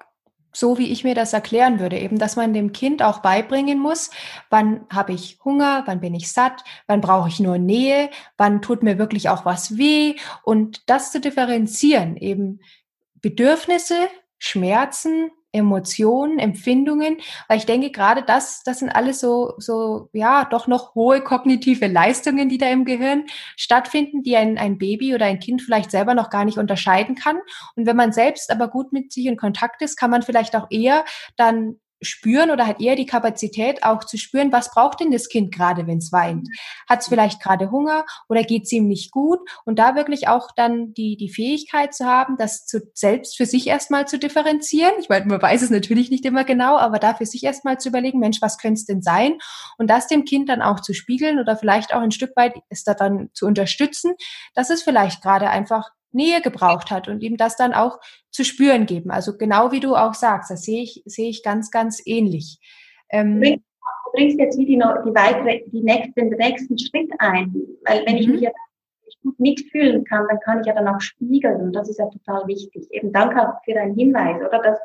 so, 0.53 0.79
wie 0.79 0.91
ich 0.91 1.05
mir 1.05 1.15
das 1.15 1.33
erklären 1.33 1.81
würde, 1.81 1.99
eben, 1.99 2.19
dass 2.19 2.37
man 2.37 2.55
dem 2.55 2.73
Kind 2.73 3.03
auch 3.03 3.19
beibringen 3.19 3.79
muss, 3.79 4.11
wann 4.49 4.87
habe 4.91 5.12
ich 5.12 5.39
Hunger, 5.45 5.83
wann 5.87 6.01
bin 6.01 6.15
ich 6.15 6.33
satt, 6.33 6.65
wann 6.87 7.03
brauche 7.03 7.29
ich 7.29 7.41
nur 7.41 7.59
Nähe, 7.59 8.09
wann 8.39 8.62
tut 8.62 8.83
mir 8.83 8.97
wirklich 8.97 9.29
auch 9.29 9.45
was 9.45 9.77
weh 9.77 10.15
und 10.45 10.89
das 10.89 11.12
zu 11.12 11.21
differenzieren, 11.21 12.17
eben 12.17 12.61
Bedürfnisse, 13.21 14.09
Schmerzen, 14.39 15.31
Emotionen, 15.57 16.38
Empfindungen, 16.38 17.16
weil 17.49 17.59
ich 17.59 17.66
denke, 17.66 17.90
gerade 17.90 18.23
das, 18.23 18.62
das 18.62 18.79
sind 18.79 18.90
alles 18.90 19.21
so, 19.21 19.55
so, 19.59 20.09
ja, 20.12 20.45
doch 20.45 20.66
noch 20.66 20.95
hohe 20.95 21.21
kognitive 21.21 21.87
Leistungen, 21.87 22.49
die 22.49 22.59
da 22.59 22.69
im 22.69 22.85
Gehirn 22.85 23.25
stattfinden, 23.57 24.23
die 24.23 24.37
ein, 24.37 24.59
ein 24.59 24.79
Baby 24.79 25.14
oder 25.14 25.27
ein 25.27 25.40
Kind 25.40 25.62
vielleicht 25.62 25.90
selber 25.90 26.14
noch 26.14 26.31
gar 26.31 26.45
nicht 26.45 26.59
unterscheiden 26.59 27.14
kann. 27.14 27.38
Und 27.75 27.87
wenn 27.87 27.97
man 27.97 28.12
selbst 28.12 28.51
aber 28.51 28.69
gut 28.69 28.92
mit 28.92 29.12
sich 29.12 29.27
in 29.27 29.37
Kontakt 29.37 29.83
ist, 29.83 29.97
kann 29.97 30.11
man 30.11 30.23
vielleicht 30.23 30.55
auch 30.55 30.66
eher 30.71 31.05
dann 31.37 31.77
spüren 32.03 32.51
oder 32.51 32.67
hat 32.67 32.81
eher 32.81 32.97
die 32.97 33.07
Kapazität 33.07 33.83
auch 33.83 34.05
zu 34.05 34.19
spüren, 34.19 34.53
was 34.53 34.71
braucht 34.71 35.01
denn 35.01 35.11
das 35.11 35.29
Kind 35.29 35.55
gerade, 35.55 35.87
wenn 35.87 35.99
es 35.99 36.13
weint? 36.13 36.49
Hat 36.89 37.01
es 37.01 37.09
vielleicht 37.09 37.43
gerade 37.43 37.71
Hunger 37.71 38.05
oder 38.29 38.43
geht 38.43 38.65
es 38.65 38.73
ihm 38.73 38.87
nicht 38.87 39.11
gut? 39.11 39.41
Und 39.65 39.79
da 39.79 39.95
wirklich 39.95 40.29
auch 40.29 40.49
dann 40.55 40.93
die, 40.95 41.17
die 41.17 41.31
Fähigkeit 41.31 41.95
zu 41.95 42.07
haben, 42.07 42.37
das 42.37 42.67
zu, 42.67 42.81
selbst 42.95 43.37
für 43.37 43.47
sich 43.47 43.67
erstmal 43.67 44.07
zu 44.07 44.19
differenzieren. 44.19 44.93
Ich 44.99 45.09
meine, 45.09 45.27
man 45.27 45.43
weiß 45.43 45.63
es 45.63 45.71
natürlich 45.71 46.11
nicht 46.11 46.25
immer 46.25 46.45
genau, 46.45 46.77
aber 46.77 46.99
da 46.99 47.15
für 47.15 47.27
sich 47.27 47.45
erstmal 47.45 47.79
zu 47.79 47.89
überlegen, 47.89 48.19
Mensch, 48.19 48.43
was 48.43 48.59
könnte 48.59 48.79
es 48.81 48.87
denn 48.87 49.03
sein? 49.03 49.39
Und 49.79 49.89
das 49.89 50.07
dem 50.07 50.25
Kind 50.25 50.49
dann 50.49 50.63
auch 50.63 50.81
zu 50.81 50.93
spiegeln 50.93 51.39
oder 51.39 51.57
vielleicht 51.57 51.95
auch 51.95 52.01
ein 52.01 52.11
Stück 52.11 52.37
weit 52.37 52.55
es 52.69 52.85
da 52.85 52.95
dann 52.95 53.31
zu 53.33 53.47
unterstützen, 53.47 54.15
dass 54.55 54.71
es 54.71 54.83
vielleicht 54.83 55.23
gerade 55.23 55.49
einfach 55.51 55.91
Nähe 56.12 56.40
gebraucht 56.40 56.90
hat 56.90 57.09
und 57.09 57.23
ihm 57.23 57.37
das 57.37 57.57
dann 57.57 57.75
auch 57.75 57.99
zu 58.31 58.45
spüren 58.45 58.87
geben. 58.87 59.11
Also 59.11 59.37
genau 59.37 59.73
wie 59.73 59.81
du 59.81 59.95
auch 59.95 60.14
sagst, 60.14 60.51
das 60.51 60.62
sehe 60.62 60.83
ich, 60.83 61.03
sehe 61.05 61.29
ich 61.29 61.42
ganz, 61.42 61.71
ganz 61.71 62.03
ähnlich. 62.05 62.59
Ähm, 63.11 63.40
du 63.40 63.59
bringst 64.12 64.38
jetzt 64.38 64.59
wie 64.59 64.66
die, 64.66 64.77
die 64.77 65.14
weitere, 65.14 65.62
die 65.71 65.83
nächste, 65.83 66.12
den 66.14 66.31
nächsten 66.31 66.79
Schritt 66.79 67.11
ein, 67.19 67.55
weil 67.87 68.05
wenn 68.07 68.16
ich 68.16 68.27
mhm. 68.27 68.35
mich 68.35 68.42
ja 68.42 68.51
gut 69.23 69.38
mitfühlen 69.40 70.05
kann, 70.05 70.25
dann 70.29 70.40
kann 70.40 70.61
ich 70.61 70.66
ja 70.66 70.75
dann 70.75 70.88
auch 70.88 71.01
spiegeln 71.01 71.61
und 71.61 71.73
das 71.73 71.88
ist 71.88 71.99
ja 71.99 72.07
total 72.07 72.47
wichtig. 72.47 72.87
Eben 72.90 73.12
danke 73.12 73.55
für 73.64 73.75
deinen 73.75 73.95
Hinweis, 73.95 74.37
oder? 74.37 74.61
Dass 74.62 74.79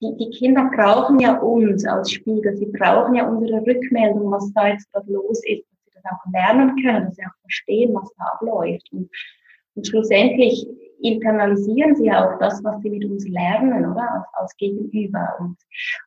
die, 0.00 0.16
die 0.16 0.30
Kinder 0.30 0.70
brauchen 0.74 1.18
ja 1.18 1.38
uns 1.38 1.84
als 1.84 2.12
Spiegel, 2.12 2.56
sie 2.56 2.66
brauchen 2.66 3.14
ja 3.14 3.26
unsere 3.28 3.60
Rückmeldung, 3.60 4.30
was 4.30 4.52
da 4.52 4.68
jetzt 4.68 4.90
gerade 4.92 5.12
los 5.12 5.42
ist, 5.44 5.64
dass 5.68 5.84
sie 5.84 5.90
das 5.94 6.04
auch 6.12 6.32
lernen 6.32 6.76
können, 6.82 7.06
dass 7.06 7.16
sie 7.16 7.24
auch 7.24 7.40
verstehen, 7.40 7.94
was 7.94 8.12
da 8.16 8.24
abläuft. 8.34 8.88
Und 8.92 9.10
und 9.74 9.86
schlussendlich 9.86 10.66
internalisieren 11.04 11.94
sie 11.96 12.10
auch 12.10 12.38
das, 12.38 12.62
was 12.64 12.80
sie 12.80 12.90
mit 12.90 13.04
uns 13.04 13.28
lernen, 13.28 13.84
oder? 13.90 14.10
Als, 14.10 14.26
als 14.32 14.56
Gegenüber. 14.56 15.36
Und, 15.38 15.56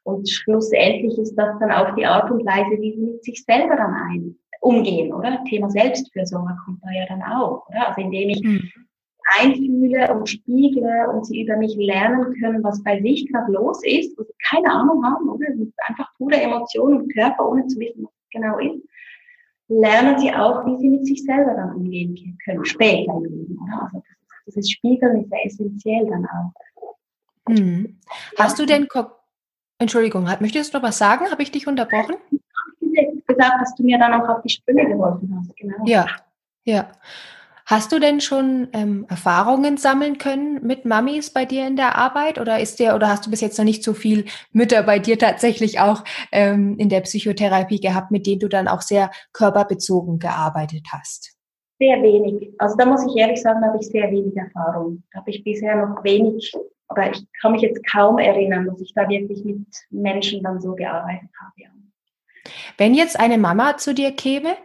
und 0.04 0.30
schlussendlich 0.30 1.18
ist 1.20 1.36
das 1.36 1.58
dann 1.60 1.72
auch 1.72 1.94
die 1.96 2.06
Art 2.06 2.32
und 2.32 2.46
Weise, 2.46 2.82
wie 2.82 2.94
sie 2.94 3.02
mit 3.02 3.24
sich 3.24 3.44
selber 3.44 3.76
dann 3.76 3.94
ein, 3.94 4.36
umgehen, 4.62 5.14
oder? 5.14 5.44
Thema 5.48 5.70
Selbstfürsorge 5.70 6.56
kommt 6.66 6.80
da 6.84 6.90
ja 6.92 7.06
dann 7.08 7.22
auch, 7.22 7.68
oder? 7.70 7.90
Also 7.90 8.02
indem 8.02 8.30
ich 8.30 8.44
mhm. 8.44 8.70
einfühle 9.40 10.14
und 10.14 10.28
spiegle 10.28 11.10
und 11.14 11.26
sie 11.26 11.44
über 11.44 11.58
mich 11.58 11.76
lernen 11.76 12.34
können, 12.40 12.64
was 12.64 12.82
bei 12.84 13.00
sich 13.02 13.32
gerade 13.32 13.52
los 13.52 13.82
ist, 13.84 14.18
wo 14.18 14.24
sie 14.24 14.34
keine 14.50 14.72
Ahnung 14.72 15.06
haben, 15.06 15.30
oder? 15.30 15.46
Es 15.54 15.60
ist 15.60 15.74
einfach 15.88 16.10
pure 16.18 16.42
Emotion 16.42 17.02
und 17.02 17.14
Körper, 17.14 17.48
ohne 17.48 17.68
zu 17.68 17.80
wissen, 17.80 18.04
was 18.04 18.14
es 18.14 18.30
genau 18.32 18.58
ist 18.58 18.82
lernen 19.68 20.20
sie 20.20 20.34
auch, 20.34 20.66
wie 20.66 20.78
sie 20.78 20.90
mit 20.90 21.06
sich 21.06 21.24
selber 21.24 21.54
dann 21.54 21.76
umgehen 21.76 22.38
können, 22.44 22.66
später 22.66 23.14
im 23.14 23.24
Leben. 23.24 23.60
Also 23.82 23.98
das, 23.98 24.46
dieses 24.46 24.72
Spiegeln 24.72 25.24
ist 25.24 25.32
ja 25.32 25.38
essentiell 25.44 26.06
dann 26.08 26.26
auch. 26.26 26.52
Mhm. 27.50 28.00
Hast 28.38 28.60
du 28.60 28.66
denn, 28.66 28.88
Entschuldigung, 29.80 30.24
möchtest 30.40 30.74
du 30.74 30.78
noch 30.78 30.84
was 30.84 30.98
sagen? 30.98 31.30
Habe 31.30 31.44
ich 31.44 31.52
dich 31.52 31.68
unterbrochen? 31.68 32.16
Ich 32.80 32.98
habe 32.98 33.22
gesagt, 33.28 33.62
dass 33.62 33.76
du 33.76 33.84
mir 33.84 34.00
dann 34.00 34.14
auch 34.14 34.28
auf 34.30 34.42
die 34.42 34.50
Sprünge 34.50 34.88
geholfen 34.88 35.36
hast. 35.38 35.56
Genau. 35.56 35.86
Ja, 35.86 36.08
ja. 36.64 36.92
Hast 37.68 37.92
du 37.92 38.00
denn 38.00 38.22
schon 38.22 38.70
ähm, 38.72 39.06
Erfahrungen 39.10 39.76
sammeln 39.76 40.18
können 40.18 40.66
mit 40.66 40.86
Mamis 40.86 41.32
bei 41.32 41.44
dir 41.44 41.68
in 41.68 41.76
der 41.76 41.98
Arbeit 41.98 42.40
oder 42.40 42.62
ist 42.62 42.80
dir 42.80 42.96
oder 42.96 43.10
hast 43.10 43.26
du 43.26 43.30
bis 43.30 43.42
jetzt 43.42 43.58
noch 43.58 43.66
nicht 43.66 43.84
so 43.84 43.94
viel 43.94 44.24
Mütter 44.54 44.84
bei 44.84 45.00
dir 45.00 45.20
tatsächlich 45.20 45.82
auch 45.82 46.06
ähm, 46.32 46.78
in 46.80 46.88
der 46.88 47.02
Psychotherapie 47.02 47.82
gehabt, 47.82 48.10
mit 48.10 48.26
denen 48.26 48.40
du 48.40 48.48
dann 48.48 48.70
auch 48.70 48.82
sehr 48.82 49.12
körperbezogen 49.34 50.18
gearbeitet 50.18 50.88
hast? 50.94 51.36
Sehr 51.78 52.02
wenig. 52.02 52.54
Also 52.58 52.78
da 52.78 52.86
muss 52.86 53.06
ich 53.06 53.18
ehrlich 53.18 53.42
sagen, 53.42 53.62
habe 53.66 53.80
ich 53.82 53.88
sehr 53.88 54.10
wenig 54.12 54.38
Erfahrung. 54.38 55.04
Da 55.12 55.20
habe 55.20 55.30
ich 55.30 55.44
bisher 55.44 55.76
noch 55.76 56.02
wenig, 56.06 56.54
aber 56.88 57.12
ich 57.12 57.22
kann 57.42 57.52
mich 57.52 57.64
jetzt 57.64 57.86
kaum 57.92 58.18
erinnern, 58.18 58.66
dass 58.66 58.80
ich 58.80 58.94
da 58.94 59.10
wirklich 59.10 59.44
mit 59.44 59.68
Menschen 59.90 60.42
dann 60.42 60.62
so 60.62 60.74
gearbeitet 60.74 61.30
habe. 61.38 61.52
Ja. 61.58 61.68
Wenn 62.78 62.94
jetzt 62.94 63.20
eine 63.20 63.38
Mama 63.38 63.78
zu 63.78 63.94
dir 63.94 64.12
käme 64.12 64.56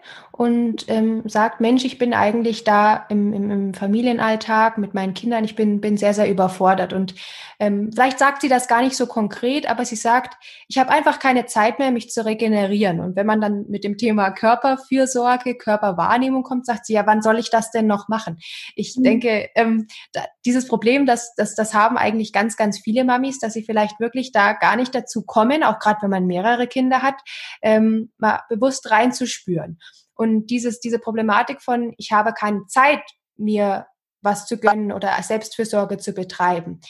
und 0.43 0.87
ähm, 0.89 1.23
sagt, 1.29 1.61
Mensch, 1.61 1.85
ich 1.85 1.99
bin 1.99 2.13
eigentlich 2.13 2.65
da 2.65 3.07
im, 3.09 3.33
im, 3.33 3.51
im, 3.53 3.75
Familienalltag 3.75 4.77
mit 4.77 4.93
meinen 4.93 5.15
Kindern, 5.15 5.45
ich 5.45 5.55
bin, 5.55 5.81
bin 5.81 5.97
sehr, 5.97 6.15
sehr 6.15 6.29
überfordert. 6.29 6.93
Und 6.93 7.15
ähm, 7.61 7.91
vielleicht 7.93 8.19
sagt 8.19 8.43
sie 8.43 8.49
das 8.49 8.67
gar 8.67 8.83
nicht 8.83 8.97
so 8.97 9.07
konkret, 9.07 9.71
aber 9.71 9.85
sie 9.85 9.95
sagt, 9.95 10.35
ich 10.67 10.79
habe 10.79 10.91
einfach 10.91 11.21
keine 11.21 11.47
Zeit 11.47 11.79
mehr, 11.79 11.93
mich 11.93 12.11
zu 12.11 12.25
regenerieren. 12.25 12.99
Und 12.99 13.15
wenn 13.15 13.25
man 13.25 13.41
dann 13.41 13.67
mit 13.69 13.85
dem 13.85 13.97
Thema 13.97 14.33
Körperfürsorge, 14.33 15.55
Körperwahrnehmung 15.55 16.43
kommt, 16.43 16.67
sagt 16.67 16.87
sie, 16.87 16.95
ja, 16.95 17.07
wann 17.07 17.23
soll 17.23 17.39
ich 17.39 17.51
das 17.51 17.71
denn 17.71 17.87
noch 17.87 18.09
machen? 18.09 18.39
Ich 18.75 18.97
mhm. 18.97 19.05
denke, 19.05 19.49
ähm, 19.55 19.87
da, 20.13 20.23
dieses 20.45 20.67
Problem, 20.67 21.07
das, 21.07 21.37
das, 21.37 21.55
das 21.55 21.73
haben 21.73 21.97
eigentlich 21.97 22.33
ganz, 22.33 22.57
ganz 22.57 22.81
viele 22.81 23.05
Mamis, 23.05 23.39
dass 23.39 23.53
sie 23.53 23.63
vielleicht 23.63 24.01
wirklich 24.01 24.33
da 24.33 24.55
gar 24.55 24.75
nicht 24.75 24.93
dazu 24.93 25.23
kommen, 25.23 25.63
auch 25.63 25.79
gerade 25.79 26.03
wenn 26.03 26.11
man 26.11 26.27
mehrere 26.27 26.67
Kinder 26.67 27.01
hat, 27.01 27.21
ähm, 27.63 28.11
mal 28.19 28.41
bewusst 28.49 28.91
reinzuspüren. 28.91 29.79
Und 30.15 30.47
dieses, 30.47 30.81
diese 30.81 30.99
Problematik 30.99 31.63
von, 31.63 31.95
ich 31.97 32.13
habe 32.13 32.33
keine 32.33 32.67
Zeit, 32.67 33.03
mir 33.37 33.87
was 34.23 34.47
zu 34.47 34.59
gönnen 34.59 34.93
oder 34.93 35.11
Selbstfürsorge 35.23 35.99
zu 35.99 36.13
betreiben. 36.13 36.81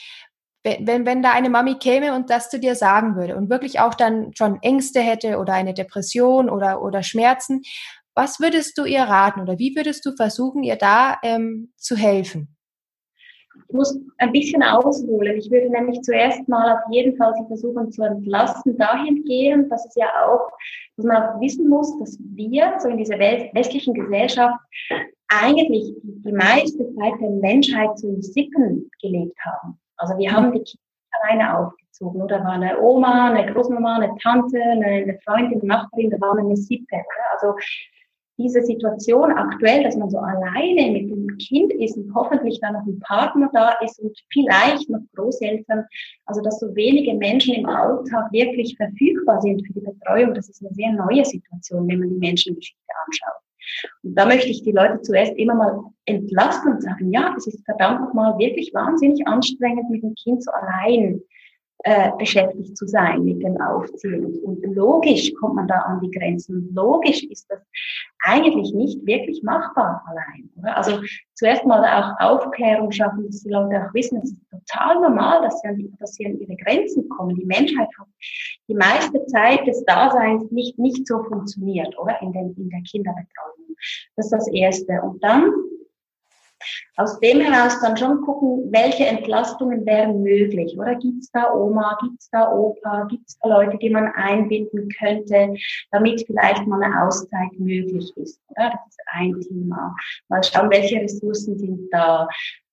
Wenn, 0.65 0.87
wenn, 0.87 1.07
wenn 1.07 1.23
da 1.23 1.33
eine 1.33 1.51
Mami 1.51 1.79
käme 1.79 2.15
und 2.15 2.31
das 2.31 2.51
zu 2.51 2.61
dir 2.61 2.77
sagen 2.77 3.17
würde 3.17 3.37
und 3.37 3.51
wirklich 3.51 3.81
auch 3.81 3.95
dann 3.95 4.33
schon 4.37 4.63
Ängste 4.63 5.01
hätte 5.01 5.39
oder 5.39 5.55
eine 5.55 5.75
Depression 5.75 6.49
oder, 6.49 6.83
oder 6.83 7.03
Schmerzen, 7.03 7.63
was 8.15 8.41
würdest 8.41 8.77
du 8.79 8.85
ihr 8.85 9.03
raten 9.03 9.41
oder 9.41 9.59
wie 9.59 9.75
würdest 9.75 10.05
du 10.05 10.15
versuchen, 10.15 10.63
ihr 10.63 10.77
da 10.77 11.19
ähm, 11.23 11.73
zu 11.77 11.97
helfen? 11.97 12.57
Ich 13.69 13.75
muss 13.75 13.99
ein 14.19 14.33
bisschen 14.33 14.63
ausholen. 14.63 15.37
Ich 15.37 15.51
würde 15.51 15.71
nämlich 15.71 16.01
zuerst 16.03 16.47
mal 16.49 16.75
auf 16.75 16.93
jeden 16.93 17.17
Fall 17.17 17.35
sie 17.35 17.47
versuchen 17.47 17.91
zu 17.91 18.03
entlasten, 18.03 18.77
dahingehend, 18.77 19.71
dass 19.71 19.87
es 19.87 19.95
ja 19.95 20.09
auch, 20.27 20.51
dass 20.97 21.07
man 21.07 21.23
auch 21.23 21.41
wissen 21.41 21.69
muss, 21.69 21.99
dass 21.99 22.19
wir 22.35 22.75
so 22.79 22.89
in 22.89 22.99
dieser 22.99 23.19
westlichen 23.19 23.95
Gesellschaft 23.95 24.59
eigentlich 25.29 25.95
die 26.03 26.33
meiste 26.33 26.95
Zeit 26.95 27.15
der 27.21 27.31
Menschheit 27.31 27.99
so 27.99 28.09
in 28.09 28.23
Sippen 28.23 28.91
gelebt 29.01 29.39
haben. 29.45 29.79
Also 29.97 30.17
wir 30.19 30.31
haben 30.31 30.53
die 30.53 30.63
Kinder 30.63 30.83
alleine 31.23 31.59
aufgezogen. 31.59 32.23
Oder 32.23 32.43
war 32.45 32.53
eine 32.53 32.81
Oma, 32.81 33.31
eine 33.31 33.53
Großmama, 33.53 33.97
eine 33.97 34.15
Tante, 34.23 34.61
eine 34.61 35.19
Freundin, 35.25 35.61
eine 35.61 35.69
Nachbarin, 35.69 36.11
da 36.11 36.21
war 36.21 36.37
eine 36.37 36.57
Sippe. 36.57 36.97
Also 37.33 37.55
diese 38.39 38.63
Situation 38.63 39.31
aktuell, 39.33 39.85
dass 39.85 39.97
man 39.97 40.11
so 40.11 40.19
alleine 40.19 40.93
mit 40.93 41.11
dem 41.11 41.27
Kind 41.39 41.73
ist 41.75 41.97
und 41.97 42.15
hoffentlich 42.15 42.61
dann 42.61 42.75
noch 42.75 42.87
ein 42.87 42.99
Partner 43.01 43.51
da 43.53 43.75
ist 43.85 43.99
und 44.01 44.17
vielleicht 44.33 44.89
noch 44.89 45.01
Großeltern, 45.15 45.85
also 46.27 46.41
dass 46.43 46.61
so 46.61 46.75
wenige 46.75 47.15
Menschen 47.15 47.55
im 47.55 47.67
Alltag 47.67 48.33
wirklich 48.33 48.77
verfügbar 48.77 49.41
sind 49.43 49.67
für 49.67 49.73
die 49.75 49.81
Betreuung, 49.81 50.35
das 50.35 50.49
ist 50.49 50.65
eine 50.65 50.75
sehr 50.75 50.93
neue 50.93 51.25
Situation, 51.25 51.89
wenn 51.89 51.99
man 51.99 52.11
die 52.11 52.19
Menschengeschichte 52.19 52.93
anschaut. 53.07 53.43
Und 54.03 54.15
da 54.15 54.27
möchte 54.27 54.49
ich 54.49 54.63
die 54.63 54.73
Leute 54.73 55.01
zuerst 55.03 55.35
immer 55.37 55.55
mal 55.55 55.81
entlasten 56.07 56.73
und 56.73 56.83
sagen, 56.83 57.13
ja, 57.13 57.35
es 57.37 57.47
ist 57.47 57.65
verdammt 57.65 58.01
nochmal 58.01 58.37
wirklich 58.39 58.73
wahnsinnig 58.75 59.27
anstrengend, 59.27 59.89
mit 59.91 60.03
dem 60.03 60.15
Kind 60.15 60.43
so 60.43 60.51
allein 60.51 61.23
äh, 61.85 62.11
beschäftigt 62.19 62.77
zu 62.77 62.87
sein 62.87 63.25
mit 63.25 63.43
dem 63.43 63.61
Aufziehen. 63.61 64.39
Und 64.43 64.65
logisch 64.75 65.33
kommt 65.35 65.57
man 65.57 65.67
da 65.67 65.79
an 65.81 66.01
die 66.01 66.11
Grenzen. 66.11 66.73
Logisch 66.75 67.25
ist 67.25 67.51
das 67.51 67.61
eigentlich 68.21 68.73
nicht 68.73 69.05
wirklich 69.05 69.43
machbar 69.43 70.05
allein. 70.07 70.49
Oder? 70.57 70.77
Also 70.77 71.01
zuerst 71.35 71.65
mal 71.67 71.85
auch 71.85 72.21
Aufklärung 72.21 72.93
schaffen, 72.93 73.27
dass 73.27 73.43
die 73.43 73.51
Leute 73.51 73.85
auch 73.85 73.95
wissen, 73.95 74.21
es 74.23 74.33
ist 74.33 74.41
total 74.51 75.01
normal, 75.01 75.43
dass 75.43 75.61
sie, 75.61 75.69
an 75.69 75.97
dass 75.99 76.15
sie 76.15 76.27
an 76.27 76.39
ihre 76.39 76.57
Grenzen 76.57 77.09
kommen. 77.09 77.35
Die 77.35 77.47
Menschheit 77.47 77.89
hat 77.99 78.07
die 78.69 78.75
meiste 78.75 79.25
Zeit 79.27 79.67
des 79.67 79.85
Daseins 79.85 80.51
nicht, 80.51 80.79
nicht 80.79 81.07
so 81.07 81.23
funktioniert, 81.25 81.99
oder? 81.99 82.21
In, 82.23 82.33
den, 82.33 82.55
in 82.57 82.71
der 82.71 82.83
Kinderbetreuung. 82.83 83.77
Das 84.17 84.27
ist 84.27 84.33
das 84.33 84.49
Erste. 84.49 85.01
Und 85.03 85.23
dann 85.25 85.51
aus 86.97 87.19
dem 87.21 87.41
heraus 87.41 87.81
dann 87.81 87.97
schon 87.97 88.21
gucken, 88.23 88.73
welche 88.73 89.07
Entlastungen 89.07 89.85
wären 89.87 90.23
möglich. 90.23 90.77
Oder 90.79 90.95
gibt 90.97 91.23
es 91.23 91.31
da 91.31 91.53
Oma, 91.53 91.99
gibt 92.03 92.21
es 92.21 92.31
da 92.31 92.51
Opa, 92.53 93.05
gibt 93.05 93.29
es 93.29 93.39
da 93.39 93.49
Leute, 93.49 93.79
die 93.79 93.91
man 93.91 94.09
einbinden 94.15 94.89
könnte, 94.99 95.55
damit 95.91 96.25
vielleicht 96.27 96.67
mal 96.67 96.83
eine 96.83 97.03
Auszeit 97.03 97.53
möglich 97.59 98.13
ist. 98.17 98.41
Oder? 98.49 98.71
Das 98.71 98.89
ist 98.89 99.01
ein 99.13 99.41
Thema. 99.41 99.95
Mal 100.29 100.43
schauen, 100.43 100.71
welche 100.71 101.01
Ressourcen 101.01 101.59
sind 101.59 101.89
da. 101.93 102.29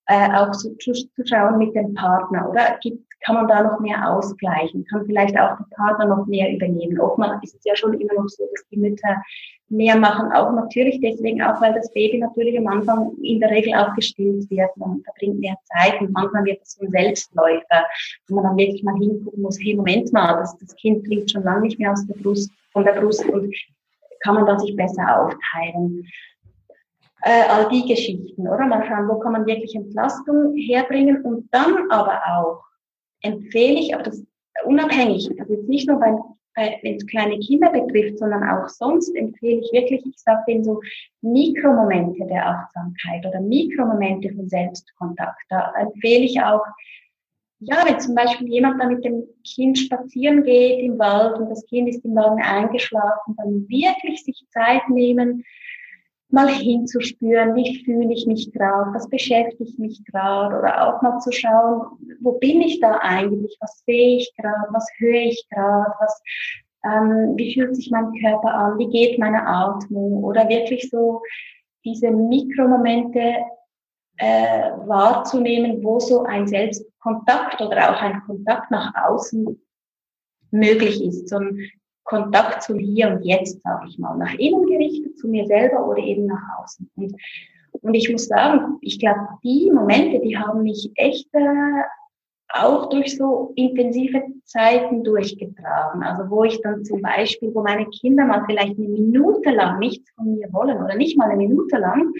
Äh, 0.06 0.28
auch 0.34 0.50
zu, 0.50 0.76
zu, 0.78 0.92
zu 0.92 1.24
schauen 1.24 1.58
mit 1.58 1.72
dem 1.76 1.94
Partner, 1.94 2.50
oder 2.50 2.78
gibt, 2.82 3.04
kann 3.20 3.36
man 3.36 3.46
da 3.46 3.62
noch 3.62 3.78
mehr 3.78 4.08
ausgleichen? 4.08 4.84
Kann 4.86 5.06
vielleicht 5.06 5.38
auch 5.38 5.56
der 5.56 5.66
Partner 5.76 6.06
noch 6.06 6.26
mehr 6.26 6.52
übernehmen? 6.52 6.98
Oftmals 6.98 7.42
ist 7.44 7.54
es 7.54 7.64
ja 7.64 7.76
schon 7.76 7.94
immer 7.94 8.14
noch 8.14 8.28
so, 8.28 8.48
dass 8.50 8.66
die 8.70 8.78
Mütter 8.78 9.22
mehr 9.70 9.96
machen, 9.96 10.32
auch 10.32 10.52
natürlich 10.52 11.00
deswegen 11.00 11.40
auch, 11.42 11.60
weil 11.60 11.72
das 11.74 11.92
Baby 11.92 12.18
natürlich 12.18 12.58
am 12.58 12.66
Anfang 12.66 13.12
in 13.22 13.38
der 13.40 13.50
Regel 13.50 13.74
auch 13.74 13.94
gestillt 13.94 14.50
wird. 14.50 14.76
Man 14.76 15.00
verbringt 15.02 15.38
mehr 15.38 15.56
Zeit 15.64 16.00
und 16.00 16.12
manchmal 16.12 16.44
wird 16.44 16.60
es 16.62 16.72
so 16.72 16.84
ein 16.84 16.90
Selbstläufer, 16.90 17.84
wo 18.28 18.36
man 18.36 18.44
dann 18.44 18.56
wirklich 18.56 18.82
mal 18.82 18.96
hingucken 18.98 19.42
muss, 19.42 19.58
hey, 19.60 19.74
Moment 19.74 20.12
mal, 20.12 20.38
das, 20.38 20.56
das 20.58 20.74
Kind 20.76 21.06
trinkt 21.06 21.30
schon 21.30 21.44
lange 21.44 21.62
nicht 21.62 21.78
mehr 21.78 21.92
aus 21.92 22.04
der 22.06 22.14
Brust, 22.14 22.50
von 22.72 22.84
der 22.84 23.00
Brust 23.00 23.24
und 23.26 23.54
kann 24.20 24.34
man 24.34 24.46
da 24.46 24.58
sich 24.58 24.74
besser 24.74 25.02
aufteilen. 25.22 26.06
Äh, 27.22 27.44
all 27.48 27.68
die 27.68 27.86
Geschichten, 27.86 28.48
oder? 28.48 28.66
Mal 28.66 28.84
schauen, 28.86 29.08
wo 29.08 29.18
kann 29.18 29.32
man 29.32 29.46
wirklich 29.46 29.74
Entlastung 29.74 30.56
herbringen 30.56 31.22
und 31.22 31.48
dann 31.52 31.90
aber 31.90 32.20
auch 32.26 32.62
empfehle 33.22 33.78
ich, 33.78 33.94
aber 33.94 34.04
das 34.04 34.24
unabhängig, 34.64 35.30
also 35.38 35.52
jetzt 35.52 35.68
nicht 35.68 35.88
nur 35.88 36.00
beim 36.00 36.18
wenn 36.56 36.96
es 36.96 37.06
kleine 37.06 37.38
Kinder 37.38 37.70
betrifft, 37.70 38.18
sondern 38.18 38.48
auch 38.48 38.68
sonst 38.68 39.14
empfehle 39.14 39.60
ich 39.60 39.72
wirklich, 39.72 40.04
ich 40.04 40.18
sage 40.18 40.42
denen 40.48 40.64
so 40.64 40.80
Mikromomente 41.22 42.26
der 42.26 42.46
Achtsamkeit 42.46 43.24
oder 43.26 43.40
Mikromomente 43.40 44.32
von 44.34 44.48
Selbstkontakt. 44.48 45.42
Da 45.48 45.72
empfehle 45.78 46.24
ich 46.24 46.40
auch, 46.42 46.64
ja, 47.60 47.84
wenn 47.86 48.00
zum 48.00 48.14
Beispiel 48.14 48.48
jemand 48.48 48.80
da 48.80 48.86
mit 48.86 49.04
dem 49.04 49.24
Kind 49.44 49.78
spazieren 49.78 50.44
geht 50.44 50.80
im 50.80 50.98
Wald 50.98 51.38
und 51.38 51.50
das 51.50 51.64
Kind 51.66 51.88
ist 51.88 52.04
im 52.04 52.14
Wagen 52.14 52.42
eingeschlafen, 52.42 53.36
dann 53.36 53.68
wirklich 53.68 54.24
sich 54.24 54.44
Zeit 54.50 54.88
nehmen, 54.88 55.44
mal 56.32 56.48
hinzuspüren, 56.48 57.54
wie 57.54 57.82
fühle 57.84 58.12
ich 58.12 58.26
mich 58.26 58.52
gerade, 58.52 58.92
was 58.94 59.08
beschäftigt 59.08 59.78
mich 59.78 60.04
gerade 60.04 60.58
oder 60.58 60.86
auch 60.86 61.02
mal 61.02 61.18
zu 61.18 61.32
schauen, 61.32 61.98
wo 62.20 62.32
bin 62.32 62.60
ich 62.60 62.80
da 62.80 62.98
eigentlich, 63.02 63.56
was 63.60 63.82
sehe 63.86 64.18
ich 64.18 64.32
gerade, 64.36 64.68
was 64.72 64.86
höre 64.98 65.22
ich 65.22 65.46
gerade, 65.50 65.92
was, 65.98 66.22
ähm, 66.84 67.34
wie 67.36 67.54
fühlt 67.54 67.74
sich 67.76 67.90
mein 67.90 68.12
Körper 68.20 68.54
an, 68.54 68.78
wie 68.78 68.88
geht 68.88 69.18
meine 69.18 69.46
Atmung 69.46 70.24
oder 70.24 70.48
wirklich 70.48 70.88
so 70.90 71.22
diese 71.84 72.10
Mikromomente 72.10 73.34
äh, 74.18 74.70
wahrzunehmen, 74.86 75.82
wo 75.82 75.98
so 75.98 76.24
ein 76.24 76.46
Selbstkontakt 76.46 77.60
oder 77.60 77.90
auch 77.90 78.02
ein 78.02 78.22
Kontakt 78.26 78.70
nach 78.70 78.92
außen 78.94 79.60
möglich 80.50 81.02
ist, 81.02 81.28
so 81.28 81.36
ein 81.36 81.70
Kontakt 82.10 82.64
zum 82.64 82.78
Hier 82.78 83.08
und 83.08 83.24
Jetzt, 83.24 83.62
sage 83.62 83.86
ich 83.88 83.98
mal, 83.98 84.16
nach 84.18 84.34
innen 84.34 84.66
gerichtet, 84.66 85.16
zu 85.16 85.28
mir 85.28 85.46
selber 85.46 85.86
oder 85.86 85.98
eben 85.98 86.26
nach 86.26 86.42
außen. 86.58 86.90
Und, 86.96 87.14
und 87.82 87.94
ich 87.94 88.10
muss 88.10 88.26
sagen, 88.26 88.78
ich 88.80 88.98
glaube, 88.98 89.20
die 89.44 89.70
Momente, 89.72 90.20
die 90.20 90.36
haben 90.36 90.64
mich 90.64 90.90
echt 90.96 91.28
äh, 91.32 91.82
auch 92.52 92.88
durch 92.88 93.16
so 93.16 93.52
intensive 93.54 94.24
Zeiten 94.44 95.04
durchgetragen. 95.04 96.02
Also 96.02 96.28
wo 96.28 96.42
ich 96.42 96.60
dann 96.62 96.84
zum 96.84 97.00
Beispiel, 97.00 97.54
wo 97.54 97.62
meine 97.62 97.86
Kinder 97.86 98.24
mal 98.24 98.42
vielleicht 98.44 98.76
eine 98.76 98.88
Minute 98.88 99.50
lang 99.50 99.78
nichts 99.78 100.10
von 100.16 100.34
mir 100.34 100.52
wollen 100.52 100.82
oder 100.82 100.96
nicht 100.96 101.16
mal 101.16 101.30
eine 101.30 101.36
Minute 101.36 101.76
lang 101.76 102.12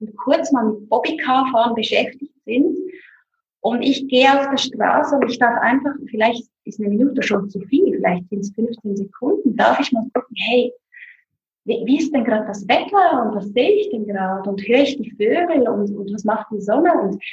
und 0.00 0.16
kurz 0.16 0.52
mal 0.52 0.64
mit 0.64 0.88
Bobbycar 0.88 1.48
fahren 1.52 1.74
beschäftigt 1.74 2.34
sind 2.46 2.83
und 3.64 3.80
ich 3.80 4.06
gehe 4.08 4.28
auf 4.28 4.50
der 4.50 4.58
Straße 4.58 5.16
und 5.16 5.30
ich 5.30 5.38
darf 5.38 5.58
einfach, 5.62 5.92
vielleicht 6.10 6.44
ist 6.64 6.78
eine 6.78 6.90
Minute 6.90 7.22
schon 7.22 7.48
zu 7.48 7.60
viel, 7.60 7.96
vielleicht 7.96 8.28
sind 8.28 8.40
es 8.40 8.52
15 8.54 8.94
Sekunden, 8.94 9.56
darf 9.56 9.80
ich 9.80 9.90
mal 9.90 10.04
gucken, 10.12 10.36
hey, 10.36 10.70
wie, 11.64 11.96
ist 11.96 12.14
denn 12.14 12.24
gerade 12.24 12.46
das 12.46 12.68
Wetter 12.68 13.24
und 13.24 13.36
was 13.36 13.46
sehe 13.46 13.72
ich 13.76 13.88
denn 13.88 14.06
gerade 14.06 14.50
und 14.50 14.60
höre 14.68 14.82
ich 14.82 14.98
die 14.98 15.10
Vögel 15.12 15.66
und, 15.66 15.96
und 15.96 16.12
was 16.12 16.24
macht 16.24 16.48
die 16.52 16.60
Sonne 16.60 16.92
und 16.92 17.24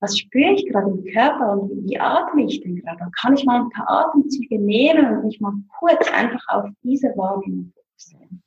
was 0.00 0.18
spüre 0.18 0.54
ich 0.54 0.66
gerade 0.66 0.90
im 0.90 1.04
Körper 1.04 1.52
und 1.52 1.70
wie, 1.88 2.00
atme 2.00 2.46
ich 2.46 2.60
denn 2.62 2.82
gerade? 2.82 2.98
Dann 2.98 3.12
kann 3.12 3.34
ich 3.34 3.44
mal 3.44 3.60
ein 3.60 3.70
paar 3.70 3.88
Atemzüge 3.88 4.58
nehmen 4.58 5.18
und 5.18 5.26
mich 5.26 5.40
mal 5.40 5.52
kurz 5.78 6.10
einfach 6.12 6.42
auf 6.48 6.68
diese 6.82 7.16
Wahrnehmung 7.16 7.72
fokussieren. 7.76 8.42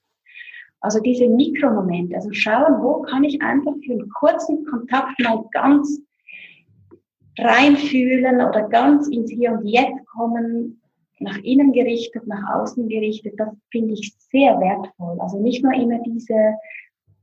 Also 0.82 1.00
diese 1.00 1.30
Mikromomente, 1.30 2.16
also 2.16 2.34
schauen, 2.34 2.84
wo 2.84 3.02
kann 3.04 3.24
ich 3.24 3.42
einfach 3.42 3.76
für 3.86 3.94
einen 3.94 4.10
kurzen 4.10 4.66
Kontakt 4.66 5.18
mal 5.22 5.46
ganz 5.54 6.02
reinfühlen 7.42 8.36
oder 8.36 8.68
ganz 8.70 9.08
ins 9.08 9.32
Hier 9.32 9.52
und 9.52 9.66
Jetzt 9.66 10.06
kommen, 10.08 10.82
nach 11.20 11.38
innen 11.40 11.74
gerichtet, 11.74 12.26
nach 12.28 12.56
außen 12.56 12.88
gerichtet, 12.88 13.34
das 13.38 13.50
finde 13.72 13.94
ich 13.94 14.14
sehr 14.32 14.60
wertvoll. 14.60 15.20
Also 15.20 15.40
nicht 15.42 15.64
nur 15.64 15.74
immer 15.74 16.00
diese, 16.00 16.56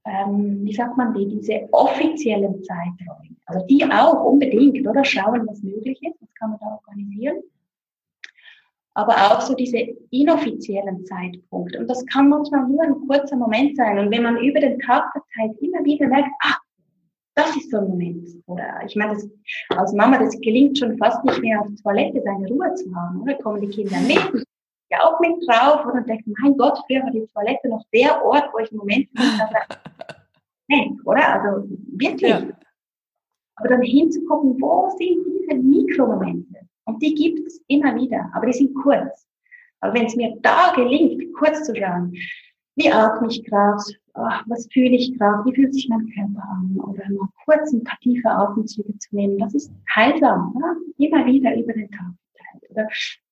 ähm, 0.04 0.60
wie 0.64 0.74
sagt 0.74 0.96
man 0.98 1.14
die, 1.14 1.26
diese 1.26 1.66
offiziellen 1.72 2.62
Zeiträume. 2.62 3.36
Also 3.46 3.64
die 3.66 3.84
auch 3.84 4.24
unbedingt, 4.24 4.86
oder? 4.86 5.04
Schauen, 5.04 5.46
was 5.46 5.62
möglich 5.62 5.98
ist, 6.02 6.20
was 6.20 6.34
kann 6.34 6.50
man 6.50 6.58
da 6.60 6.78
organisieren 6.84 7.42
aber 8.96 9.14
auch 9.14 9.42
so 9.42 9.54
diese 9.54 9.76
inoffiziellen 10.10 11.04
Zeitpunkte. 11.04 11.78
Und 11.78 11.88
das 11.88 12.04
kann 12.06 12.30
manchmal 12.30 12.66
nur 12.66 12.82
ein 12.82 13.06
kurzer 13.06 13.36
Moment 13.36 13.76
sein. 13.76 13.98
Und 13.98 14.10
wenn 14.10 14.22
man 14.22 14.38
über 14.38 14.58
den 14.58 14.78
Tag 14.80 15.12
verteilt 15.12 15.60
immer 15.60 15.84
wieder 15.84 16.08
merkt, 16.08 16.30
ah, 16.40 16.56
das 17.36 17.54
ist 17.56 17.70
so 17.70 17.78
ein 17.78 17.88
Moment. 17.88 18.28
Oder 18.46 18.80
ich 18.86 18.96
meine, 18.96 19.14
das, 19.14 19.28
als 19.76 19.92
Mama, 19.92 20.18
das 20.18 20.40
gelingt 20.40 20.78
schon 20.78 20.96
fast 20.98 21.22
nicht 21.24 21.40
mehr 21.40 21.60
auf 21.60 21.68
Toilette 21.82 22.22
seine 22.24 22.48
Ruhe 22.48 22.74
zu 22.74 22.92
haben. 22.94 23.20
Oder 23.22 23.34
kommen 23.34 23.60
die 23.60 23.68
Kinder 23.68 24.00
mit, 24.00 24.46
ja 24.90 25.02
auch 25.02 25.20
mit 25.20 25.46
drauf 25.46 25.84
und 25.84 26.08
denken, 26.08 26.34
mein 26.38 26.56
Gott, 26.56 26.78
früher 26.86 27.02
war 27.02 27.10
die 27.10 27.26
Toilette 27.34 27.68
noch 27.68 27.84
der 27.92 28.24
Ort, 28.24 28.48
wo 28.52 28.58
ich 28.58 28.72
im 28.72 28.78
Moment 28.78 29.12
bin. 29.12 29.24
nee, 30.68 30.96
oder? 31.04 31.42
Also 31.42 31.68
wirklich. 31.92 32.30
Ja. 32.30 32.42
Aber 33.56 33.68
dann 33.68 33.82
hinzugucken, 33.82 34.60
wo 34.60 34.90
sind 34.98 35.24
diese 35.26 35.58
Mikromomente? 35.58 36.60
Und 36.84 37.02
die 37.02 37.14
gibt 37.14 37.46
es 37.46 37.60
immer 37.68 37.94
wieder, 37.96 38.30
aber 38.34 38.46
die 38.46 38.52
sind 38.52 38.74
kurz. 38.74 39.26
Aber 39.80 39.94
wenn 39.94 40.06
es 40.06 40.16
mir 40.16 40.36
da 40.40 40.72
gelingt, 40.74 41.34
kurz 41.34 41.64
zu 41.64 41.74
schauen, 41.74 42.14
wie 42.76 42.90
atme 42.90 43.28
ich 43.28 43.44
gerade, 43.44 43.82
was 44.16 44.68
fühle 44.72 44.96
ich 44.96 45.16
gerade, 45.18 45.44
wie 45.44 45.54
fühlt 45.54 45.74
sich 45.74 45.88
mein 45.88 46.10
Körper 46.14 46.48
an, 46.48 46.80
oder 46.80 47.02
mal 47.10 47.28
kurz 47.44 47.72
ein 47.72 47.84
paar 47.84 47.98
tiefe 48.00 48.28
Atemzüge 48.30 48.96
zu 48.98 49.14
nehmen, 49.14 49.38
das 49.38 49.54
ist 49.54 49.72
heilsam, 49.94 50.54
oder? 50.56 50.76
immer 50.98 51.26
wieder 51.26 51.56
über 51.56 51.72
den 51.72 51.90
Tag. 51.90 52.12
Oder 52.70 52.88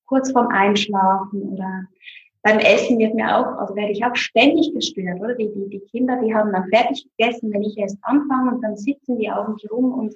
kurz 0.06 0.30
vorm 0.30 0.48
Einschlafen 0.48 1.42
oder 1.42 1.86
beim 2.42 2.58
Essen 2.58 2.98
wird 2.98 3.14
mir 3.14 3.36
auch, 3.36 3.58
also 3.58 3.74
werde 3.74 3.92
ich 3.92 4.04
auch 4.04 4.14
ständig 4.14 4.74
gestört, 4.74 5.18
oder? 5.18 5.34
Die, 5.34 5.50
die, 5.54 5.70
die 5.70 5.80
Kinder, 5.90 6.20
die 6.22 6.34
haben 6.34 6.52
dann 6.52 6.68
fertig 6.68 7.08
gegessen, 7.16 7.52
wenn 7.52 7.62
ich 7.62 7.78
erst 7.78 7.98
anfange 8.02 8.54
und 8.54 8.62
dann 8.62 8.76
sitzen 8.76 9.18
die 9.18 9.30
auch 9.30 9.48
nicht 9.48 9.70
rum 9.70 9.92
und 9.92 10.14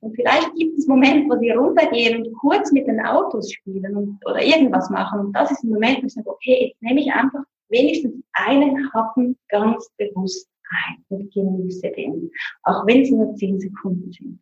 und 0.00 0.14
vielleicht 0.14 0.54
gibt 0.54 0.78
es 0.78 0.86
Momente, 0.86 1.28
wo 1.28 1.38
sie 1.38 1.50
runtergehen 1.50 2.22
und 2.22 2.32
kurz 2.34 2.70
mit 2.70 2.86
den 2.86 3.00
Autos 3.00 3.50
spielen 3.50 3.96
und, 3.96 4.20
oder 4.26 4.40
irgendwas 4.42 4.90
machen. 4.90 5.18
Und 5.18 5.32
das 5.32 5.50
ist 5.50 5.64
ein 5.64 5.70
Moment, 5.70 6.02
wo 6.02 6.06
ich 6.06 6.12
sage, 6.12 6.28
okay, 6.28 6.66
jetzt 6.68 6.82
nehme 6.82 7.00
ich 7.00 7.10
einfach 7.10 7.42
wenigstens 7.68 8.22
einen 8.32 8.92
Happen 8.92 9.36
ganz 9.48 9.90
bewusst 9.96 10.48
ein 10.70 11.04
und 11.08 11.32
genieße 11.32 11.90
den. 11.92 12.30
Auch 12.62 12.86
wenn 12.86 13.02
es 13.02 13.10
nur 13.10 13.34
zehn 13.36 13.60
Sekunden 13.60 14.12
sind. 14.12 14.40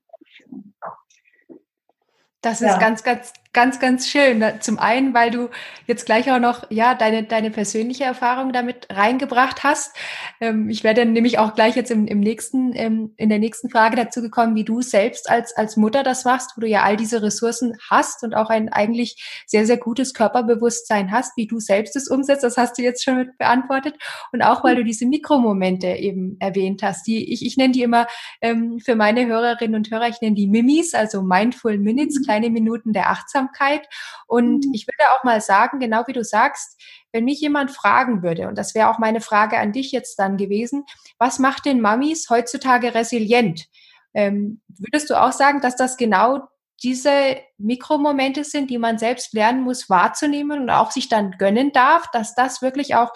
Das 2.45 2.61
ist 2.61 2.69
ja. 2.69 2.79
ganz, 2.79 3.03
ganz, 3.03 3.33
ganz, 3.55 3.79
ganz 3.79 4.09
schön. 4.09 4.45
Zum 4.61 4.79
einen, 4.79 5.15
weil 5.15 5.31
du 5.31 5.49
jetzt 5.87 6.05
gleich 6.05 6.31
auch 6.31 6.41
noch, 6.41 6.71
ja, 6.71 6.95
deine, 6.95 7.23
deine 7.23 7.51
persönliche 7.51 8.05
Erfahrung 8.05 8.53
damit 8.53 8.89
reingebracht 8.91 9.63
hast. 9.63 9.97
Ähm, 10.41 10.69
ich 10.69 10.85
werde 10.85 11.07
nämlich 11.07 11.39
auch 11.39 11.55
gleich 11.55 11.77
jetzt 11.77 11.91
im, 11.91 12.07
im 12.07 12.21
nächsten, 12.21 12.75
ähm, 12.75 13.15
in 13.17 13.29
der 13.29 13.39
nächsten 13.39 13.71
Frage 13.71 13.97
dazu 13.97 14.21
gekommen, 14.21 14.57
wie 14.57 14.65
du 14.65 14.83
selbst 14.83 15.31
als, 15.31 15.57
als 15.57 15.77
Mutter 15.77 16.03
das 16.03 16.25
machst, 16.25 16.53
wo 16.57 16.61
du 16.61 16.67
ja 16.67 16.83
all 16.83 16.97
diese 16.97 17.23
Ressourcen 17.23 17.79
hast 17.89 18.25
und 18.25 18.35
auch 18.35 18.51
ein 18.51 18.71
eigentlich 18.71 19.45
sehr, 19.47 19.67
sehr 19.67 19.79
gutes 19.79 20.13
Körperbewusstsein 20.13 21.13
hast, 21.13 21.37
wie 21.37 21.47
du 21.47 21.61
selbst 21.61 21.97
es 21.97 22.09
umsetzt. 22.09 22.43
Das 22.43 22.57
hast 22.57 22.77
du 22.77 22.83
jetzt 22.83 23.05
schon 23.05 23.17
mit 23.17 23.39
beantwortet. 23.39 23.95
Und 24.33 24.43
auch, 24.43 24.65
weil 24.65 24.77
du 24.77 24.85
diese 24.85 25.07
Mikromomente 25.07 25.87
eben 25.87 26.37
erwähnt 26.41 26.83
hast. 26.83 27.07
Die, 27.07 27.33
ich, 27.33 27.47
ich 27.47 27.57
nenne 27.57 27.73
die 27.73 27.83
immer 27.83 28.07
ähm, 28.41 28.81
für 28.81 28.97
meine 28.97 29.27
Hörerinnen 29.27 29.77
und 29.77 29.91
Hörer, 29.91 30.09
ich 30.09 30.21
nenne 30.21 30.35
die 30.35 30.49
Mimis, 30.49 30.95
also 30.95 31.23
Mindful 31.23 31.79
Minutes, 31.79 32.27
kleine 32.35 32.51
Minuten 32.51 32.93
der 32.93 33.11
Achtsamkeit. 33.11 33.87
Und 34.27 34.67
mhm. 34.67 34.75
ich 34.75 34.87
würde 34.87 35.13
auch 35.13 35.25
mal 35.25 35.41
sagen, 35.41 35.79
genau 35.79 36.03
wie 36.07 36.13
du 36.13 36.25
sagst, 36.25 36.81
wenn 37.13 37.25
mich 37.25 37.41
jemand 37.41 37.71
fragen 37.71 38.23
würde, 38.23 38.49
und 38.49 38.59
das 38.59 38.75
wäre 38.75 38.91
auch 38.91 38.99
meine 38.99 39.21
Frage 39.21 39.59
an 39.59 39.73
dich 39.73 39.93
jetzt 39.93 40.19
dann 40.19 40.37
gewesen, 40.37 40.85
was 41.19 41.39
macht 41.39 41.65
den 41.65 41.81
Mamis 41.81 42.29
heutzutage 42.29 42.95
resilient? 42.95 43.67
Ähm, 44.15 44.61
würdest 44.69 45.11
du 45.11 45.21
auch 45.21 45.33
sagen, 45.33 45.61
dass 45.61 45.77
das 45.77 45.97
genau 45.97 46.41
diese 46.83 47.37
Mikromomente 47.57 48.43
sind, 48.43 48.69
die 48.69 48.79
man 48.79 48.99
selbst 48.99 49.33
lernen 49.33 49.63
muss 49.63 49.89
wahrzunehmen 49.89 50.63
und 50.63 50.71
auch 50.71 50.91
sich 50.91 51.09
dann 51.09 51.33
gönnen 51.39 51.73
darf, 51.73 52.11
dass 52.13 52.35
das 52.35 52.63
wirklich 52.63 52.97
auch 52.97 53.13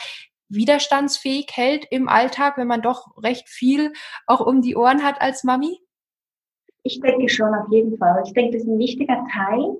widerstandsfähig 0.49 1.49
hält 1.53 1.87
im 1.91 2.09
Alltag, 2.09 2.57
wenn 2.57 2.69
man 2.69 2.83
doch 2.83 3.09
recht 3.23 3.49
viel 3.49 3.93
auch 4.27 4.41
um 4.41 4.63
die 4.63 4.77
Ohren 4.77 5.03
hat 5.03 5.21
als 5.21 5.43
Mami? 5.43 5.81
Ich 6.89 7.01
denke 7.01 7.29
schon 7.29 7.55
auf 7.55 7.71
jeden 7.71 7.99
Fall. 7.99 8.23
Ich 8.25 8.33
denke, 8.33 8.53
das 8.53 8.63
ist 8.63 8.69
ein 8.69 8.79
wichtiger 8.79 9.23
Teil. 9.31 9.77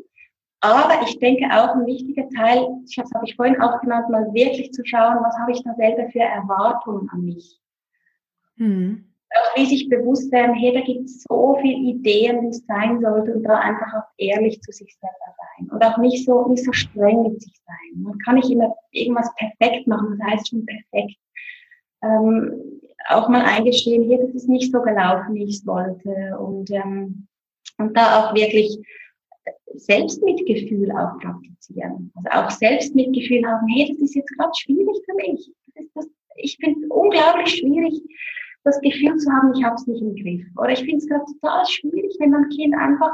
Aber 0.61 1.03
ich 1.07 1.19
denke 1.21 1.47
auch 1.47 1.75
ein 1.75 1.87
wichtiger 1.87 2.29
Teil, 2.37 2.67
das 2.83 3.11
habe 3.15 3.25
ich 3.25 3.35
vorhin 3.37 3.61
auch 3.63 3.81
genannt, 3.81 4.11
mal 4.11 4.27
wirklich 4.35 4.73
zu 4.73 4.85
schauen, 4.85 5.17
was 5.23 5.39
habe 5.39 5.53
ich 5.53 5.63
da 5.63 5.73
selber 5.77 6.11
für 6.11 6.21
Erwartungen 6.21 7.09
an 7.11 7.25
mich. 7.25 7.59
Hm. 8.57 9.05
Auch 9.31 9.57
wie 9.57 9.67
sich 9.67 9.89
bewusst 9.89 10.31
werden, 10.33 10.55
hey, 10.55 10.73
da 10.75 10.81
gibt 10.81 11.05
es 11.05 11.23
so 11.29 11.57
viele 11.63 11.77
Ideen, 11.77 12.43
wie 12.43 12.49
es 12.49 12.67
sein 12.67 13.01
sollte 13.01 13.35
und 13.35 13.45
da 13.45 13.59
einfach 13.59 13.95
auch 13.95 14.09
ehrlich 14.19 14.61
zu 14.61 14.73
sich 14.73 14.95
selber 14.99 15.35
sein 15.39 15.71
und 15.71 15.83
auch 15.83 15.97
nicht 15.99 16.27
so, 16.27 16.49
nicht 16.49 16.65
so 16.65 16.73
streng 16.73 17.23
mit 17.23 17.41
sich 17.41 17.55
sein. 17.65 18.03
Man 18.03 18.19
kann 18.19 18.35
nicht 18.35 18.51
immer 18.51 18.75
irgendwas 18.91 19.33
perfekt 19.37 19.87
machen, 19.87 20.19
das 20.19 20.29
heißt 20.29 20.49
schon 20.49 20.67
perfekt. 20.67 21.17
Ähm, 22.03 22.81
auch 23.09 23.29
mal 23.29 23.43
eingestehen, 23.43 24.05
hier, 24.05 24.19
das 24.19 24.35
ist 24.35 24.49
nicht 24.49 24.73
so 24.73 24.81
gelaufen, 24.83 25.35
wie 25.35 25.45
ich 25.45 25.57
es 25.57 25.67
wollte. 25.67 26.39
Und, 26.39 26.71
ähm, 26.71 27.27
und 27.79 27.97
da 27.97 28.21
auch 28.21 28.35
wirklich 28.35 28.79
Selbstmitgefühl 29.75 30.91
auch 30.93 31.19
praktizieren. 31.19 32.13
Also 32.15 32.31
auch 32.31 32.51
Selbstmitgefühl 32.51 33.47
haben, 33.47 33.67
hey, 33.69 33.89
das 33.89 33.99
ist 33.99 34.15
jetzt 34.15 34.37
gerade 34.37 34.53
schwierig 34.57 34.97
für 35.05 35.15
mich. 35.15 35.51
Das 35.75 35.85
ist 35.85 35.97
das, 35.97 36.07
ich 36.37 36.57
finde 36.61 36.81
es 36.81 36.91
unglaublich 36.91 37.57
schwierig, 37.57 38.03
das 38.65 38.81
Gefühl 38.81 39.17
zu 39.17 39.31
haben, 39.31 39.55
ich 39.55 39.65
habe 39.65 39.77
es 39.77 39.87
nicht 39.87 40.03
im 40.03 40.15
Griff. 40.15 40.47
Oder 40.57 40.71
ich 40.71 40.81
finde 40.81 40.97
es 40.97 41.07
gerade 41.07 41.25
total 41.25 41.67
schwierig, 41.67 42.17
wenn 42.19 42.35
ein 42.35 42.49
Kind 42.51 42.75
einfach 42.75 43.13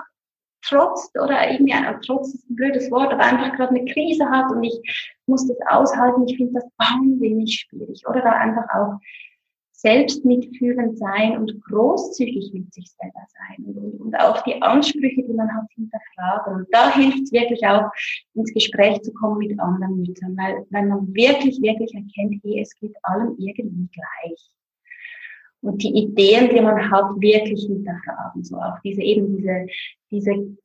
trotzt 0.66 1.14
oder 1.18 1.50
irgendwie, 1.50 1.72
äh, 1.72 1.94
trotz 2.04 2.34
ist 2.34 2.48
ein 2.48 2.56
blödes 2.56 2.90
Wort, 2.90 3.12
aber 3.12 3.22
einfach 3.22 3.54
gerade 3.56 3.74
eine 3.74 3.84
Krise 3.92 4.24
hat 4.30 4.50
und 4.50 4.64
ich 4.64 4.80
muss 5.26 5.46
das 5.46 5.58
aushalten. 5.68 6.26
Ich 6.26 6.36
finde 6.36 6.54
das 6.54 6.64
wahnsinnig 6.78 7.66
schwierig. 7.68 8.02
Oder 8.08 8.22
da 8.22 8.32
einfach 8.32 8.64
auch 8.74 8.98
selbst 9.84 10.24
mitfühlend 10.24 10.96
sein 10.98 11.36
und 11.36 11.62
großzügig 11.64 12.54
mit 12.54 12.72
sich 12.72 12.90
selber 12.90 13.20
sein 13.36 13.66
und, 13.66 14.00
und 14.00 14.18
auch 14.18 14.42
die 14.44 14.60
Ansprüche, 14.62 15.22
die 15.22 15.34
man 15.34 15.54
hat, 15.54 15.66
hinterfragen. 15.74 16.54
Und 16.54 16.66
da 16.70 16.94
hilft 16.94 17.24
es 17.24 17.32
wirklich 17.32 17.66
auch, 17.66 17.90
ins 18.32 18.52
Gespräch 18.54 19.02
zu 19.02 19.12
kommen 19.12 19.38
mit 19.38 19.60
anderen 19.60 20.00
Müttern, 20.00 20.34
weil, 20.38 20.64
weil 20.70 20.86
man 20.86 21.14
wirklich, 21.14 21.60
wirklich 21.60 21.94
erkennt, 21.94 22.40
hey, 22.42 22.62
es 22.62 22.74
geht 22.80 22.96
allem 23.02 23.36
irgendwie 23.38 23.88
gleich. 23.92 24.54
Und 25.60 25.82
die 25.82 25.94
Ideen, 25.94 26.48
die 26.48 26.62
man 26.62 26.90
hat, 26.90 27.20
wirklich 27.20 27.66
hinterfragen. 27.66 28.42
So 28.42 28.56
auch 28.56 28.78
diese 28.82 29.02
eben 29.02 29.36
diese, 29.36 29.66
diese 30.10 30.56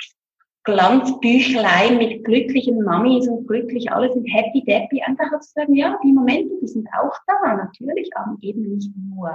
Glanzbüchlein 0.72 1.98
mit 1.98 2.24
glücklichen 2.24 2.84
Mamis 2.84 3.28
und 3.28 3.48
glücklich 3.48 3.92
alles 3.92 4.16
in 4.16 4.26
happy 4.26 4.64
deppy, 4.64 5.02
einfach 5.02 5.40
zu 5.40 5.52
sagen, 5.54 5.74
ja, 5.76 5.98
die 6.04 6.14
Momente, 6.14 6.54
die 6.62 6.68
sind 6.68 6.88
auch 7.00 7.16
da, 7.26 7.56
natürlich, 7.56 8.10
aber 8.16 8.38
eben 8.42 8.76
nicht 8.76 8.92
nur. 8.96 9.30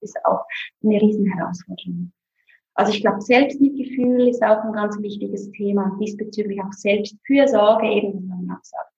Das 0.00 0.10
ist 0.10 0.24
auch 0.24 0.44
eine 0.82 1.00
riesen 1.00 1.26
Herausforderung. 1.26 2.12
Also 2.74 2.92
ich 2.92 3.00
glaube, 3.00 3.20
Selbstmitgefühl 3.20 4.28
ist 4.28 4.42
auch 4.42 4.62
ein 4.64 4.72
ganz 4.72 5.00
wichtiges 5.00 5.50
Thema, 5.52 5.96
diesbezüglich 6.00 6.60
auch 6.60 6.72
Selbstfürsorge, 6.72 7.86
eben, 7.86 8.12
wie 8.14 8.26
man 8.26 8.50
auch 8.50 8.62
sagt. 8.62 8.90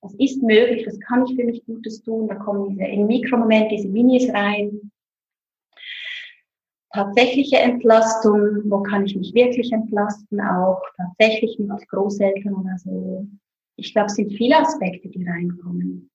Was 0.00 0.14
ist 0.14 0.42
möglich, 0.42 0.86
was 0.86 0.98
kann 1.00 1.26
ich 1.26 1.36
für 1.36 1.44
mich 1.44 1.64
Gutes 1.66 2.02
tun? 2.02 2.28
Da 2.28 2.36
kommen 2.36 2.70
diese 2.70 2.84
im 2.84 3.06
Mikromoment, 3.06 3.70
diese 3.70 3.88
Minis 3.88 4.32
rein, 4.32 4.87
tatsächliche 6.98 7.58
Entlastung, 7.58 8.62
wo 8.64 8.82
kann 8.82 9.06
ich 9.06 9.16
mich 9.16 9.32
wirklich 9.34 9.72
entlasten, 9.72 10.40
auch 10.40 10.82
tatsächlich 10.96 11.58
mit 11.58 11.88
Großeltern 11.88 12.54
oder 12.54 12.76
so. 12.78 13.26
Ich 13.76 13.92
glaube, 13.92 14.06
es 14.06 14.14
sind 14.14 14.32
viele 14.32 14.58
Aspekte, 14.58 15.08
die 15.08 15.24
reinkommen. 15.24 16.10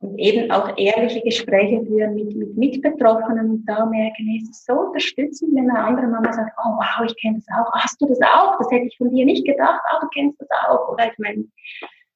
Und 0.00 0.16
eben 0.16 0.50
auch 0.52 0.78
ehrliche 0.78 1.20
Gespräche 1.22 1.84
führen 1.84 2.14
mit, 2.14 2.34
mit 2.36 2.56
Mitbetroffenen 2.56 3.50
und 3.50 3.66
da 3.66 3.84
merken, 3.84 4.40
es 4.40 4.48
ist 4.48 4.64
so 4.64 4.74
unterstützend, 4.74 5.54
wenn 5.56 5.68
eine 5.68 5.84
andere 5.84 6.06
Mama 6.06 6.32
sagt, 6.32 6.56
oh 6.64 6.70
wow, 6.70 7.04
ich 7.04 7.20
kenne 7.20 7.38
das 7.38 7.46
auch, 7.58 7.70
hast 7.72 8.00
du 8.00 8.06
das 8.06 8.20
auch? 8.22 8.56
Das 8.58 8.70
hätte 8.70 8.86
ich 8.86 8.96
von 8.96 9.10
dir 9.10 9.24
nicht 9.24 9.44
gedacht, 9.44 9.80
aber 9.90 10.02
du 10.02 10.08
kennst 10.14 10.40
das 10.40 10.48
auch. 10.68 10.92
Oder 10.92 11.10
ich 11.10 11.18
meine, 11.18 11.44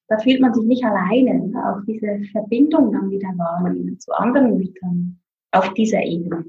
da 0.09 0.17
fühlt 0.19 0.41
man 0.41 0.55
sich 0.55 0.65
nicht 0.65 0.85
alleine, 0.85 1.53
auch 1.67 1.85
diese 1.87 2.21
Verbindung 2.31 2.93
dann 2.93 3.11
wieder 3.11 3.29
wahrnehmen 3.37 3.99
zu 3.99 4.13
anderen 4.13 4.57
Müttern 4.59 5.21
auf 5.51 5.75
dieser 5.75 6.03
Ebene. 6.03 6.45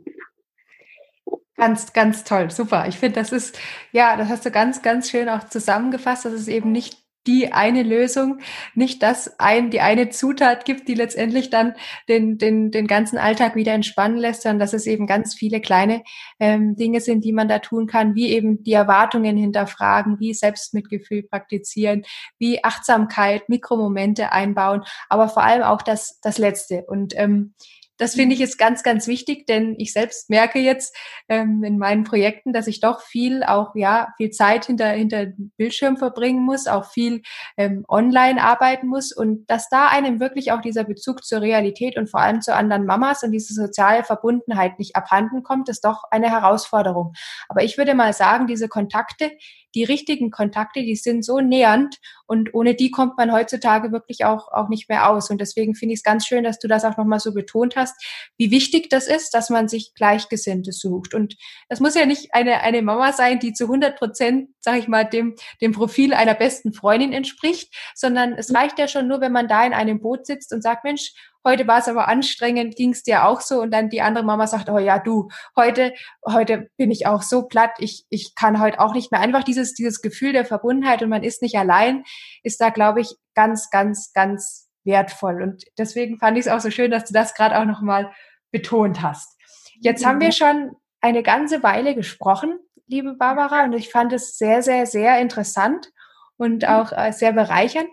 Ganz, 1.63 1.93
ganz 1.93 2.25
toll, 2.25 2.51
super. 2.51 2.89
Ich 2.89 2.97
finde, 2.97 3.21
das 3.21 3.31
ist, 3.31 3.57
ja, 3.93 4.17
das 4.17 4.27
hast 4.27 4.45
du 4.45 4.51
ganz, 4.51 4.81
ganz 4.81 5.09
schön 5.09 5.29
auch 5.29 5.45
zusammengefasst, 5.45 6.25
dass 6.25 6.33
es 6.33 6.49
eben 6.49 6.73
nicht 6.73 6.97
die 7.25 7.53
eine 7.53 7.83
Lösung, 7.83 8.39
nicht 8.75 9.01
das 9.01 9.39
ein, 9.39 9.69
die 9.69 9.79
eine 9.79 10.09
Zutat 10.09 10.65
gibt, 10.65 10.89
die 10.89 10.93
letztendlich 10.93 11.49
dann 11.51 11.73
den, 12.09 12.37
den, 12.37 12.71
den 12.71 12.85
ganzen 12.85 13.17
Alltag 13.17 13.55
wieder 13.55 13.71
entspannen 13.71 14.17
lässt, 14.17 14.41
sondern 14.41 14.59
dass 14.59 14.73
es 14.73 14.87
eben 14.87 15.07
ganz 15.07 15.35
viele 15.35 15.61
kleine 15.61 16.03
ähm, 16.37 16.75
Dinge 16.75 16.99
sind, 16.99 17.23
die 17.23 17.31
man 17.31 17.47
da 17.47 17.59
tun 17.59 17.87
kann, 17.87 18.13
wie 18.13 18.31
eben 18.31 18.61
die 18.61 18.73
Erwartungen 18.73 19.37
hinterfragen, 19.37 20.19
wie 20.19 20.33
Selbstmitgefühl 20.33 21.23
praktizieren, 21.23 22.03
wie 22.39 22.61
Achtsamkeit, 22.61 23.47
Mikromomente 23.47 24.33
einbauen, 24.33 24.83
aber 25.07 25.29
vor 25.29 25.43
allem 25.45 25.63
auch 25.63 25.81
das, 25.81 26.19
das 26.19 26.37
Letzte. 26.37 26.83
Und 26.89 27.13
ähm, 27.15 27.53
das 27.97 28.15
finde 28.15 28.35
ich 28.35 28.41
ist 28.41 28.57
ganz, 28.57 28.83
ganz 28.83 29.07
wichtig, 29.07 29.45
denn 29.45 29.75
ich 29.77 29.93
selbst 29.93 30.29
merke 30.29 30.59
jetzt 30.59 30.95
ähm, 31.29 31.63
in 31.63 31.77
meinen 31.77 32.03
Projekten, 32.03 32.51
dass 32.51 32.67
ich 32.67 32.79
doch 32.79 33.01
viel 33.01 33.43
auch, 33.43 33.75
ja, 33.75 34.13
viel 34.17 34.31
Zeit 34.31 34.65
hinter, 34.65 34.87
hinter 34.89 35.27
Bildschirm 35.57 35.97
verbringen 35.97 36.43
muss, 36.43 36.67
auch 36.67 36.85
viel 36.85 37.21
ähm, 37.57 37.85
online 37.87 38.43
arbeiten 38.43 38.87
muss 38.87 39.11
und 39.15 39.45
dass 39.47 39.69
da 39.69 39.87
einem 39.87 40.19
wirklich 40.19 40.51
auch 40.51 40.61
dieser 40.61 40.83
Bezug 40.83 41.23
zur 41.23 41.41
Realität 41.41 41.97
und 41.97 42.09
vor 42.09 42.21
allem 42.21 42.41
zu 42.41 42.55
anderen 42.55 42.85
Mamas 42.85 43.23
und 43.23 43.31
diese 43.31 43.53
soziale 43.53 44.03
Verbundenheit 44.03 44.79
nicht 44.79 44.95
abhanden 44.95 45.43
kommt, 45.43 45.69
ist 45.69 45.85
doch 45.85 46.03
eine 46.09 46.29
Herausforderung. 46.29 47.13
Aber 47.47 47.63
ich 47.63 47.77
würde 47.77 47.93
mal 47.93 48.13
sagen, 48.13 48.47
diese 48.47 48.67
Kontakte, 48.67 49.31
die 49.75 49.83
richtigen 49.83 50.31
Kontakte, 50.31 50.81
die 50.81 50.95
sind 50.95 51.25
so 51.25 51.39
nähernd 51.39 51.97
und 52.25 52.53
ohne 52.53 52.75
die 52.75 52.91
kommt 52.91 53.17
man 53.17 53.31
heutzutage 53.31 53.91
wirklich 53.91 54.25
auch, 54.25 54.47
auch 54.51 54.69
nicht 54.69 54.89
mehr 54.89 55.09
aus. 55.09 55.29
Und 55.29 55.41
deswegen 55.41 55.75
finde 55.75 55.93
ich 55.93 55.99
es 55.99 56.03
ganz 56.03 56.25
schön, 56.25 56.43
dass 56.43 56.59
du 56.59 56.67
das 56.67 56.85
auch 56.85 56.97
nochmal 56.97 57.19
so 57.19 57.33
betont 57.33 57.75
hast, 57.75 57.95
wie 58.37 58.51
wichtig 58.51 58.89
das 58.89 59.07
ist, 59.07 59.33
dass 59.33 59.49
man 59.49 59.67
sich 59.67 59.93
Gleichgesinnte 59.95 60.71
sucht. 60.71 61.13
Und 61.13 61.35
das 61.69 61.79
muss 61.79 61.95
ja 61.95 62.05
nicht 62.05 62.33
eine, 62.33 62.61
eine 62.61 62.81
Mama 62.81 63.11
sein, 63.13 63.39
die 63.39 63.53
zu 63.53 63.65
100 63.65 63.97
Prozent, 63.97 64.49
sage 64.59 64.79
ich 64.79 64.87
mal, 64.87 65.03
dem, 65.03 65.35
dem 65.61 65.73
Profil 65.73 66.13
einer 66.13 66.33
besten 66.33 66.73
Freundin 66.73 67.13
entspricht, 67.13 67.73
sondern 67.95 68.33
es 68.33 68.53
reicht 68.53 68.79
ja 68.79 68.87
schon 68.87 69.07
nur, 69.07 69.21
wenn 69.21 69.31
man 69.31 69.47
da 69.47 69.65
in 69.65 69.73
einem 69.73 69.99
Boot 69.99 70.25
sitzt 70.25 70.53
und 70.53 70.61
sagt, 70.61 70.83
Mensch, 70.83 71.13
heute 71.43 71.67
war 71.67 71.79
es 71.79 71.87
aber 71.87 72.07
anstrengend, 72.07 72.75
ging 72.75 72.91
es 72.91 73.03
dir 73.03 73.25
auch 73.25 73.41
so? 73.41 73.61
Und 73.61 73.71
dann 73.71 73.89
die 73.89 74.01
andere 74.01 74.23
Mama 74.23 74.47
sagt, 74.47 74.69
oh 74.69 74.77
ja, 74.77 74.99
du, 74.99 75.29
heute, 75.55 75.93
heute 76.25 76.69
bin 76.77 76.91
ich 76.91 77.07
auch 77.07 77.21
so 77.21 77.43
platt, 77.43 77.71
ich, 77.79 78.05
ich 78.09 78.35
kann 78.35 78.59
heute 78.59 78.79
auch 78.79 78.93
nicht 78.93 79.11
mehr. 79.11 79.21
Einfach 79.21 79.43
dieses, 79.43 79.73
dieses 79.73 80.01
Gefühl 80.01 80.33
der 80.33 80.45
Verbundenheit 80.45 81.01
und 81.01 81.09
man 81.09 81.23
ist 81.23 81.41
nicht 81.41 81.57
allein, 81.57 82.03
ist 82.43 82.61
da, 82.61 82.69
glaube 82.69 83.01
ich, 83.01 83.15
ganz, 83.35 83.69
ganz, 83.69 84.11
ganz 84.13 84.69
wertvoll. 84.83 85.41
Und 85.41 85.63
deswegen 85.77 86.17
fand 86.19 86.37
ich 86.37 86.45
es 86.45 86.51
auch 86.51 86.59
so 86.59 86.71
schön, 86.71 86.91
dass 86.91 87.05
du 87.05 87.13
das 87.13 87.33
gerade 87.33 87.57
auch 87.57 87.65
nochmal 87.65 88.11
betont 88.51 89.01
hast. 89.01 89.37
Jetzt 89.79 90.03
mhm. 90.03 90.07
haben 90.07 90.21
wir 90.21 90.31
schon 90.31 90.75
eine 91.01 91.23
ganze 91.23 91.63
Weile 91.63 91.95
gesprochen, 91.95 92.59
liebe 92.87 93.13
Barbara, 93.15 93.63
und 93.63 93.73
ich 93.73 93.89
fand 93.89 94.13
es 94.13 94.37
sehr, 94.37 94.61
sehr, 94.61 94.85
sehr 94.85 95.19
interessant 95.19 95.91
und 96.37 96.67
auch 96.67 96.91
äh, 96.91 97.11
sehr 97.11 97.33
bereichernd. 97.33 97.89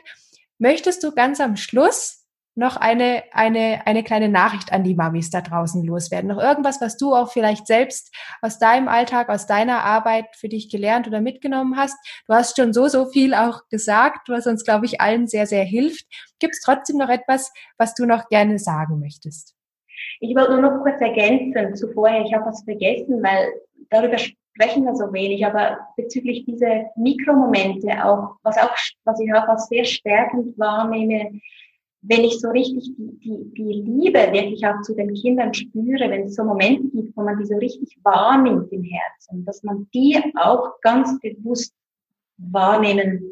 Möchtest 0.59 1.03
du 1.03 1.13
ganz 1.13 1.41
am 1.41 1.57
Schluss 1.57 2.20
noch 2.55 2.77
eine, 2.77 3.23
eine, 3.33 3.83
eine 3.87 4.03
kleine 4.03 4.29
Nachricht 4.29 4.73
an 4.73 4.85
die 4.85 4.95
Mamis 4.95 5.31
da 5.31 5.41
draußen 5.41 5.85
loswerden? 5.85 6.29
Noch 6.29 6.43
irgendwas, 6.43 6.81
was 6.81 6.97
du 6.97 7.15
auch 7.15 7.33
vielleicht 7.33 7.67
selbst 7.67 8.15
aus 8.43 8.59
deinem 8.59 8.89
Alltag, 8.89 9.29
aus 9.29 9.47
deiner 9.47 9.85
Arbeit 9.85 10.27
für 10.37 10.49
dich 10.49 10.71
gelernt 10.71 11.07
oder 11.07 11.21
mitgenommen 11.21 11.77
hast? 11.77 11.97
Du 12.27 12.35
hast 12.35 12.57
schon 12.57 12.73
so, 12.73 12.89
so 12.89 13.07
viel 13.07 13.35
auch 13.35 13.69
gesagt, 13.71 14.29
was 14.29 14.47
uns, 14.47 14.65
glaube 14.65 14.87
ich, 14.87 15.01
allen 15.01 15.29
sehr, 15.29 15.47
sehr 15.47 15.65
hilft. 15.65 16.05
Gibt 16.39 16.55
es 16.55 16.61
trotzdem 16.61 16.97
noch 16.97 17.09
etwas, 17.09 17.53
was 17.79 17.95
du 17.95 18.07
noch 18.07 18.29
gerne 18.29 18.59
sagen 18.59 19.01
möchtest? 19.01 19.55
Ich 20.21 20.35
wollte 20.37 20.53
nur 20.53 20.71
noch 20.71 20.83
kurz 20.83 21.01
ergänzen 21.01 21.77
zu 21.77 21.89
vorher. 21.93 22.25
Ich 22.25 22.35
habe 22.35 22.47
was 22.47 22.63
vergessen, 22.65 23.23
weil 23.23 23.53
darüber 23.91 24.19
sprechen 24.19 24.85
wir 24.85 24.95
so 24.95 25.13
wenig, 25.13 25.45
aber 25.47 25.79
bezüglich 25.97 26.45
dieser 26.45 26.91
Mikromomente 26.97 28.05
auch, 28.05 28.37
was 28.43 28.59
auch, 28.59 28.75
was 29.05 29.21
ich 29.21 29.33
auch 29.33 29.49
als 29.49 29.69
sehr 29.69 29.85
stärkend 29.85 30.59
wahrnehme, 30.59 31.41
wenn 32.03 32.25
ich 32.25 32.41
so 32.41 32.49
richtig 32.49 32.91
die, 32.97 33.19
die, 33.19 33.55
die 33.55 33.83
Liebe 33.83 34.19
wirklich 34.33 34.67
auch 34.67 34.81
zu 34.83 34.95
den 34.95 35.13
Kindern 35.15 35.53
spüre, 35.53 36.11
wenn 36.11 36.25
es 36.25 36.35
so 36.35 36.45
Momente 36.45 36.89
gibt, 36.89 37.17
wo 37.17 37.23
man 37.23 37.39
die 37.39 37.45
so 37.45 37.57
richtig 37.57 37.99
wahrnimmt 38.03 38.73
im 38.73 38.85
Herzen, 38.85 39.45
dass 39.45 39.63
man 39.63 39.87
die 39.93 40.19
auch 40.37 40.81
ganz 40.81 41.19
bewusst 41.21 41.75
wahrnehmen 42.39 43.23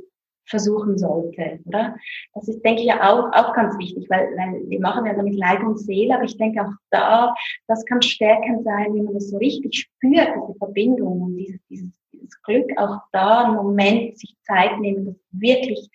versuchen 0.49 0.97
sollte, 0.97 1.61
oder? 1.65 1.95
Das 2.35 2.49
ist, 2.49 2.63
denke 2.63 2.83
ich, 2.83 2.93
auch, 2.93 3.31
auch 3.33 3.55
ganz 3.55 3.79
wichtig, 3.79 4.09
weil, 4.09 4.29
weil 4.37 4.69
wir 4.69 4.81
machen 4.81 5.07
ja 5.07 5.15
damit 5.15 5.35
Leib 5.35 5.63
und 5.63 5.79
Seele, 5.79 6.15
aber 6.15 6.25
ich 6.25 6.37
denke 6.37 6.63
auch 6.63 6.73
da, 6.91 7.35
das 7.67 7.85
kann 7.85 8.01
stärkend 8.01 8.65
sein, 8.65 8.95
wenn 8.95 9.05
man 9.05 9.15
das 9.15 9.29
so 9.29 9.37
richtig 9.37 9.75
spürt, 9.75 10.29
diese 10.35 10.59
Verbindung 10.59 11.21
und 11.21 11.37
dieses, 11.37 11.61
dieses, 11.69 11.91
dieses 12.13 12.43
Glück, 12.43 12.71
auch 12.79 12.99
da 13.13 13.45
einen 13.45 13.57
Moment 13.57 14.19
sich 14.19 14.35
Zeit 14.43 14.79
nehmen, 14.81 15.07
das 15.07 15.17
wirklich 15.33 15.91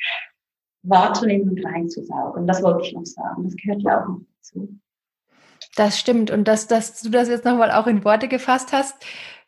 wahrzunehmen 0.83 1.49
und 1.49 1.65
reinzusaugen. 1.65 2.45
Das 2.45 2.61
wollte 2.61 2.85
ich 2.85 2.93
noch 2.93 3.05
sagen. 3.05 3.43
Das 3.45 3.55
gehört 3.55 3.81
ja 3.81 4.01
auch 4.01 4.07
noch 4.07 4.21
dazu. 4.37 4.79
Das 5.75 5.97
stimmt. 5.97 6.29
Und 6.29 6.47
dass, 6.47 6.67
dass 6.67 7.01
du 7.01 7.09
das 7.09 7.29
jetzt 7.29 7.45
nochmal 7.45 7.71
auch 7.71 7.87
in 7.87 8.03
Worte 8.03 8.27
gefasst 8.27 8.73
hast, 8.73 8.95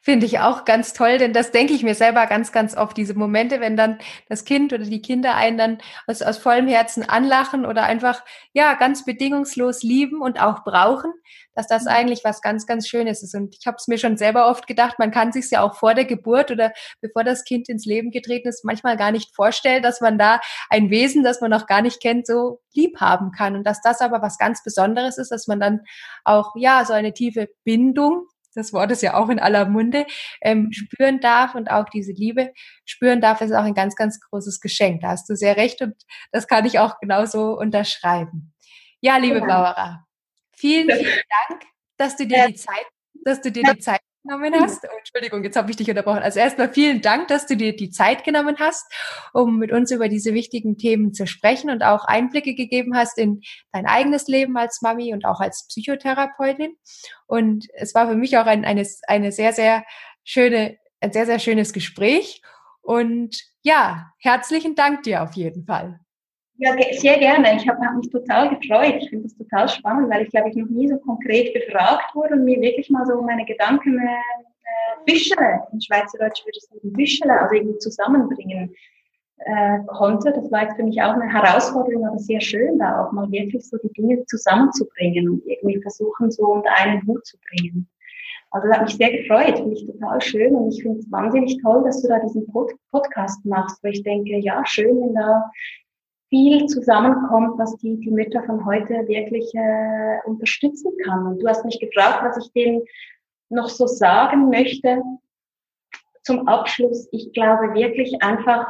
finde 0.06 0.28
ich 0.28 0.38
auch 0.38 0.66
ganz 0.66 0.94
toll, 0.94 1.18
denn 1.18 1.34
das 1.34 1.50
denke 1.50 1.74
ich 1.74 1.82
mir 1.82 1.96
selber 1.96 2.28
ganz, 2.28 2.52
ganz 2.52 2.78
oft. 2.78 2.96
Diese 2.96 3.16
Momente, 3.16 3.60
wenn 3.60 3.76
dann 3.76 3.98
das 4.30 4.46
Kind 4.46 4.72
oder 4.72 4.84
die 4.84 5.02
Kinder 5.02 5.34
einen 5.34 5.58
dann 5.58 5.78
aus, 6.06 6.22
aus 6.22 6.38
vollem 6.38 6.68
Herzen 6.68 7.10
anlachen 7.10 7.66
oder 7.66 7.84
einfach, 7.84 8.24
ja, 8.54 8.76
ganz 8.76 9.04
bedingungslos 9.04 9.82
lieben 9.82 10.22
und 10.22 10.40
auch 10.40 10.64
brauchen, 10.64 11.12
dass 11.56 11.66
das 11.66 11.86
mhm. 11.86 11.90
eigentlich 11.90 12.24
was 12.24 12.44
ganz, 12.44 12.68
ganz 12.68 12.88
Schönes 12.88 13.24
ist. 13.24 13.34
Und 13.34 13.56
ich 13.60 13.66
habe 13.66 13.78
es 13.80 13.88
mir 13.88 13.98
schon 13.98 14.16
selber 14.16 14.48
oft 14.48 14.68
gedacht, 14.68 15.00
man 15.00 15.10
kann 15.10 15.32
sich 15.32 15.50
ja 15.50 15.64
auch 15.64 15.74
vor 15.74 15.96
der 15.96 16.06
Geburt 16.06 16.52
oder 16.52 16.72
bevor 17.02 17.24
das 17.24 17.44
Kind 17.44 17.68
ins 17.68 17.88
Leben 17.88 18.12
getreten 18.12 18.48
ist, 18.48 18.64
manchmal 18.64 18.98
gar 18.98 19.12
nicht 19.12 19.36
vorstellen, 19.36 19.82
dass 19.82 20.02
man 20.02 20.20
da 20.20 20.40
ein 20.70 20.92
Wesen, 20.92 21.24
das 21.24 21.42
man 21.42 21.50
noch 21.50 21.66
gar 21.66 21.82
nicht 21.82 22.00
kennt, 22.00 22.28
so 22.28 22.62
lieb 22.76 23.02
haben 23.02 23.32
kann. 23.32 23.56
Und 23.56 23.64
dass 23.64 23.82
das 23.82 24.02
aber 24.02 24.22
was 24.22 24.38
ganz 24.38 24.62
Besonderes 24.62 25.18
ist, 25.18 25.32
dass 25.32 25.48
man 25.48 25.60
dann 25.60 25.82
auch, 26.24 26.52
ja, 26.56 26.86
so 26.86 26.94
eine 26.94 27.12
tiefe 27.12 27.50
Bindung 27.64 28.28
das 28.56 28.74
Wort 28.74 28.92
ist 28.92 29.02
ja 29.02 29.16
auch 29.16 29.30
in 29.30 29.40
aller 29.40 29.68
Munde, 29.68 30.06
ähm, 30.42 30.72
spüren 30.72 31.20
darf 31.20 31.56
und 31.56 31.70
auch 31.70 31.90
diese 31.90 32.12
Liebe 32.12 32.54
spüren 32.86 33.22
darf, 33.22 33.42
ist 33.42 33.52
auch 33.52 33.64
ein 33.64 33.74
ganz, 33.74 33.96
ganz 33.96 34.20
großes 34.20 34.60
Geschenk. 34.60 35.02
Da 35.02 35.10
hast 35.10 35.30
du 35.30 35.36
sehr 35.36 35.58
recht 35.58 35.82
und 35.82 35.96
das 36.32 36.48
kann 36.48 36.66
ich 36.66 36.80
auch 36.80 37.00
genauso 37.00 37.58
unterschreiben. 37.58 38.54
Ja, 39.02 39.18
liebe 39.18 39.40
ja. 39.40 39.46
Barbara, 39.46 40.06
vielen, 40.56 40.90
vielen 40.90 41.22
Dank, 41.50 41.64
dass 41.98 42.16
du 42.16 42.26
dir 42.26 42.48
die 42.48 42.56
Zeit, 42.56 42.86
dass 43.24 43.42
du 43.42 43.52
dir 43.52 43.64
die 43.64 43.80
Zeit 43.80 44.02
genommen 44.26 44.54
hast. 44.60 44.84
Oh, 44.84 44.98
Entschuldigung, 44.98 45.44
jetzt 45.44 45.56
habe 45.56 45.70
ich 45.70 45.78
dich 45.78 45.90
unterbrochen. 45.90 46.24
Also 46.24 46.40
erstmal 46.40 46.72
vielen 46.72 47.02
Dank, 47.02 47.28
dass 47.28 47.46
du 47.46 47.56
dir 47.56 47.76
die 47.76 47.90
Zeit 47.90 48.24
genommen 48.24 48.56
hast, 48.60 48.92
um 49.34 49.58
mit 49.58 49.72
uns 49.72 49.92
über 49.92 50.10
diese 50.10 50.34
wichtigen 50.34 50.78
Themen 50.78 51.14
zu 51.14 51.28
sprechen 51.28 51.70
und 51.70 51.84
auch 51.84 52.06
Einblicke 52.06 52.56
gegeben 52.56 52.96
hast 52.96 53.18
in 53.18 53.42
dein 53.72 53.86
eigenes 53.86 54.28
Leben 54.28 54.58
als 54.58 54.82
Mami 54.82 55.14
und 55.14 55.26
auch 55.26 55.40
als 55.40 55.68
Psychotherapeutin. 55.68 56.76
Und 57.28 57.68
es 57.74 57.94
war 57.96 58.08
für 58.08 58.16
mich 58.16 58.38
auch 58.38 58.46
ein, 58.46 58.66
eine, 58.66 58.86
eine 59.08 59.32
sehr, 59.32 59.54
sehr 59.54 59.84
schöne, 60.24 60.78
ein 61.02 61.14
sehr, 61.14 61.26
sehr 61.26 61.40
schönes 61.40 61.74
Gespräch. 61.74 62.42
Und 62.82 63.42
ja, 63.62 64.12
herzlichen 64.20 64.76
Dank 64.76 65.04
dir 65.04 65.24
auf 65.24 65.34
jeden 65.34 65.66
Fall. 65.66 66.00
Ja, 66.58 66.74
sehr 66.94 67.20
gerne. 67.20 67.58
Ich 67.58 67.68
habe 67.68 67.80
mich 67.98 68.10
total 68.10 68.50
gefreut. 68.50 68.96
Ich 69.02 69.10
finde 69.10 69.24
das 69.24 69.36
total 69.36 69.68
spannend, 69.68 70.10
weil 70.10 70.24
ich 70.24 70.30
glaube, 70.30 70.50
ich 70.50 70.56
noch 70.56 70.70
nie 70.70 70.88
so 70.88 70.98
konkret 70.98 71.54
befragt 71.54 72.16
wurde 72.16 72.36
und 72.36 72.46
mir 72.46 72.62
wirklich 72.62 72.90
mal 72.90 73.06
so 73.06 73.22
meine 73.22 73.46
Gedanken 73.46 74.00
äh, 74.00 75.06
büschele, 75.06 75.62
in 75.72 75.82
Schweizerdeutsch 75.82 76.46
würde 76.46 76.58
ich 76.58 76.64
sagen 76.64 76.94
büschele, 76.94 77.40
also 77.40 77.56
irgendwie 77.56 77.78
zusammenbringen 77.80 78.74
äh, 79.40 79.80
konnte. 79.88 80.32
Das 80.32 80.52
war 80.52 80.64
jetzt 80.64 80.76
für 80.76 80.84
mich 80.84 81.02
auch 81.02 81.14
eine 81.14 81.32
Herausforderung, 81.32 82.08
aber 82.08 82.20
sehr 82.20 82.42
schön, 82.42 82.80
da 82.80 83.06
auch 83.06 83.12
mal 83.12 83.30
wirklich 83.32 83.68
so 83.68 83.78
die 83.78 83.92
Dinge 83.94 84.26
zusammenzubringen 84.26 85.30
und 85.30 85.46
irgendwie 85.46 85.82
versuchen, 85.82 86.32
so 86.32 86.44
unter 86.46 86.74
einen 86.78 87.06
Hut 87.06 87.26
zu 87.26 87.38
bringen. 87.50 87.88
Also 88.52 88.70
das 88.70 88.78
hat 88.78 88.86
mich 88.86 88.96
sehr 88.96 89.12
gefreut, 89.12 89.58
finde 89.58 89.74
ich 89.74 89.86
total 89.86 90.22
schön 90.22 90.56
und 90.56 90.74
ich 90.74 90.82
finde 90.82 91.00
es 91.00 91.12
wahnsinnig 91.12 91.62
toll, 91.62 91.84
dass 91.84 92.02
du 92.02 92.08
da 92.08 92.20
diesen 92.20 92.48
Pod 92.48 92.72
Podcast 92.92 93.44
machst, 93.46 93.84
weil 93.84 93.92
ich 93.92 94.04
denke, 94.04 94.38
ja, 94.38 94.64
schön, 94.66 95.02
wenn 95.02 95.14
da 95.14 95.52
viel 96.30 96.66
zusammenkommt, 96.68 97.58
was 97.58 97.76
die, 97.78 97.98
die 97.98 98.12
Mütter 98.12 98.44
von 98.44 98.66
heute 98.66 99.08
wirklich 99.08 99.54
äh, 99.54 100.20
unterstützen 100.26 100.92
kann. 101.06 101.28
Und 101.28 101.40
du 101.40 101.48
hast 101.48 101.66
mich 101.66 101.80
gefragt, 101.80 102.24
was 102.24 102.38
ich 102.44 102.52
denen 102.54 102.84
noch 103.50 103.70
so 103.70 103.88
sagen 103.88 104.50
möchte 104.50 105.02
zum 106.24 106.48
Abschluss. 106.48 107.08
Ich 107.12 107.32
glaube 107.34 107.74
wirklich 107.74 108.22
einfach, 108.22 108.68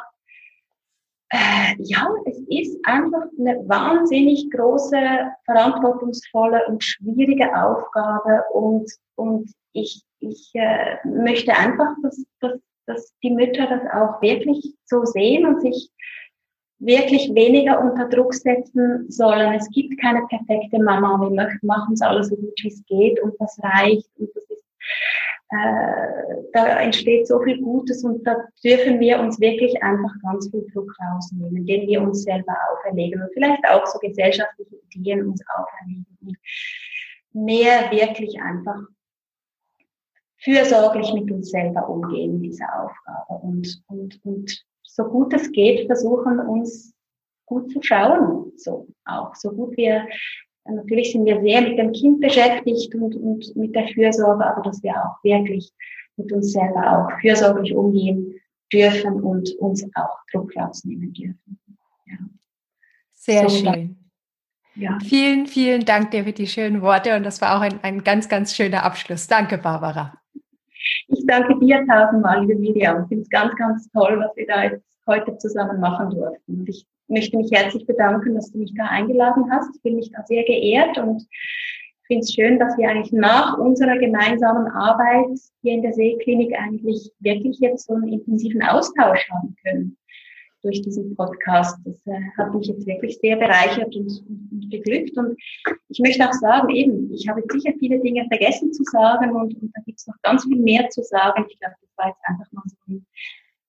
äh, 1.29 1.75
ja, 1.79 2.07
es 2.25 2.37
ist 2.49 2.77
einfach 2.85 3.23
eine 3.39 3.67
wahnsinnig 3.67 4.49
große, 4.51 4.97
verantwortungsvolle 5.45 6.65
und 6.67 6.83
schwierige 6.83 7.47
Aufgabe 7.55 8.43
und, 8.53 8.91
und 9.15 9.51
ich, 9.73 10.03
ich 10.19 10.51
äh, 10.53 10.97
möchte 11.05 11.53
einfach, 11.53 11.95
dass, 12.03 12.23
dass, 12.39 12.59
dass 12.85 13.13
die 13.23 13.31
Mütter 13.31 13.67
das 13.67 13.81
auch 13.93 14.21
wirklich 14.21 14.75
so 14.85 15.03
sehen 15.05 15.45
und 15.45 15.61
sich 15.61 15.89
wirklich 16.85 17.33
weniger 17.33 17.79
unter 17.81 18.07
Druck 18.07 18.33
setzen 18.33 19.09
sollen. 19.09 19.53
Es 19.53 19.69
gibt 19.71 19.99
keine 19.99 20.25
perfekte 20.27 20.79
Mama. 20.79 21.19
Wir 21.29 21.59
machen 21.61 21.93
es 21.93 22.01
alles 22.01 22.29
so 22.29 22.35
gut 22.35 22.53
wie 22.61 22.67
es 22.67 22.83
geht 22.85 23.21
und 23.21 23.33
das 23.39 23.57
reicht 23.63 24.09
und 24.17 24.29
das 24.35 24.43
ist 24.43 24.65
äh, 25.49 26.43
da 26.53 26.79
entsteht 26.79 27.27
so 27.27 27.39
viel 27.41 27.61
Gutes 27.61 28.03
und 28.03 28.25
da 28.25 28.35
dürfen 28.63 28.99
wir 28.99 29.19
uns 29.19 29.39
wirklich 29.39 29.81
einfach 29.83 30.11
ganz 30.23 30.49
viel 30.49 30.65
Druck 30.73 30.91
rausnehmen, 30.99 31.65
den 31.65 31.87
wir 31.87 32.01
uns 32.01 32.23
selber 32.23 32.55
auferlegen 32.71 33.21
und 33.21 33.29
vielleicht 33.33 33.63
auch 33.69 33.85
so 33.85 33.99
gesellschaftliche 33.99 34.75
Ideen 34.95 35.27
uns 35.27 35.41
auferlegen 35.55 36.05
und 36.21 36.37
mehr 37.33 37.91
wirklich 37.91 38.41
einfach 38.41 38.79
fürsorglich 40.39 41.13
mit 41.13 41.31
uns 41.31 41.51
selber 41.51 41.87
umgehen, 41.89 42.41
diese 42.41 42.65
Aufgabe 42.65 43.43
und, 43.43 43.83
und, 43.87 44.19
und 44.25 44.65
so 44.95 45.03
gut 45.03 45.33
es 45.33 45.51
geht 45.51 45.87
versuchen, 45.87 46.39
uns 46.39 46.93
gut 47.45 47.71
zu 47.71 47.81
schauen, 47.81 48.51
so 48.55 48.87
auch, 49.05 49.35
so 49.35 49.51
gut 49.51 49.75
wir 49.77 50.07
Natürlich 50.67 51.11
sind 51.11 51.25
wir 51.25 51.39
sehr 51.41 51.61
mit 51.61 51.77
dem 51.77 51.91
Kind 51.91 52.21
beschäftigt 52.21 52.93
und, 52.95 53.15
und 53.15 53.55
mit 53.55 53.75
der 53.75 53.87
Fürsorge, 53.87 54.45
aber 54.45 54.63
dass 54.63 54.81
wir 54.81 54.93
auch 54.95 55.23
wirklich 55.23 55.71
mit 56.17 56.31
uns 56.31 56.53
selber 56.53 56.91
auch 56.91 57.19
fürsorglich 57.21 57.75
umgehen 57.75 58.33
dürfen 58.73 59.21
und 59.21 59.53
uns 59.59 59.87
auch 59.93 60.17
Druck 60.31 60.55
rausnehmen 60.57 61.13
dürfen. 61.13 61.59
Ja. 62.07 62.17
Sehr 63.13 63.47
so, 63.47 63.57
schön. 63.57 63.97
Ja. 64.73 64.97
Vielen, 65.03 65.45
vielen 65.45 65.85
Dank 65.85 66.11
dir 66.11 66.23
für 66.23 66.33
die 66.33 66.47
schönen 66.47 66.81
Worte 66.81 67.15
und 67.15 67.23
das 67.23 67.41
war 67.41 67.57
auch 67.57 67.61
ein, 67.61 67.79
ein 67.83 68.03
ganz, 68.03 68.27
ganz 68.27 68.55
schöner 68.55 68.83
Abschluss. 68.83 69.27
Danke, 69.27 69.59
Barbara. 69.59 70.19
Ich 71.07 71.25
danke 71.25 71.59
dir 71.59 71.85
tausendmal, 71.87 72.41
liebe 72.41 72.55
Miriam. 72.55 73.03
Ich 73.03 73.07
finde 73.07 73.23
es 73.23 73.29
ganz, 73.29 73.55
ganz 73.55 73.89
toll, 73.91 74.19
was 74.19 74.35
wir 74.35 74.47
da 74.47 74.63
jetzt 74.63 74.85
heute 75.07 75.37
zusammen 75.37 75.79
machen 75.79 76.09
durften. 76.09 76.59
Und 76.59 76.69
ich 76.69 76.85
möchte 77.07 77.37
mich 77.37 77.51
herzlich 77.51 77.85
bedanken, 77.85 78.35
dass 78.35 78.51
du 78.51 78.59
mich 78.59 78.73
da 78.75 78.85
eingeladen 78.85 79.45
hast. 79.51 79.75
Ich 79.75 79.81
bin 79.81 79.95
mich 79.95 80.11
da 80.11 80.23
sehr 80.25 80.43
geehrt 80.43 80.97
und 80.97 81.27
finde 82.07 82.23
es 82.23 82.33
schön, 82.33 82.59
dass 82.59 82.77
wir 82.77 82.89
eigentlich 82.89 83.11
nach 83.11 83.57
unserer 83.57 83.97
gemeinsamen 83.97 84.67
Arbeit 84.67 85.39
hier 85.61 85.73
in 85.73 85.81
der 85.81 85.93
Seeklinik 85.93 86.53
eigentlich 86.57 87.11
wirklich 87.19 87.59
jetzt 87.59 87.87
so 87.87 87.93
einen 87.93 88.07
intensiven 88.07 88.61
Austausch 88.63 89.27
haben 89.29 89.55
können 89.63 89.97
durch 90.65 90.81
diesen 90.81 91.15
Podcast. 91.15 91.77
Das 91.85 91.95
äh, 92.07 92.19
hat 92.37 92.53
mich 92.53 92.67
jetzt 92.67 92.85
wirklich 92.85 93.17
sehr 93.19 93.37
bereichert 93.37 93.95
und, 93.95 94.23
und, 94.27 94.69
beglückt. 94.69 95.17
Und 95.17 95.37
ich 95.89 95.99
möchte 95.99 96.27
auch 96.27 96.33
sagen, 96.33 96.69
eben, 96.69 97.13
ich 97.13 97.27
habe 97.29 97.43
sicher 97.49 97.73
viele 97.79 97.99
Dinge 97.99 98.25
vergessen 98.27 98.73
zu 98.73 98.83
sagen 98.83 99.31
und, 99.31 99.53
und 99.61 99.71
da 99.75 99.81
gibt 99.85 99.99
es 99.99 100.07
noch 100.07 100.15
ganz 100.23 100.43
viel 100.43 100.59
mehr 100.59 100.89
zu 100.89 101.03
sagen. 101.03 101.45
Ich 101.49 101.59
glaube, 101.59 101.75
das 101.81 101.97
war 101.97 102.07
jetzt 102.07 102.21
einfach 102.27 102.51
mal 102.51 102.63
so 102.65 102.75
ein 102.87 103.05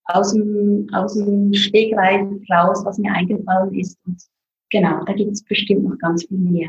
aus 0.09 0.32
dem, 0.32 0.88
aus 0.92 1.14
dem 1.14 1.53
Stegreif 1.53 2.28
raus, 2.51 2.84
was 2.84 2.99
mir 2.99 3.12
eingefallen 3.12 3.74
ist. 3.74 3.99
Und 4.07 4.22
genau, 4.70 5.05
da 5.05 5.12
gibt 5.12 5.32
es 5.32 5.44
bestimmt 5.44 5.84
noch 5.84 5.99
ganz 5.99 6.24
viel 6.26 6.38
mehr. 6.38 6.68